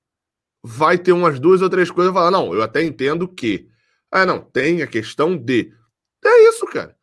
[0.63, 3.69] vai ter umas duas ou três coisas e falar: não, eu até entendo que.
[4.11, 5.73] Ah, não, tem a questão de.
[6.25, 6.95] É isso, cara.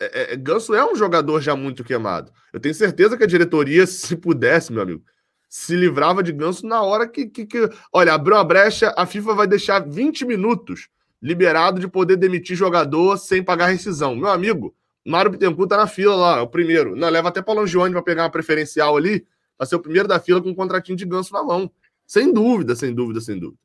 [0.00, 2.32] É, é, Ganso é um jogador já muito queimado.
[2.52, 5.02] Eu tenho certeza que a diretoria, se pudesse, meu amigo,
[5.48, 7.70] se livrava de Ganso na hora que, que, que.
[7.92, 10.88] Olha, abriu uma brecha, a FIFA vai deixar 20 minutos
[11.22, 14.14] liberado de poder demitir jogador sem pagar rescisão.
[14.14, 16.96] Meu amigo, Mário Bittencourt tá na fila lá, é o primeiro.
[16.96, 19.26] Não, leva até para Longione para pegar uma preferencial ali,
[19.56, 21.70] para ser o primeiro da fila com um contratinho de ganso na mão.
[22.06, 23.58] Sem dúvida, sem dúvida, sem dúvida.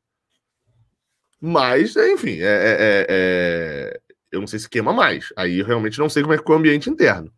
[1.39, 4.01] Mas, enfim, é, é, é, é...
[4.31, 5.31] eu não sei se queima mais.
[5.37, 7.31] Aí eu realmente não sei como é que é o ambiente interno.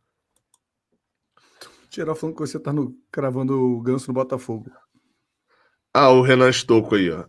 [1.89, 4.71] Tirar falando que você tá no, cravando o ganso no Botafogo.
[5.93, 7.25] Ah, o Renan Estouco aí, ó.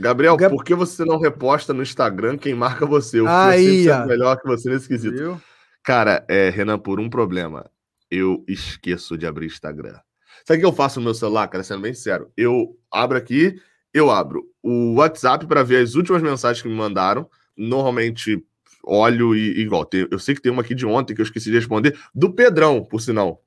[0.00, 0.54] Gabriel, Gab...
[0.54, 3.20] por que você não reposta no Instagram quem marca você?
[3.20, 5.16] O aí, é melhor que você nesse quesito.
[5.16, 5.40] Viu?
[5.84, 7.70] Cara, é, Renan, por um problema,
[8.10, 9.98] eu esqueço de abrir Instagram.
[10.46, 11.62] Sabe o que eu faço no meu celular, cara?
[11.62, 13.60] Sendo bem sincero, eu abro aqui,
[13.92, 17.28] eu abro o WhatsApp para ver as últimas mensagens que me mandaram.
[17.54, 18.42] Normalmente
[18.82, 19.88] olho e igual.
[20.10, 22.82] Eu sei que tem uma aqui de ontem que eu esqueci de responder, do Pedrão,
[22.82, 23.42] por sinal.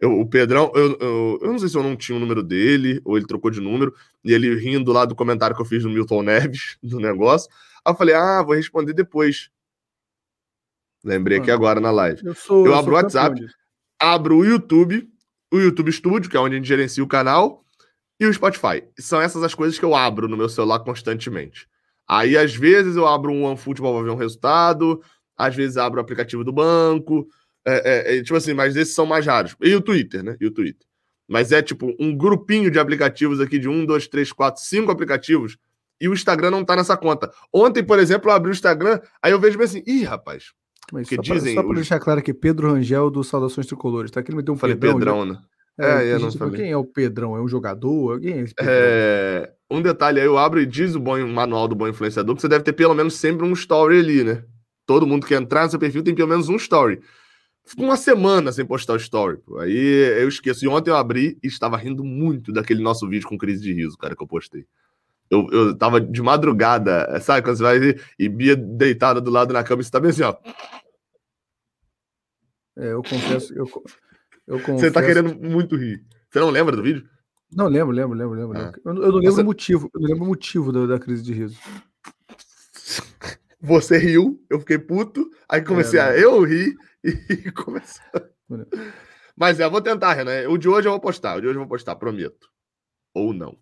[0.00, 3.00] Eu, o Pedrão, eu, eu, eu, não sei se eu não tinha o número dele,
[3.04, 5.90] ou ele trocou de número, e ele rindo lá do comentário que eu fiz no
[5.90, 7.48] Milton Neves, do negócio.
[7.84, 9.50] Aí eu falei, ah, vou responder depois.
[11.06, 12.20] Lembrei aqui agora na live.
[12.26, 13.40] Eu, sou, eu abro o WhatsApp,
[13.96, 15.08] abro o YouTube,
[15.52, 17.64] o YouTube Studio, que é onde a gente gerencia o canal,
[18.18, 18.82] e o Spotify.
[18.98, 21.68] São essas as coisas que eu abro no meu celular constantemente.
[22.08, 25.00] Aí, às vezes, eu abro um OneFootball para ver um resultado,
[25.36, 27.28] às vezes abro o aplicativo do banco.
[27.64, 29.54] É, é, é, tipo assim, mas esses são mais raros.
[29.60, 30.36] E o Twitter, né?
[30.40, 30.84] E o Twitter.
[31.28, 35.56] Mas é tipo um grupinho de aplicativos aqui de um, dois, três, quatro, cinco aplicativos.
[36.00, 37.32] E o Instagram não tá nessa conta.
[37.52, 40.52] Ontem, por exemplo, eu abri o Instagram, aí eu vejo bem assim, ih, rapaz,
[40.92, 41.54] mas que só dizem.
[41.54, 44.20] Pra, só para deixar claro que Pedro Rangel do Saudações Tricolores, tá?
[44.20, 45.38] aqui ele meteu um Falei Pedrão, Pedrão né?
[45.78, 46.56] É, é eu não falei.
[46.56, 47.36] Quem é o Pedrão?
[47.36, 48.20] É um jogador?
[48.20, 49.52] Quem é esse É...
[49.70, 52.48] Um detalhe aí, eu abro e diz o bom manual do bom influenciador que você
[52.48, 54.44] deve ter pelo menos sempre um story ali, né?
[54.86, 57.00] Todo mundo que entrar no seu perfil tem pelo menos um story.
[57.64, 59.38] Fico uma semana sem postar o story.
[59.38, 59.58] Pô.
[59.58, 59.76] Aí
[60.20, 60.64] eu esqueço.
[60.64, 63.98] E ontem eu abri e estava rindo muito daquele nosso vídeo com crise de riso,
[63.98, 64.64] cara, que eu postei.
[65.30, 67.42] Eu, eu tava de madrugada, sabe?
[67.42, 70.36] Quando você vai e Bia deitada do lado na cama, você tá bem assim, ó.
[72.78, 73.66] É, eu confesso, eu,
[74.46, 74.78] eu confesso...
[74.86, 76.04] Você tá querendo muito rir.
[76.30, 77.08] Você não lembra do vídeo?
[77.50, 78.58] Não, lembro, lembro, lembro, lembro.
[78.58, 78.72] Ah.
[78.84, 79.40] Eu, eu, não lembro Você...
[79.40, 81.58] o motivo, eu não lembro o motivo da, da, crise de riso.
[83.60, 88.04] Você riu, eu fiquei puto, aí comecei é, a eu rir e começou.
[89.34, 90.48] Mas é, vou tentar, Renan.
[90.50, 92.50] O de hoje eu vou postar, o de hoje eu vou postar, prometo.
[93.14, 93.56] Ou não.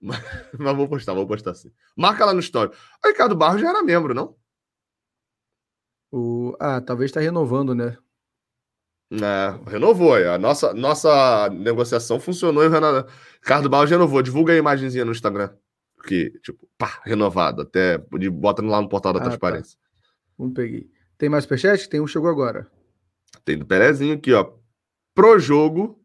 [0.00, 0.18] Mas,
[0.58, 1.72] mas vou postar, vou postar sim.
[1.96, 2.70] Marca lá no story.
[3.04, 4.36] O Ricardo Barros já era membro, não?
[6.10, 6.56] O...
[6.58, 7.98] Ah, talvez está renovando, né?
[9.10, 10.14] É, renovou.
[10.14, 13.06] A nossa, nossa negociação funcionou e o Renan...
[13.40, 14.22] Ricardo Barros renovou.
[14.22, 15.50] Divulga a imagenzinha no Instagram.
[16.06, 17.62] Que, tipo, pá, renovado.
[17.62, 19.28] Até bota lá no portal da ah, tá.
[19.30, 19.78] transparência.
[19.78, 19.88] Tá.
[20.38, 20.90] Vamos peguei.
[21.16, 21.88] Tem mais superchat?
[21.88, 22.70] Tem um chegou agora.
[23.44, 24.52] Tem do Perezinho aqui, ó.
[25.14, 26.00] Pro jogo.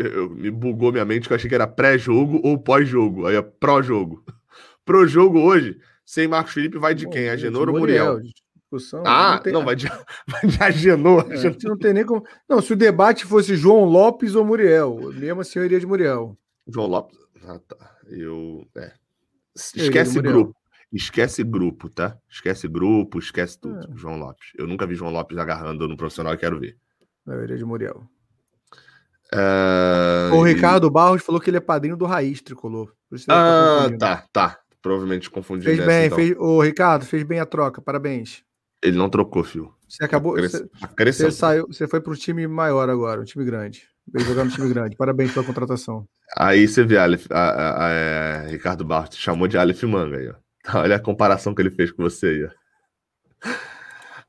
[0.00, 3.26] Eu, me bugou minha mente que eu achei que era pré-jogo ou pós-jogo.
[3.26, 4.24] Aí é pró-jogo.
[4.84, 7.28] Pro jogo hoje, sem Marcos Felipe, vai de Bom, quem?
[7.28, 8.14] Agenor ou Muriel?
[8.14, 8.32] Muriel?
[8.70, 9.02] discussão.
[9.04, 9.52] Ah, não, tem...
[9.52, 9.86] não vai de,
[10.26, 11.26] vai de Agenor.
[11.30, 12.24] É, não tem nem como.
[12.48, 16.38] Não, se o debate fosse João Lopes ou Muriel, mesmo assim eu iria de Muriel.
[16.66, 17.18] João Lopes.
[17.44, 17.96] Ah, tá.
[18.08, 18.66] Eu.
[18.76, 18.92] É.
[19.56, 20.54] Esquece eu grupo.
[20.92, 22.16] Esquece grupo, tá?
[22.28, 23.78] Esquece grupo, esquece tudo.
[23.78, 23.96] É.
[23.96, 24.52] João Lopes.
[24.56, 26.76] Eu nunca vi João Lopes agarrando no profissional e quero ver.
[27.26, 28.08] Eu iria de Muriel.
[29.32, 32.92] Uh, o Ricardo Barros falou que ele é padrinho do Raiz Tricolor.
[33.28, 34.58] Ah, tá, tá.
[34.82, 36.18] provavelmente confundi Fez bem, então.
[36.18, 36.36] fez.
[36.38, 38.42] Ô, Ricardo, fez bem a troca, parabéns.
[38.82, 39.72] Ele não trocou, fio.
[39.88, 40.34] Você acabou.
[40.34, 40.52] Cres...
[40.52, 43.82] Você, Tá você saiu, você foi para um time maior agora, um time grande.
[44.12, 44.96] Veio jogar no time grande.
[44.96, 46.06] Parabéns pela contratação.
[46.36, 50.28] Aí você vê, Aleph, a, a- a- é, Ricardo Barros chamou de Aleph Manga aí,
[50.28, 50.34] ó.
[50.80, 53.50] Olha a comparação que ele fez com você aí, ó.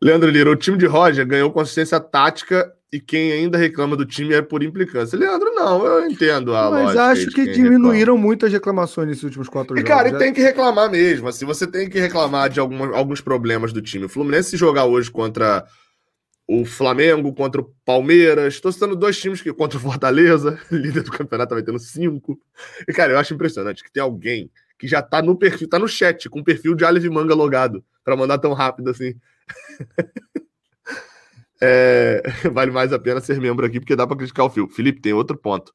[0.01, 4.33] Leandro Lira, o time de Roger ganhou consistência tática e quem ainda reclama do time
[4.33, 5.17] é por implicância.
[5.17, 9.75] Leandro, não, eu entendo a Mas acho que diminuíram muito as reclamações nesses últimos quatro
[9.75, 9.79] reclama.
[9.79, 9.97] E, jogos.
[9.97, 11.27] cara, e Já- tem que reclamar mesmo.
[11.29, 14.05] Assim, você tem que reclamar de alguns problemas do time.
[14.05, 15.65] O Fluminense se jogar hoje contra
[16.45, 18.55] o Flamengo, contra o Palmeiras.
[18.55, 22.37] Estou citando dois times que contra o Fortaleza, líder do campeonato, vai tendo cinco.
[22.85, 25.87] E, cara, eu acho impressionante que tem alguém que já tá no perfil, tá no
[25.87, 29.13] chat, com o perfil de Aleph Manga logado, para mandar tão rápido assim.
[31.61, 34.67] É, vale mais a pena ser membro aqui, porque dá para criticar o fio.
[34.67, 35.73] Felipe, tem outro ponto.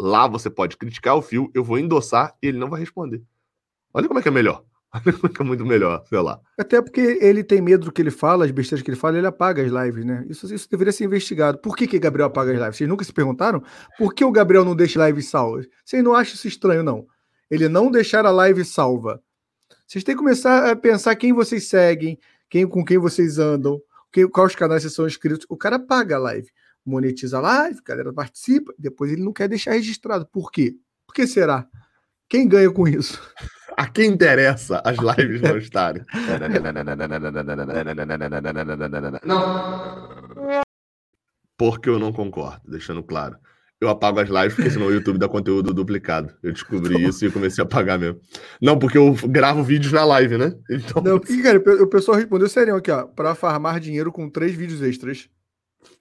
[0.00, 3.22] Lá você pode criticar o fio, eu vou endossar e ele não vai responder.
[3.92, 4.64] Olha como é que é melhor.
[4.94, 6.40] Olha como é que é muito melhor, sei lá.
[6.56, 9.26] Até porque ele tem medo do que ele fala, as besteiras que ele fala, ele
[9.26, 10.24] apaga as lives, né?
[10.30, 11.58] Isso, isso deveria ser investigado.
[11.58, 12.76] Por que, que Gabriel apaga as lives?
[12.76, 13.62] Vocês nunca se perguntaram?
[13.98, 15.66] Por que o Gabriel não deixa lives salvas?
[15.84, 17.06] Vocês não acham isso estranho, não?
[17.50, 19.22] Ele não deixar a live salva.
[19.86, 22.18] Vocês têm que começar a pensar quem vocês seguem,
[22.48, 23.80] quem, com quem vocês andam,
[24.32, 25.46] quais canais vocês são inscritos.
[25.48, 26.50] O cara paga a live,
[26.84, 30.26] monetiza a live, a galera participa, depois ele não quer deixar registrado.
[30.26, 30.76] Por quê?
[31.06, 31.66] Por que será?
[32.28, 33.20] Quem ganha com isso?
[33.76, 36.04] A quem interessa as lives não estarem.
[39.24, 40.62] Não.
[41.56, 43.36] Porque eu não concordo, deixando claro.
[43.80, 46.34] Eu apago as lives porque senão o YouTube dá conteúdo duplicado.
[46.42, 48.20] Eu descobri isso e comecei a apagar mesmo.
[48.60, 50.52] Não, porque eu gravo vídeos na live, né?
[50.68, 54.52] Então, Não, porque, cara, o pessoal respondeu sério aqui, ó, para farmar dinheiro com três
[54.54, 55.28] vídeos extras.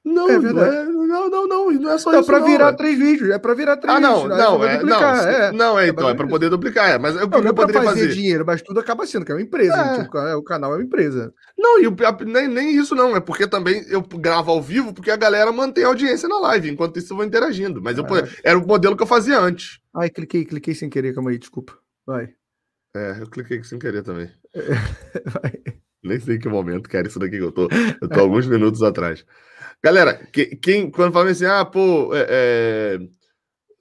[0.06, 0.76] Não, É não, verdade.
[0.76, 2.26] é, não, não, não, não é só É isso.
[2.28, 2.74] pra não, virar é.
[2.74, 4.38] três vídeos, é pra virar três Ah, não, vídeos.
[4.38, 4.44] né?
[4.44, 5.52] não, é, não, duplicar, é.
[5.52, 7.54] não, é, É então, é pra poder duplicar, é, mas que, Não, não é eu
[7.54, 8.14] pra poderia fazer fazer?
[8.14, 9.76] dinheiro, mas tudo acaba sendo, que é uma empresa.
[9.76, 10.04] É.
[10.04, 11.34] tipo, é, o canal é uma empresa.
[11.58, 15.12] Não, e o, nem, nem isso não, é porque também eu gravo ao vivo porque
[15.12, 17.82] a galera mantém a audiência na live, enquanto isso eu vou interagindo.
[17.82, 18.30] Mas eu, É.
[18.44, 19.80] era o modelo que eu fazia antes.
[19.96, 21.74] Ai, cliquei, cliquei sem querer, calma aí, desculpa.
[22.06, 22.30] Vai.
[22.96, 24.30] É, eu cliquei sem querer também.
[25.42, 25.54] Vai.
[26.04, 27.68] Nem sei que momento que era isso daqui que eu tô.
[28.02, 29.26] Eu tô alguns minutos atrás.
[29.84, 33.00] Galera, que- quem, quando fala assim, ah, pô, é, é,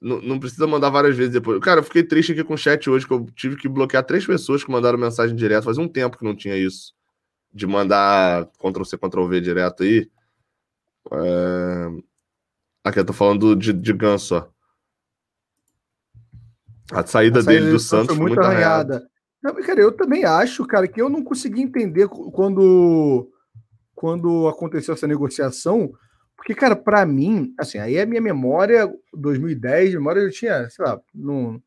[0.00, 1.58] não, não precisa mandar várias vezes depois.
[1.60, 4.24] Cara, eu fiquei triste aqui com o chat hoje, que eu tive que bloquear três
[4.26, 5.64] pessoas que mandaram mensagem direto.
[5.64, 6.94] Faz um tempo que não tinha isso.
[7.52, 10.10] De mandar Ctrl-C, Ctrl-V direto aí.
[11.12, 11.86] É...
[12.84, 14.48] Aqui, eu tô falando de, de ganso, ó.
[16.92, 18.94] A saída, A saída dele do do Santos foi foi muito arranhada.
[18.96, 19.10] arranhada.
[19.42, 23.30] Não, cara, eu também acho, cara, que eu não consegui entender quando,
[23.96, 25.92] quando aconteceu essa negociação,
[26.36, 31.00] porque, cara, pra mim, assim, aí a minha memória, 2010, memória eu tinha, sei lá,
[31.12, 31.60] não,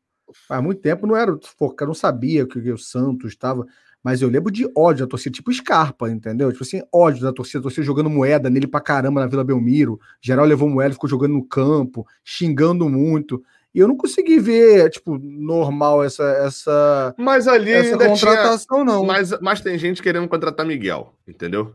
[0.48, 3.66] há muito tempo não era focar, não sabia que, que o Santos estava,
[4.02, 6.50] mas eu lembro de ódio da torcida, tipo Scarpa, entendeu?
[6.52, 10.46] Tipo assim, ódio da torcida, torcida jogando moeda nele pra caramba na Vila Belmiro, geral
[10.46, 13.42] levou moeda, ficou jogando no campo, xingando muito.
[13.74, 18.32] E eu não consegui ver, tipo, normal essa essa, Mas ali essa ainda tinha...
[18.32, 19.04] contratação, não.
[19.04, 21.74] Mas, mas tem gente querendo contratar Miguel, entendeu?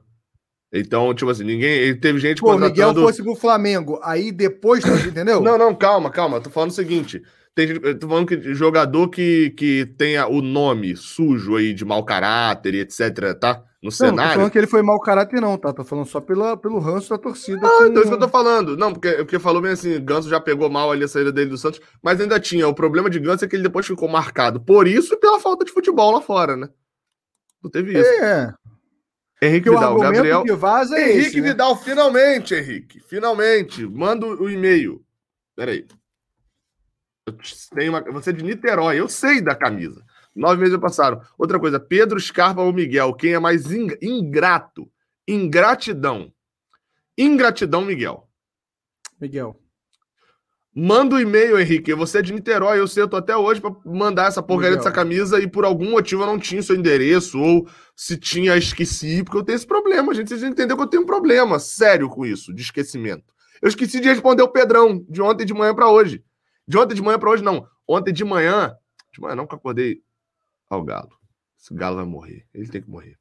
[0.77, 1.95] Então, tipo assim, ninguém.
[1.97, 3.01] Teve gente Pô, o Miguel contratando.
[3.07, 5.39] fosse pro Flamengo, aí depois, entendeu?
[5.41, 6.41] Não, não, calma, calma.
[6.41, 7.21] Tô falando o seguinte.
[7.55, 12.73] Tem, tô falando que jogador que, que tenha o nome sujo aí de mau caráter
[12.75, 12.99] e etc,
[13.39, 13.63] tá?
[13.81, 14.33] No Não, não tô cenário.
[14.33, 15.71] falando que ele foi mau caráter, não, tá?
[15.71, 17.65] Tô falando só pela, pelo ranço da torcida.
[17.65, 18.75] Ah, com- então isso que eu tô falando.
[18.75, 21.57] Não, porque, porque falou bem assim, Ganso já pegou mal ali a saída dele do
[21.57, 22.67] Santos, mas ainda tinha.
[22.67, 25.63] O problema de Ganso é que ele depois ficou marcado por isso e pela falta
[25.63, 26.67] de futebol lá fora, né?
[27.63, 28.09] Não teve isso.
[28.21, 28.53] É,
[29.45, 30.43] Henrique porque o Vidal, argumento Gabriel.
[30.43, 31.47] que vaza é Henrique esse, né?
[31.49, 32.99] Vidal, finalmente, Henrique.
[33.01, 33.85] Finalmente.
[33.87, 35.03] Manda o e-mail.
[35.55, 35.85] Peraí.
[37.27, 38.01] Eu te- tenho uma...
[38.11, 40.03] Você é de Niterói, eu sei da camisa.
[40.35, 41.21] Nove meses passaram.
[41.37, 43.13] Outra coisa, Pedro Scarpa ou Miguel?
[43.13, 44.91] Quem é mais ing- ingrato?
[45.27, 46.31] Ingratidão.
[47.17, 48.29] Ingratidão, Miguel.
[49.19, 49.59] Miguel.
[50.77, 51.93] Manda o e-mail, Henrique.
[51.93, 55.47] Você é de Niterói, eu tô até hoje pra mandar essa porcaria dessa camisa e
[55.47, 57.65] por algum motivo eu não tinha o seu endereço ou
[57.95, 60.27] se tinha, esqueci, porque eu tenho esse problema, gente.
[60.27, 63.33] Vocês entenderam que eu tenho um problema sério com isso, de esquecimento.
[63.61, 66.21] Eu esqueci de responder o Pedrão de ontem de manhã pra hoje.
[66.67, 67.65] De ontem de manhã pra hoje, não.
[67.87, 68.75] Ontem de manhã,
[69.13, 70.01] de manhã não, que eu acordei
[70.69, 71.11] ao galo.
[71.57, 72.45] Esse galo vai morrer.
[72.53, 73.17] Ele tem que morrer.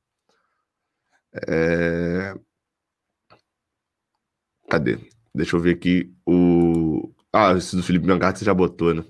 [1.47, 2.35] É...
[4.69, 4.99] Cadê?
[5.33, 7.13] Deixa eu ver aqui o.
[7.37, 9.05] Ah, esse do Felipe Biancardi você já botou, né?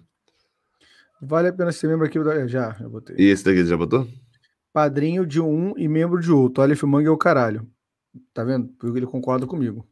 [1.21, 2.19] Vale a pena ser membro aqui.
[2.49, 3.17] Já, já botei.
[3.19, 4.09] E esse daqui você já botou?
[4.73, 6.63] Padrinho de um e membro de outro.
[6.63, 7.69] Olha, Manga é o caralho.
[8.33, 8.69] Tá vendo?
[8.79, 9.87] Porque ele concorda comigo.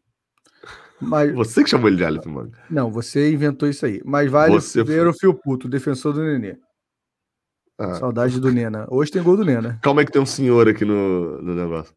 [0.99, 2.53] Mas, Você que chamou ele de Aleph, mano.
[2.71, 4.01] não, você inventou isso aí.
[4.03, 5.09] Mas vale Você ver foi.
[5.09, 6.57] o fio puto, defensor do Nenê.
[7.79, 7.97] Ah.
[7.97, 8.87] Saudade do Nena.
[8.91, 9.79] Hoje tem gol do Nena.
[9.83, 11.95] Calma aí que tem um senhor aqui no, no negócio.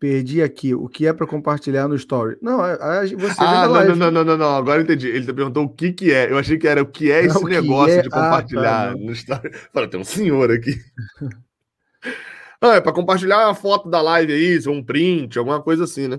[0.00, 0.74] Perdi aqui.
[0.74, 2.36] O que é para compartilhar no story?
[2.42, 5.06] Não, a, a, você ah, não, não, não, não, não, Agora entendi.
[5.06, 6.30] Ele perguntou o que que é.
[6.30, 8.02] Eu achei que era o que é esse não, negócio é...
[8.02, 9.50] de compartilhar ah, tá, no story.
[9.72, 10.74] Fala, tem um senhor aqui.
[12.60, 16.18] ah, é para compartilhar a foto da live aí, um print, alguma coisa assim, né?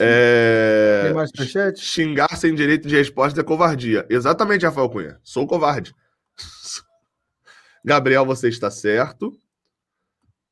[0.00, 1.02] É...
[1.06, 1.30] Tem mais?
[1.76, 4.06] Xingar sem direito de resposta é covardia.
[4.08, 5.18] Exatamente, Rafael Cunha.
[5.24, 5.92] Sou covarde.
[7.84, 9.32] Gabriel, você está certo.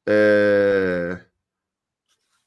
[0.09, 1.21] É...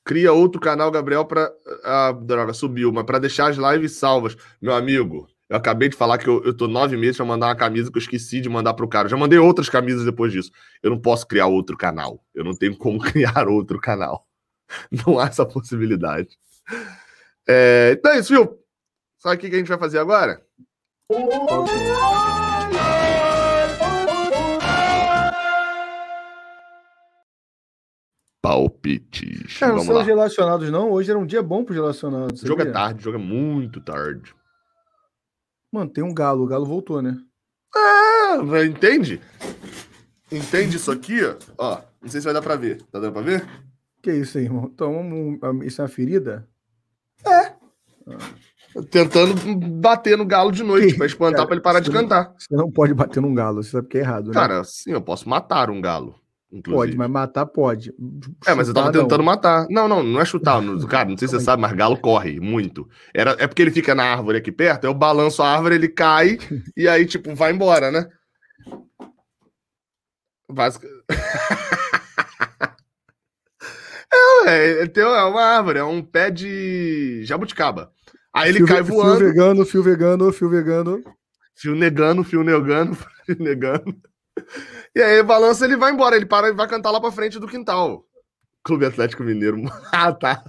[0.03, 1.51] Cria outro canal, Gabriel, para.
[1.83, 4.35] Ah, droga, subiu, mas para deixar as lives salvas.
[4.61, 7.55] Meu amigo, eu acabei de falar que eu, eu tô nove meses para mandar uma
[7.55, 9.05] camisa que eu esqueci de mandar pro cara.
[9.05, 10.51] Eu já mandei outras camisas depois disso.
[10.81, 12.23] Eu não posso criar outro canal.
[12.33, 14.27] Eu não tenho como criar outro canal.
[14.91, 16.37] Não há essa possibilidade.
[17.47, 18.59] É, então é isso, viu?
[19.17, 20.41] Sabe o que a gente vai fazer agora?
[28.49, 29.59] Palpites.
[29.59, 30.91] Cara, não são os relacionados, não.
[30.91, 32.41] Hoje era um dia bom para os relacionados.
[32.41, 34.33] O jogo é tarde, o jogo é muito tarde.
[35.71, 36.45] Mano, tem um galo.
[36.45, 37.15] O galo voltou, né?
[37.75, 39.21] Ah, entende?
[40.31, 41.19] Entende isso aqui,
[41.59, 41.81] ó?
[42.01, 42.81] Não sei se vai dar pra ver.
[42.91, 43.47] Tá dando pra ver?
[44.01, 44.71] Que isso aí, irmão?
[44.73, 46.47] Então, isso é uma ferida?
[47.27, 47.53] É.
[48.89, 49.35] Tentando
[49.79, 52.33] bater no galo de noite para espantar para ele parar de cantar.
[52.35, 54.33] Você não pode bater num galo, você sabe que é errado, né?
[54.33, 56.15] Cara, sim, eu posso matar um galo.
[56.51, 56.75] Inclusive.
[56.75, 57.93] Pode, mas matar pode.
[58.45, 59.25] É, mas eu tava tentando não.
[59.25, 59.67] matar.
[59.69, 60.59] Não, não, não é chutar.
[60.89, 62.89] Cara, não sei se você sabe, mas galo corre muito.
[63.13, 66.39] Era, é porque ele fica na árvore aqui perto, eu balanço a árvore, ele cai
[66.75, 68.07] e aí, tipo, vai embora, né?
[70.51, 70.83] Basic...
[74.47, 77.91] é, é, é uma árvore, é um pé de jabuticaba.
[78.33, 79.19] Aí ele fio, cai voando.
[79.19, 81.03] Fio vegano, fio vegano, fio vegano.
[81.55, 84.08] Fio negando, fio negando, fio negando.
[84.95, 87.47] E aí balança, ele vai embora, ele para e vai cantar lá pra frente do
[87.47, 88.05] quintal.
[88.63, 89.61] Clube Atlético Mineiro.
[89.91, 90.43] ah, tá.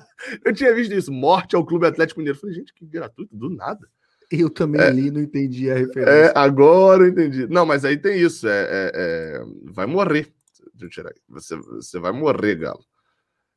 [0.44, 1.12] Eu tinha visto isso.
[1.12, 2.36] Morte ao Clube Atlético Mineiro.
[2.36, 3.86] Eu falei, gente, que gratuito, do nada.
[4.30, 6.10] Eu também é, ali não entendi a referência.
[6.10, 7.46] É, agora eu entendi.
[7.48, 8.48] Não, mas aí tem isso.
[8.48, 10.32] É, é, é vai morrer.
[10.72, 11.20] Deixa eu tirar aqui.
[11.28, 12.84] Você, você vai morrer, Galo.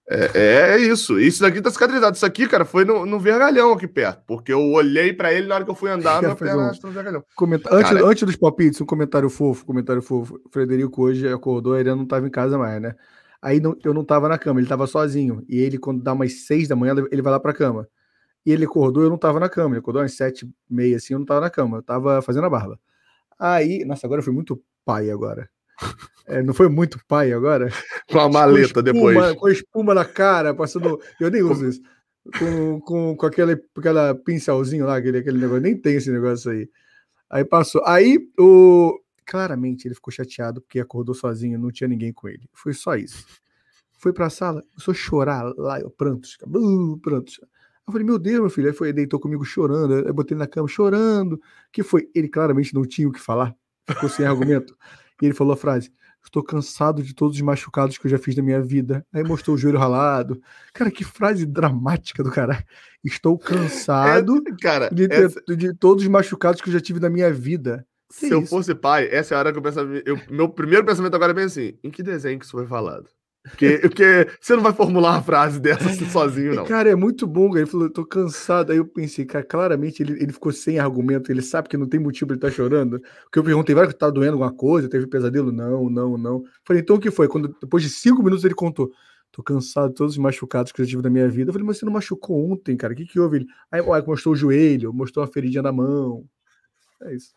[0.09, 1.19] É, é, isso.
[1.19, 2.15] Isso daqui tá cicatrizado.
[2.15, 4.23] Isso aqui, cara, foi no, no vergalhão aqui perto.
[4.27, 6.87] Porque eu olhei para ele na hora que eu fui andar, minha perna um...
[6.87, 7.23] no vergalhão.
[7.35, 7.73] Comenta...
[7.73, 10.39] Antes, antes dos palpites, um comentário fofo, comentário fofo.
[10.51, 12.95] Frederico hoje acordou, ele não tava em casa mais, né?
[13.41, 15.43] Aí não, eu não tava na cama, ele tava sozinho.
[15.49, 17.87] E ele, quando dá umas seis da manhã, ele vai lá pra cama.
[18.45, 19.71] E ele acordou, eu não tava na cama.
[19.71, 21.77] Ele acordou às sete, meia, assim, eu não tava na cama.
[21.77, 22.79] Eu tava fazendo a barba.
[23.39, 25.49] Aí, nossa, agora eu fui muito pai agora.
[26.25, 27.69] É, não foi muito pai agora?
[28.09, 29.33] Com a maleta com espuma, depois.
[29.35, 30.99] Com espuma na cara, passando.
[31.19, 31.81] Eu nem uso isso.
[32.39, 35.61] Com, com, com aquele, aquela pincelzinho lá, aquele, aquele negócio.
[35.61, 36.69] Nem tem esse negócio aí.
[37.29, 37.83] Aí passou.
[37.85, 38.99] Aí o.
[39.25, 42.49] Claramente ele ficou chateado porque acordou sozinho, não tinha ninguém com ele.
[42.53, 43.25] Foi só isso.
[43.97, 47.39] Foi pra sala, começou a chorar lá, eu, prantos, uh, prantos.
[47.87, 48.67] Eu falei, meu Deus, meu filho.
[48.67, 50.05] Aí foi, deitou comigo chorando.
[50.05, 51.39] Aí botei na cama chorando.
[51.71, 52.09] que foi?
[52.13, 53.55] Ele claramente não tinha o que falar.
[53.89, 54.75] Ficou sem argumento.
[55.21, 55.91] E ele falou a frase:
[56.23, 59.05] Estou cansado de todos os machucados que eu já fiz na minha vida.
[59.13, 60.41] Aí mostrou o joelho ralado.
[60.73, 62.63] Cara, que frase dramática do cara.
[63.03, 65.41] Estou cansado é, cara, de, essa...
[65.55, 67.85] de, todos os machucados que eu já tive na minha vida.
[68.09, 69.89] Que Se é eu fosse pai, essa é a hora que eu pensava.
[70.05, 73.09] Eu, meu primeiro pensamento agora é bem assim: em que desenho que isso foi falado?
[73.43, 76.65] Porque, porque você não vai formular uma frase dessa sozinho, não.
[76.65, 77.55] Cara, é muito bom.
[77.55, 78.71] Ele falou, tô cansado.
[78.71, 81.29] Aí eu pensei, cara, claramente ele, ele ficou sem argumento.
[81.29, 83.01] Ele sabe que não tem motivo pra ele estar tá chorando.
[83.23, 84.89] Porque eu perguntei, vai que tá doendo alguma coisa?
[84.89, 85.51] Teve pesadelo?
[85.51, 86.43] Não, não, não.
[86.63, 87.27] Falei, então o que foi?
[87.27, 88.89] Quando, depois de cinco minutos ele contou.
[89.29, 91.49] Tô cansado de todos os machucados que eu tive na minha vida.
[91.49, 92.93] Eu falei, mas você não machucou ontem, cara?
[92.93, 93.37] O que que houve?
[93.37, 96.23] Ele, aí, aí mostrou o joelho, mostrou uma feridinha na mão.
[97.01, 97.33] É isso.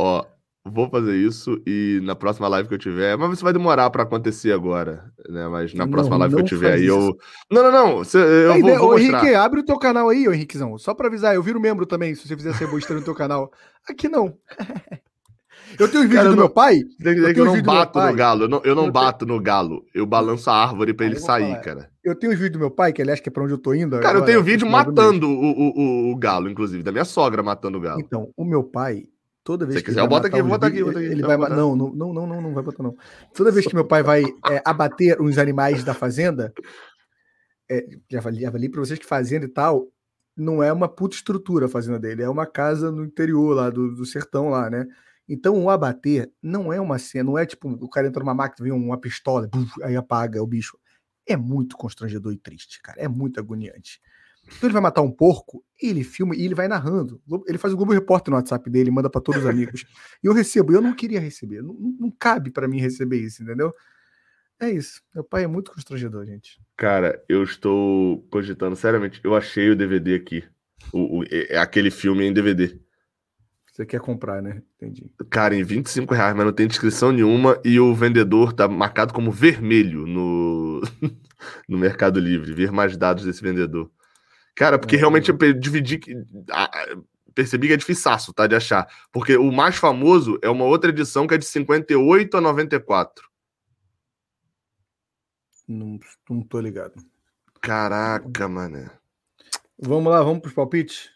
[0.00, 0.24] Ó,
[0.64, 3.16] Vou fazer isso e na próxima live que eu tiver.
[3.16, 5.48] Mas você vai demorar para acontecer agora, né?
[5.48, 7.16] Mas na próxima não, live que eu tiver aí eu.
[7.50, 8.04] Não, não, não.
[8.04, 10.78] Cê, eu aí, vou, vou Henrique, abre o teu canal aí, ô Henriquezão.
[10.78, 13.50] Só para avisar, eu viro membro também, se você fizer ser bosta no teu canal.
[13.88, 14.36] Aqui não.
[15.78, 16.80] Eu tenho um vídeo Cara, do não, meu pai.
[17.00, 18.44] Eu, eu não bato no galo.
[18.44, 19.36] Eu não, eu não eu bato tenho...
[19.36, 19.84] no galo.
[19.94, 21.60] Eu balanço a árvore para ele sair, falar.
[21.60, 21.90] cara.
[22.04, 23.72] Eu tenho um vídeo do meu pai, que aliás que é pra onde eu tô
[23.72, 23.96] indo.
[23.96, 27.42] Cara, agora, eu tenho vídeo matando o, o, o, o, galo, inclusive, da minha sogra
[27.42, 28.00] matando o galo.
[28.00, 29.04] Então, o meu pai,
[29.44, 30.78] Toda vez Se que quiser, aqui, bota aqui, bota aqui.
[30.78, 32.96] Ele vai, não, não, não, não, não, vai botar não.
[33.34, 36.52] Toda vez que meu pai vai é, abater uns animais da fazenda,
[37.68, 39.88] é, já falei, falei para vocês que fazenda e tal,
[40.36, 43.94] não é uma puta estrutura a fazenda dele, é uma casa no interior lá do,
[43.94, 44.86] do sertão lá, né?
[45.28, 48.68] Então o abater não é uma cena, não é tipo o cara entra numa máquina,
[48.68, 50.78] vem uma pistola, buf, aí apaga o bicho.
[51.26, 53.00] É muito constrangedor e triste, cara.
[53.00, 54.00] É muito agoniante.
[54.56, 57.20] Então ele vai matar um porco, ele filma e ele vai narrando.
[57.46, 59.84] Ele faz o Globo Repórter no WhatsApp dele, manda para todos os amigos.
[60.22, 63.72] E eu recebo, eu não queria receber, não, não cabe para mim receber isso, entendeu?
[64.60, 65.02] É isso.
[65.12, 66.60] Meu pai é muito constrangedor, gente.
[66.76, 69.20] Cara, eu estou cogitando seriamente.
[69.24, 70.44] Eu achei o DVD aqui.
[70.92, 72.78] O, o, é, é aquele filme em DVD.
[73.72, 74.62] Você quer comprar, né?
[74.76, 75.10] Entendi.
[75.30, 79.32] Cara, em 25 reais, mas não tem descrição nenhuma e o vendedor tá marcado como
[79.32, 80.80] vermelho no,
[81.66, 82.52] no Mercado Livre.
[82.52, 83.90] Ver mais dados desse vendedor.
[84.54, 84.98] Cara, porque é.
[84.98, 86.00] realmente eu dividi.
[87.34, 88.46] Percebi que é difícil, tá?
[88.46, 88.86] De achar.
[89.10, 93.26] Porque o mais famoso é uma outra edição que é de 58 a 94.
[95.66, 95.98] Não,
[96.28, 96.94] não tô ligado.
[97.60, 98.90] Caraca, mano.
[99.78, 101.10] Vamos lá, vamos pros palpites?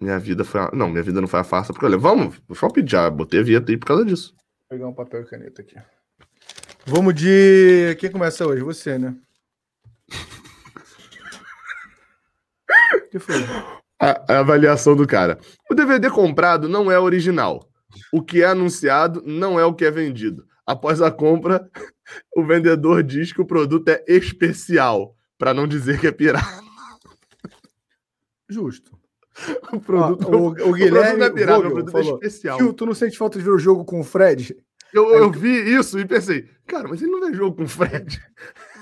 [0.00, 0.60] Minha vida foi.
[0.60, 0.70] A...
[0.72, 1.72] Não, minha vida não foi a farsa.
[1.72, 3.08] Porque olha, vamos, os palpites já.
[3.08, 4.34] Botei a vinheta aí por causa disso.
[4.34, 5.76] Vou pegar um papel e caneta aqui.
[6.84, 7.96] Vamos de.
[7.98, 8.62] Quem começa hoje?
[8.62, 9.16] Você, né?
[13.18, 13.42] Que foi?
[14.00, 15.38] A, a avaliação do cara.
[15.70, 17.68] O DVD comprado não é original.
[18.12, 20.44] O que é anunciado não é o que é vendido.
[20.66, 21.68] Após a compra,
[22.36, 26.62] o vendedor diz que o produto é especial, para não dizer que é pirata.
[28.48, 28.96] Justo.
[29.70, 32.26] O produto, o, o, Guilherme o produto é pirata, Vogel, o produto é falou, é
[32.26, 32.56] especial.
[32.56, 34.56] Tio, tu não sente falta de ver o jogo com o Fred?
[34.94, 38.18] Eu, eu vi isso e pensei, cara, mas ele não vê jogo com o Fred.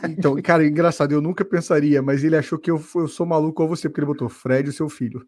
[0.03, 3.69] Então, cara, engraçado, eu nunca pensaria, mas ele achou que eu, eu sou maluco com
[3.69, 5.27] você, porque ele botou Fred e seu filho.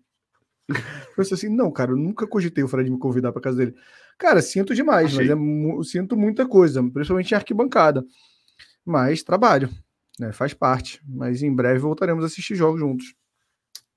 [0.69, 3.75] Eu pensei assim, não, cara, eu nunca cogitei o Fred me convidar para casa dele.
[4.19, 5.35] Cara, sinto demais, Achei.
[5.35, 8.05] mas é, sinto muita coisa, principalmente em arquibancada.
[8.85, 9.71] Mas trabalho,
[10.19, 10.33] né?
[10.33, 11.01] Faz parte.
[11.07, 13.15] Mas em breve voltaremos a assistir jogos juntos.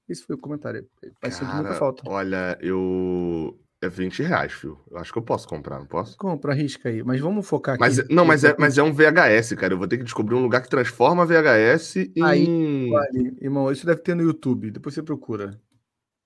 [0.08, 0.88] Esse foi o comentário.
[1.22, 2.04] Vai sentir muita falta.
[2.08, 3.60] Olha, eu.
[3.82, 4.78] É 20 reais, filho.
[4.92, 6.18] Eu acho que eu posso comprar, não posso?
[6.18, 7.02] Compra, arrisca aí.
[7.02, 7.82] Mas vamos focar aqui.
[7.82, 9.74] Mas, não, mas é, mas é um VHS, cara.
[9.74, 12.24] Eu vou ter que descobrir um lugar que transforma VHS em.
[12.24, 13.38] Aí, vale.
[13.42, 14.72] Irmão, isso deve ter no YouTube.
[14.72, 15.58] Depois você procura.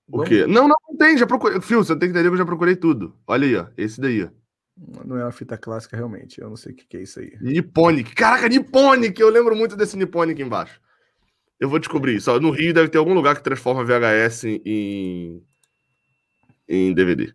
[0.08, 0.28] O Vamos...
[0.28, 0.46] quê?
[0.48, 1.60] Não, não, não tem, já procurei.
[1.60, 3.14] Fio, você tem que entender que eu já procurei tudo.
[3.24, 3.66] Olha aí, ó.
[3.76, 4.28] Esse daí, ó.
[5.04, 6.40] Não é uma fita clássica, realmente.
[6.40, 7.32] Eu não sei o que, que é isso aí.
[7.40, 8.16] Nipponic.
[8.16, 9.20] Caraca, Nipponic!
[9.20, 10.80] Eu lembro muito desse Nipponic embaixo.
[11.60, 12.36] Eu vou descobrir isso.
[12.40, 15.40] No Rio deve ter algum lugar que transforma VHS em,
[16.68, 17.32] em DVD.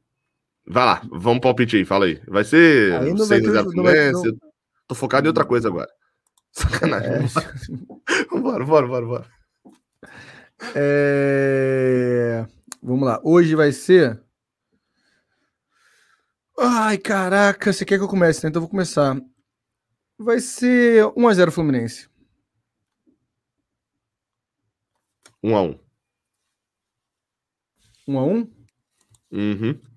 [0.71, 2.21] Vai lá, vamos palpite aí, fala aí.
[2.27, 4.21] Vai ser aí não vai ter, não vai, não...
[4.87, 5.89] Tô focado em outra coisa agora.
[6.53, 7.11] Sacanagem.
[7.11, 8.39] É...
[8.39, 9.31] bora, bora, bora, bora.
[10.75, 12.45] É...
[12.83, 13.19] Vamos lá.
[13.23, 14.21] Hoje vai ser.
[16.59, 18.49] Ai, caraca, você quer que eu comece, né?
[18.49, 19.19] Então eu vou começar.
[20.19, 22.07] Vai ser 1x0 Fluminense.
[25.43, 25.79] 1x1.
[28.07, 28.49] 1x1?
[29.31, 29.88] Uhum.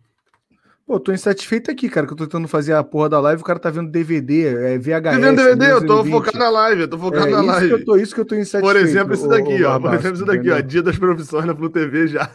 [0.93, 3.45] Pô, tô insatisfeito aqui, cara, que eu tô tentando fazer a porra da live, o
[3.47, 5.03] cara tá vendo DVD, é VHS.
[5.03, 5.73] Tá vendo DVD?
[5.73, 7.69] Eu tô focado na live, eu tô focado é, na live.
[7.69, 8.67] Que eu tô, isso que eu tô insatisfeito.
[8.67, 9.81] Por exemplo, isso daqui, ó.
[9.81, 10.61] Por exemplo, isso daqui, ó.
[10.61, 12.31] Dia das profissões na Flu TV já.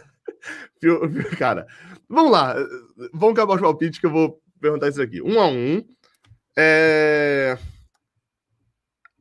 [1.38, 1.68] Cara,
[2.08, 2.56] vamos lá.
[3.12, 5.22] Vamos acabar os palpites que eu vou perguntar isso aqui.
[5.22, 5.80] Um a um.
[6.58, 7.56] É...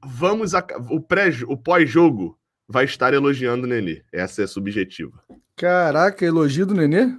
[0.03, 0.55] Vamos.
[0.55, 0.65] A...
[0.89, 1.29] O, pré...
[1.47, 4.01] o pós-jogo vai estar elogiando o Nenê.
[4.11, 5.21] Essa é subjetiva.
[5.55, 7.15] Caraca, elogio do Nenê?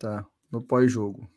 [0.00, 1.30] Tá, no pós-jogo.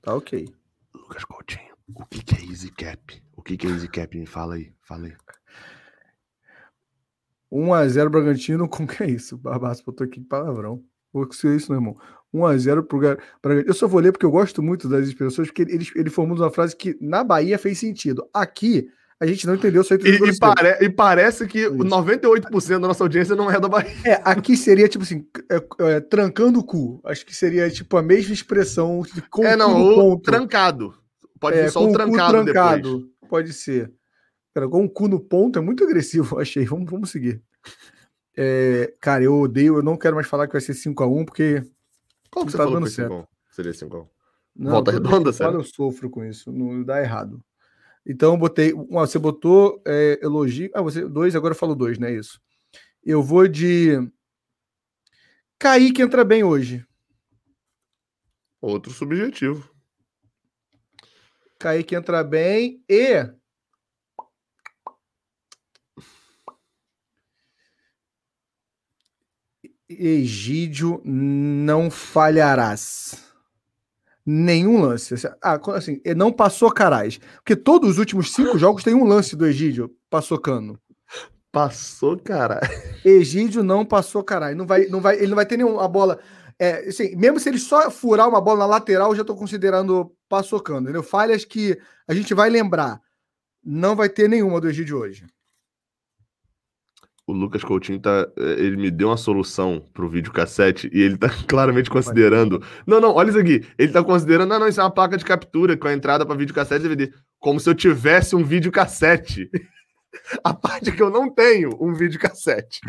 [0.00, 0.48] Tá ok.
[0.94, 3.20] Lucas Coutinho, o que, que é Easy Cap?
[3.36, 4.16] O que, que é Easy Cap?
[4.16, 5.16] Me fala aí, fala aí.
[7.52, 9.36] 1x0 Bragantino, como que é isso?
[9.36, 10.84] Barbaço botou aqui palavrão.
[11.12, 11.96] Vou ser isso, meu irmão.
[12.32, 13.68] 1x0 pro Bragantino.
[13.68, 16.52] Eu só vou ler porque eu gosto muito das expressões, porque ele, ele formula uma
[16.52, 18.24] frase que na Bahia fez sentido.
[18.32, 18.88] Aqui,
[19.20, 21.74] a gente não entendeu só e, e, pare, e parece que Isso.
[21.74, 23.92] 98% da nossa audiência não é da Bahia.
[24.02, 27.02] É, aqui seria tipo assim, é, é, trancando o cu.
[27.04, 29.02] Acho que seria tipo a mesma expressão.
[29.30, 30.22] Com é, não, o ponto.
[30.22, 30.94] trancado.
[31.38, 33.28] Pode é, ser só o trancado, trancado depois.
[33.28, 33.92] Pode ser.
[34.54, 36.64] Cara, com o cu no ponto é muito agressivo, achei.
[36.64, 37.42] Vamos, vamos seguir.
[38.34, 41.62] É, cara, eu odeio, eu não quero mais falar que vai ser 5x1, porque.
[42.30, 43.28] Qual que você tá falou dando que certo.
[43.50, 44.06] Seria 5x1?
[44.56, 45.58] Volta redonda, sério?
[45.58, 47.42] Eu sofro com isso, não dá errado.
[48.06, 48.72] Então, eu botei.
[48.72, 50.70] Você botou é, elogio.
[50.74, 51.06] Ah, você.
[51.06, 52.40] Dois, agora eu falo dois, não é isso?
[53.04, 53.96] Eu vou de.
[55.58, 56.86] Kaique entra bem hoje.
[58.60, 59.70] Outro subjetivo.
[61.58, 63.30] Kaique entra bem e
[69.90, 73.29] Egídio, não falharás.
[74.32, 75.12] Nenhum lance.
[75.42, 77.18] Ah, assim, não passou carais.
[77.38, 80.78] Porque todos os últimos cinco jogos tem um lance do Egídio passou cano.
[81.50, 82.60] Passou caralho.
[83.04, 84.56] Egídio não passou caralho.
[84.56, 86.20] Não vai, não vai, ele não vai ter nenhuma bola.
[86.60, 90.14] É, assim, mesmo se ele só furar uma bola na lateral, eu já estou considerando
[90.28, 90.82] passou cano.
[90.82, 91.02] Entendeu?
[91.02, 91.76] Falhas que
[92.06, 93.00] a gente vai lembrar.
[93.64, 95.26] Não vai ter nenhuma do Egídio hoje.
[97.30, 98.28] O Lucas Coutinho tá.
[98.36, 102.62] eh, Ele me deu uma solução pro videocassete e ele tá claramente considerando.
[102.86, 103.64] Não, não, olha isso aqui.
[103.78, 104.48] Ele tá considerando.
[104.50, 107.12] Não, não, isso é uma placa de captura com a entrada pra videocassete e DVD.
[107.38, 109.48] Como se eu tivesse um videocassete.
[110.42, 112.80] A parte é que eu não tenho um videocassete.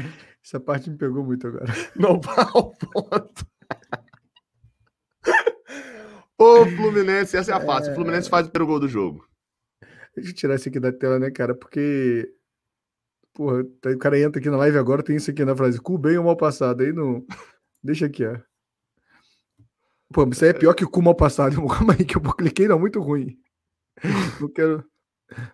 [0.43, 1.65] Essa parte me pegou muito agora.
[1.95, 3.45] Não vai ao ponto.
[6.37, 7.91] Ô, Fluminense, essa é a fácil.
[7.91, 9.23] O Fluminense faz o primeiro gol do jogo.
[10.15, 11.53] Deixa eu tirar isso aqui da tela, né, cara?
[11.53, 12.27] Porque.
[13.41, 15.81] Porra, tá- o cara entra aqui na live agora, tem isso aqui na frase.
[15.81, 16.81] Cu bem ou mal passado.
[16.83, 17.25] Aí não.
[17.83, 18.37] Deixa aqui, ó.
[20.13, 21.55] Pô, isso aí é pior que cu mal passado.
[21.67, 23.35] Calma aí, que eu cliquei, não, muito ruim.
[24.39, 24.83] Não quero.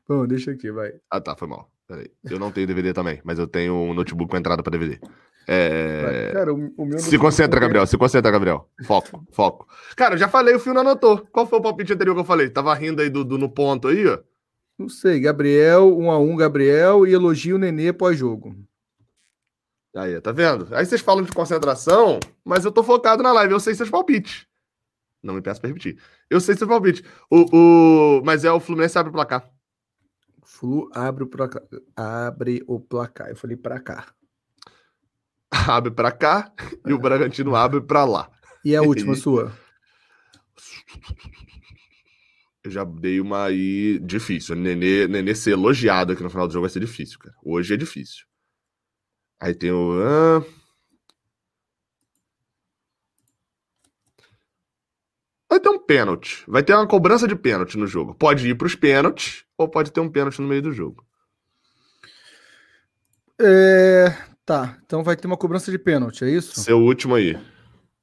[0.08, 0.92] Bom, deixa aqui, vai.
[1.10, 1.72] Ah, tá, foi mal.
[1.88, 2.10] Peraí.
[2.30, 5.00] Eu não tenho DVD também, mas eu tenho um notebook com entrada pra DVD.
[5.48, 6.32] É...
[6.34, 7.00] Cara, o, o meu.
[7.00, 7.88] Se concentra, Gabriel.
[7.88, 8.70] Se concentra, Gabriel.
[8.84, 9.66] Foco, foco.
[9.96, 11.26] Cara, eu já falei, o Fio não anotou.
[11.32, 12.50] Qual foi o palpite anterior que eu falei?
[12.50, 14.20] Tava rindo aí do, do- no ponto aí, ó.
[14.78, 18.56] Não sei, Gabriel, um a um, Gabriel, e elogio o Nenê pós-jogo.
[19.96, 20.68] Aí, tá vendo?
[20.76, 23.54] Aí vocês falam de concentração, mas eu tô focado na live.
[23.54, 24.46] Eu sei seus palpites.
[25.24, 26.00] Não me peço pra repetir.
[26.30, 27.02] Eu sei seus palpites.
[27.32, 28.22] O, o...
[28.24, 29.50] Mas é o Fluminense abre o placar.
[30.44, 31.64] Flu abre o placar.
[31.96, 33.30] Abre o placar.
[33.30, 34.14] Eu falei pra cá.
[35.68, 36.52] Abre pra cá
[36.86, 38.30] e o Bragantino abre pra lá.
[38.66, 39.52] E a última sua?
[42.68, 44.56] Eu já dei uma aí difícil.
[44.56, 47.36] Nenê, Nenê ser elogiado aqui no final do jogo vai ser difícil, cara.
[47.44, 48.26] Hoje é difícil.
[49.40, 49.94] Aí tem o.
[50.02, 50.44] ah,
[55.50, 56.44] Vai ter um pênalti.
[56.48, 58.14] Vai ter uma cobrança de pênalti no jogo.
[58.14, 61.06] Pode ir pros pênaltis ou pode ter um pênalti no meio do jogo.
[63.40, 64.14] É,
[64.48, 66.58] Tá, então vai ter uma cobrança de pênalti, é isso?
[66.62, 67.38] Seu último aí.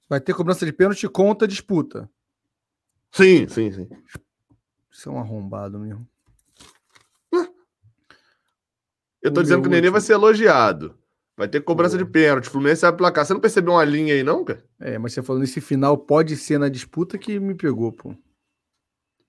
[0.07, 2.07] Vai ter cobrança de pênalti contra a disputa.
[3.11, 3.89] Sim, sim, sim.
[4.95, 6.09] Isso é um arrombado mesmo.
[9.21, 10.97] Eu tô O dizendo que o Nenê vai ser elogiado.
[11.37, 12.49] Vai ter cobrança de pênalti.
[12.49, 13.27] Fluminense vai placar.
[13.27, 14.65] Você não percebeu uma linha aí, não, cara?
[14.79, 18.15] É, mas você falou nesse final pode ser na disputa que me pegou, pô.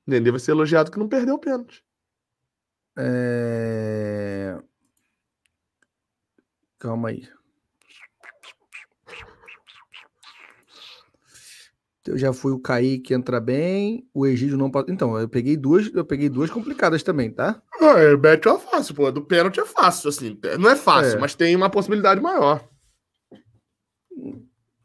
[0.05, 1.83] Nenê vai ser elogiado que não perdeu o pênalti.
[2.97, 4.61] É...
[6.77, 7.27] Calma aí.
[12.07, 14.91] Eu já fui o Kaique entra bem, o Egídio não passa.
[14.91, 17.61] Então, eu peguei duas, eu peguei duas complicadas também, tá?
[17.81, 19.11] Ah, é, mete é fácil, pô.
[19.11, 20.39] Do pênalti é fácil, assim.
[20.59, 21.19] Não é fácil, É.
[21.19, 22.63] mas tem uma possibilidade maior.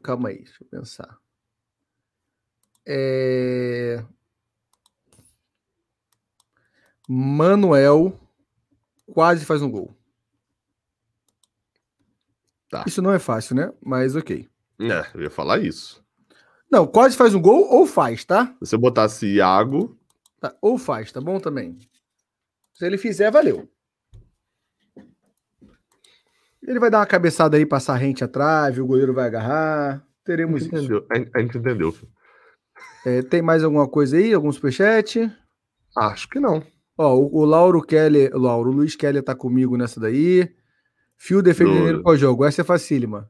[0.03, 1.17] Calma aí, deixa eu pensar.
[2.87, 4.03] É...
[7.07, 8.19] Manuel
[9.13, 9.95] quase faz um gol.
[12.69, 12.83] Tá.
[12.87, 13.71] Isso não é fácil, né?
[13.79, 14.49] Mas ok.
[14.79, 16.00] É, eu ia falar isso.
[16.71, 18.47] Não, quase faz um gol ou faz, tá?
[18.63, 19.97] Se você botasse Iago,
[20.39, 21.77] Tá, Ou faz, tá bom também?
[22.73, 23.69] Se ele fizer, valeu.
[26.63, 30.03] Ele vai dar uma cabeçada aí, passar rente a trave, o goleiro vai agarrar.
[30.23, 30.75] Teremos isso.
[30.75, 31.05] entendeu.
[31.11, 31.95] A gente- entendeu.
[33.05, 34.33] É, tem mais alguma coisa aí?
[34.33, 35.31] Algum superchat?
[35.97, 36.63] Acho que não.
[36.97, 40.49] Ó, o, o Lauro Kelly, o Lauro, o Luiz Kelly tá comigo nessa daí.
[41.17, 42.45] Fio defende Nenê pós-jogo.
[42.45, 43.29] Essa é facílima.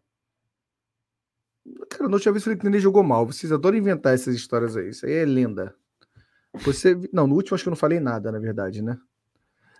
[1.89, 3.25] Cara, na última vez o Nenê jogou mal.
[3.25, 4.89] Vocês adoram inventar essas histórias aí.
[4.89, 5.75] Isso aí é lenda.
[6.53, 6.97] Você.
[7.13, 8.97] Não, no último acho que eu não falei nada, na verdade, né?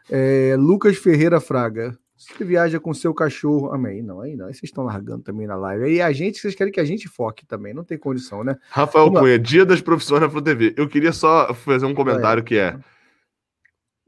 [0.10, 1.98] É, Lucas Ferreira Fraga.
[2.16, 3.74] Você viaja com seu cachorro.
[3.74, 4.04] Amém.
[4.04, 4.46] Não, aí não.
[4.46, 5.86] Aí vocês estão largando também na live.
[5.86, 7.74] Aí a gente, vocês querem que a gente foque também.
[7.74, 8.58] Não tem condição, né?
[8.70, 9.22] Rafael Vamos lá.
[9.22, 10.76] Cunha, Dia das Profissões na Flu TV.
[10.78, 12.78] Eu queria só fazer um comentário que é.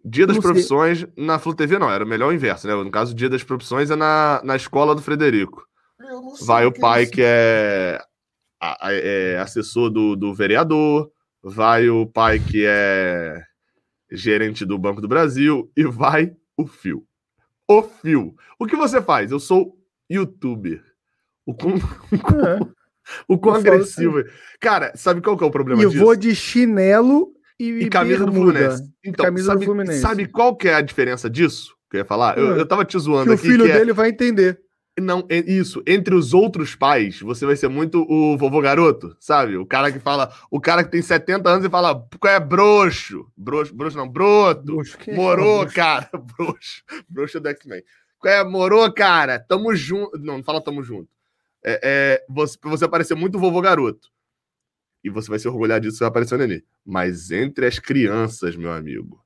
[0.06, 0.52] Dia das Não sei.
[0.52, 2.76] Profissões na Flu TV não, era melhor o inverso, né?
[2.76, 5.68] No caso, Dia das Profissões é na, na escola do Frederico.
[6.46, 8.00] Vai o pai que é,
[8.62, 11.12] a- a- é assessor do, do vereador,
[11.44, 13.42] vai o pai que é
[14.12, 17.04] gerente do Banco do Brasil e vai o Fio.
[17.68, 18.36] O Fio.
[18.60, 19.32] O que você faz?
[19.32, 19.78] Eu sou
[20.10, 20.84] youtuber.
[21.46, 21.74] O quão,
[22.48, 22.60] É.
[23.28, 24.20] o quão Eu agressivo.
[24.20, 24.26] é.
[24.60, 26.04] Cara, sabe qual que é o problema eu disso?
[26.04, 28.32] vou de chinelo e, E camisa do.
[28.32, 28.84] Fluminense.
[29.04, 30.00] Então, camisa do sabe, Fluminense.
[30.00, 31.76] sabe qual que é a diferença disso?
[31.90, 32.38] Que eu ia falar?
[32.38, 32.58] Eu, Hum.
[32.58, 33.44] eu tava te zoando Que o aqui.
[33.48, 34.60] filho que é- dele vai entender.
[35.00, 35.82] Não, é isso.
[35.88, 39.58] Entre os outros pais, você vai ser muito o vovô garoto, sabe?
[39.58, 40.32] O cara que fala.
[40.52, 43.26] O cara que tem 70 anos e fala, qual é broxo?
[43.36, 44.78] Broxo, broxo não, broto.
[45.00, 46.10] Quem é Morou, fala cara.
[46.38, 46.84] Broxo.
[47.10, 47.84] Broxo do X-Men.
[48.20, 48.44] Qual é?
[48.44, 49.40] Morou, cara.
[49.40, 50.18] Tamo junto.
[50.20, 51.10] Não, não fala tamo junto.
[51.66, 54.10] É, é, você, você parecer muito vovô garoto.
[55.04, 56.64] E você vai se orgulhar disso, vai aparecer o nenê.
[56.86, 59.22] Mas entre as crianças, meu amigo,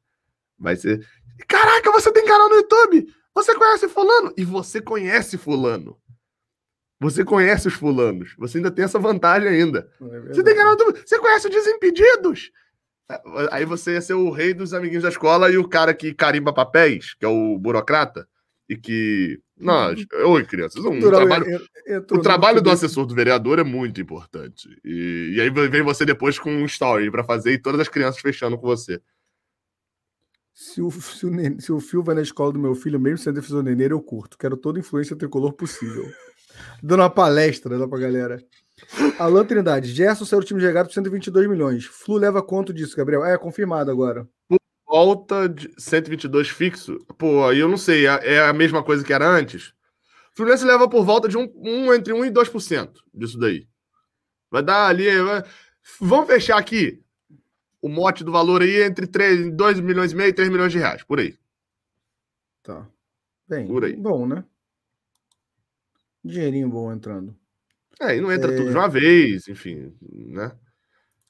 [0.58, 1.06] vai ser.
[1.48, 3.08] Caraca, você tem canal no YouTube!
[3.38, 4.34] Você conhece fulano?
[4.36, 5.96] E você conhece fulano.
[7.00, 8.34] Você conhece os fulanos.
[8.40, 9.88] Você ainda tem essa vantagem ainda.
[10.02, 11.00] É Você tem YouTube.
[11.06, 12.52] Você conhece o Desimpedidos?
[13.52, 16.52] Aí você ia ser o rei dos amiguinhos da escola e o cara que carimba
[16.52, 18.28] papéis, que é o burocrata.
[18.68, 19.40] e que.
[19.56, 21.46] Nós, oi, crianças, um trabalho,
[21.88, 24.68] entrou o trabalho do assessor do vereador é muito importante.
[24.84, 28.22] E, e aí vem você depois com um story pra fazer e todas as crianças
[28.22, 29.00] fechando com você.
[30.60, 33.20] Se o, se, o nen- se o Fio vai na escola do meu filho, mesmo
[33.20, 34.36] sendo defensor neneiro, eu curto.
[34.40, 36.04] Quero toda influência tricolor possível.
[36.82, 38.44] Dando uma palestra lá pra galera.
[39.20, 39.94] Alan Trindade.
[39.94, 41.86] Gerson saiu do time de regado por 122 milhões.
[41.86, 43.24] Flu leva quanto disso, Gabriel?
[43.24, 44.28] É, confirmado agora.
[44.88, 46.98] Volta de 122 fixo.
[47.20, 49.74] Pô, aí eu não sei, é é a mesma coisa que era antes.
[50.36, 53.68] Fluminense leva por volta de um, um entre 1 e 2% disso daí.
[54.50, 55.22] Vai dar ali.
[55.22, 55.44] vai-
[56.02, 57.00] Vamos fechar aqui.
[57.88, 60.74] O mote do valor aí é entre 3, 2 milhões e meio e 3 milhões
[60.74, 61.38] de reais, por aí.
[62.62, 62.86] Tá.
[63.48, 63.96] Bem, Por aí.
[63.96, 64.44] bom, né?
[66.22, 67.34] Dinheirinho bom entrando.
[68.02, 68.58] É, e não entra É.
[68.58, 70.52] tudo de uma vez, enfim, né?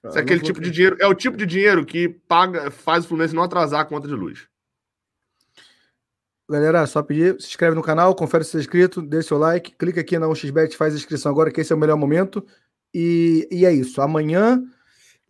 [0.03, 3.05] Ah, é aquele vou- tipo de dinheiro, é o tipo de dinheiro que paga, faz
[3.05, 4.47] o Fluminense não atrasar a conta de luz.
[6.49, 10.01] Galera, só pedir, se inscreve no canal, confere se está inscrito, deixa seu like, clica
[10.01, 12.43] aqui na 1xBet, faz a inscrição agora, que esse é o melhor momento.
[12.93, 14.01] E, e é isso.
[14.01, 14.63] Amanhã,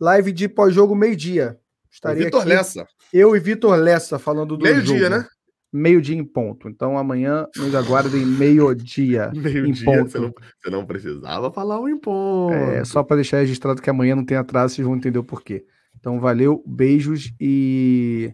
[0.00, 1.58] live de pós-jogo, meio-dia.
[1.90, 5.10] Estarei Vitor aqui, Lessa, eu e Vitor Lessa falando do meio-dia, jogo.
[5.10, 5.26] né?
[5.72, 6.68] Meio-dia em ponto.
[6.68, 9.30] Então amanhã nos aguardem meio-dia.
[9.36, 10.10] Meio-dia, ponto.
[10.10, 12.54] você não, você não precisava falar o imposto.
[12.54, 15.66] É, só para deixar registrado que amanhã não tem atraso, vocês vão entender o porquê.
[15.98, 18.32] Então valeu, beijos e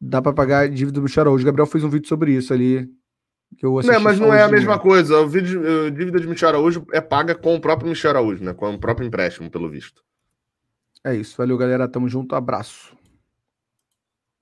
[0.00, 1.44] dá para pagar a dívida do Michel Araújo.
[1.46, 2.88] Gabriel fez um vídeo sobre isso ali.
[3.56, 5.20] Que eu Não, assisti mas só não é a mesma coisa.
[5.20, 8.52] O vídeo, dívida de Michel Araújo é paga com o próprio Michel Araújo, né?
[8.52, 10.02] Com o próprio empréstimo, pelo visto.
[11.04, 11.36] É isso.
[11.36, 11.88] Valeu, galera.
[11.88, 12.34] Tamo junto.
[12.34, 12.96] Abraço.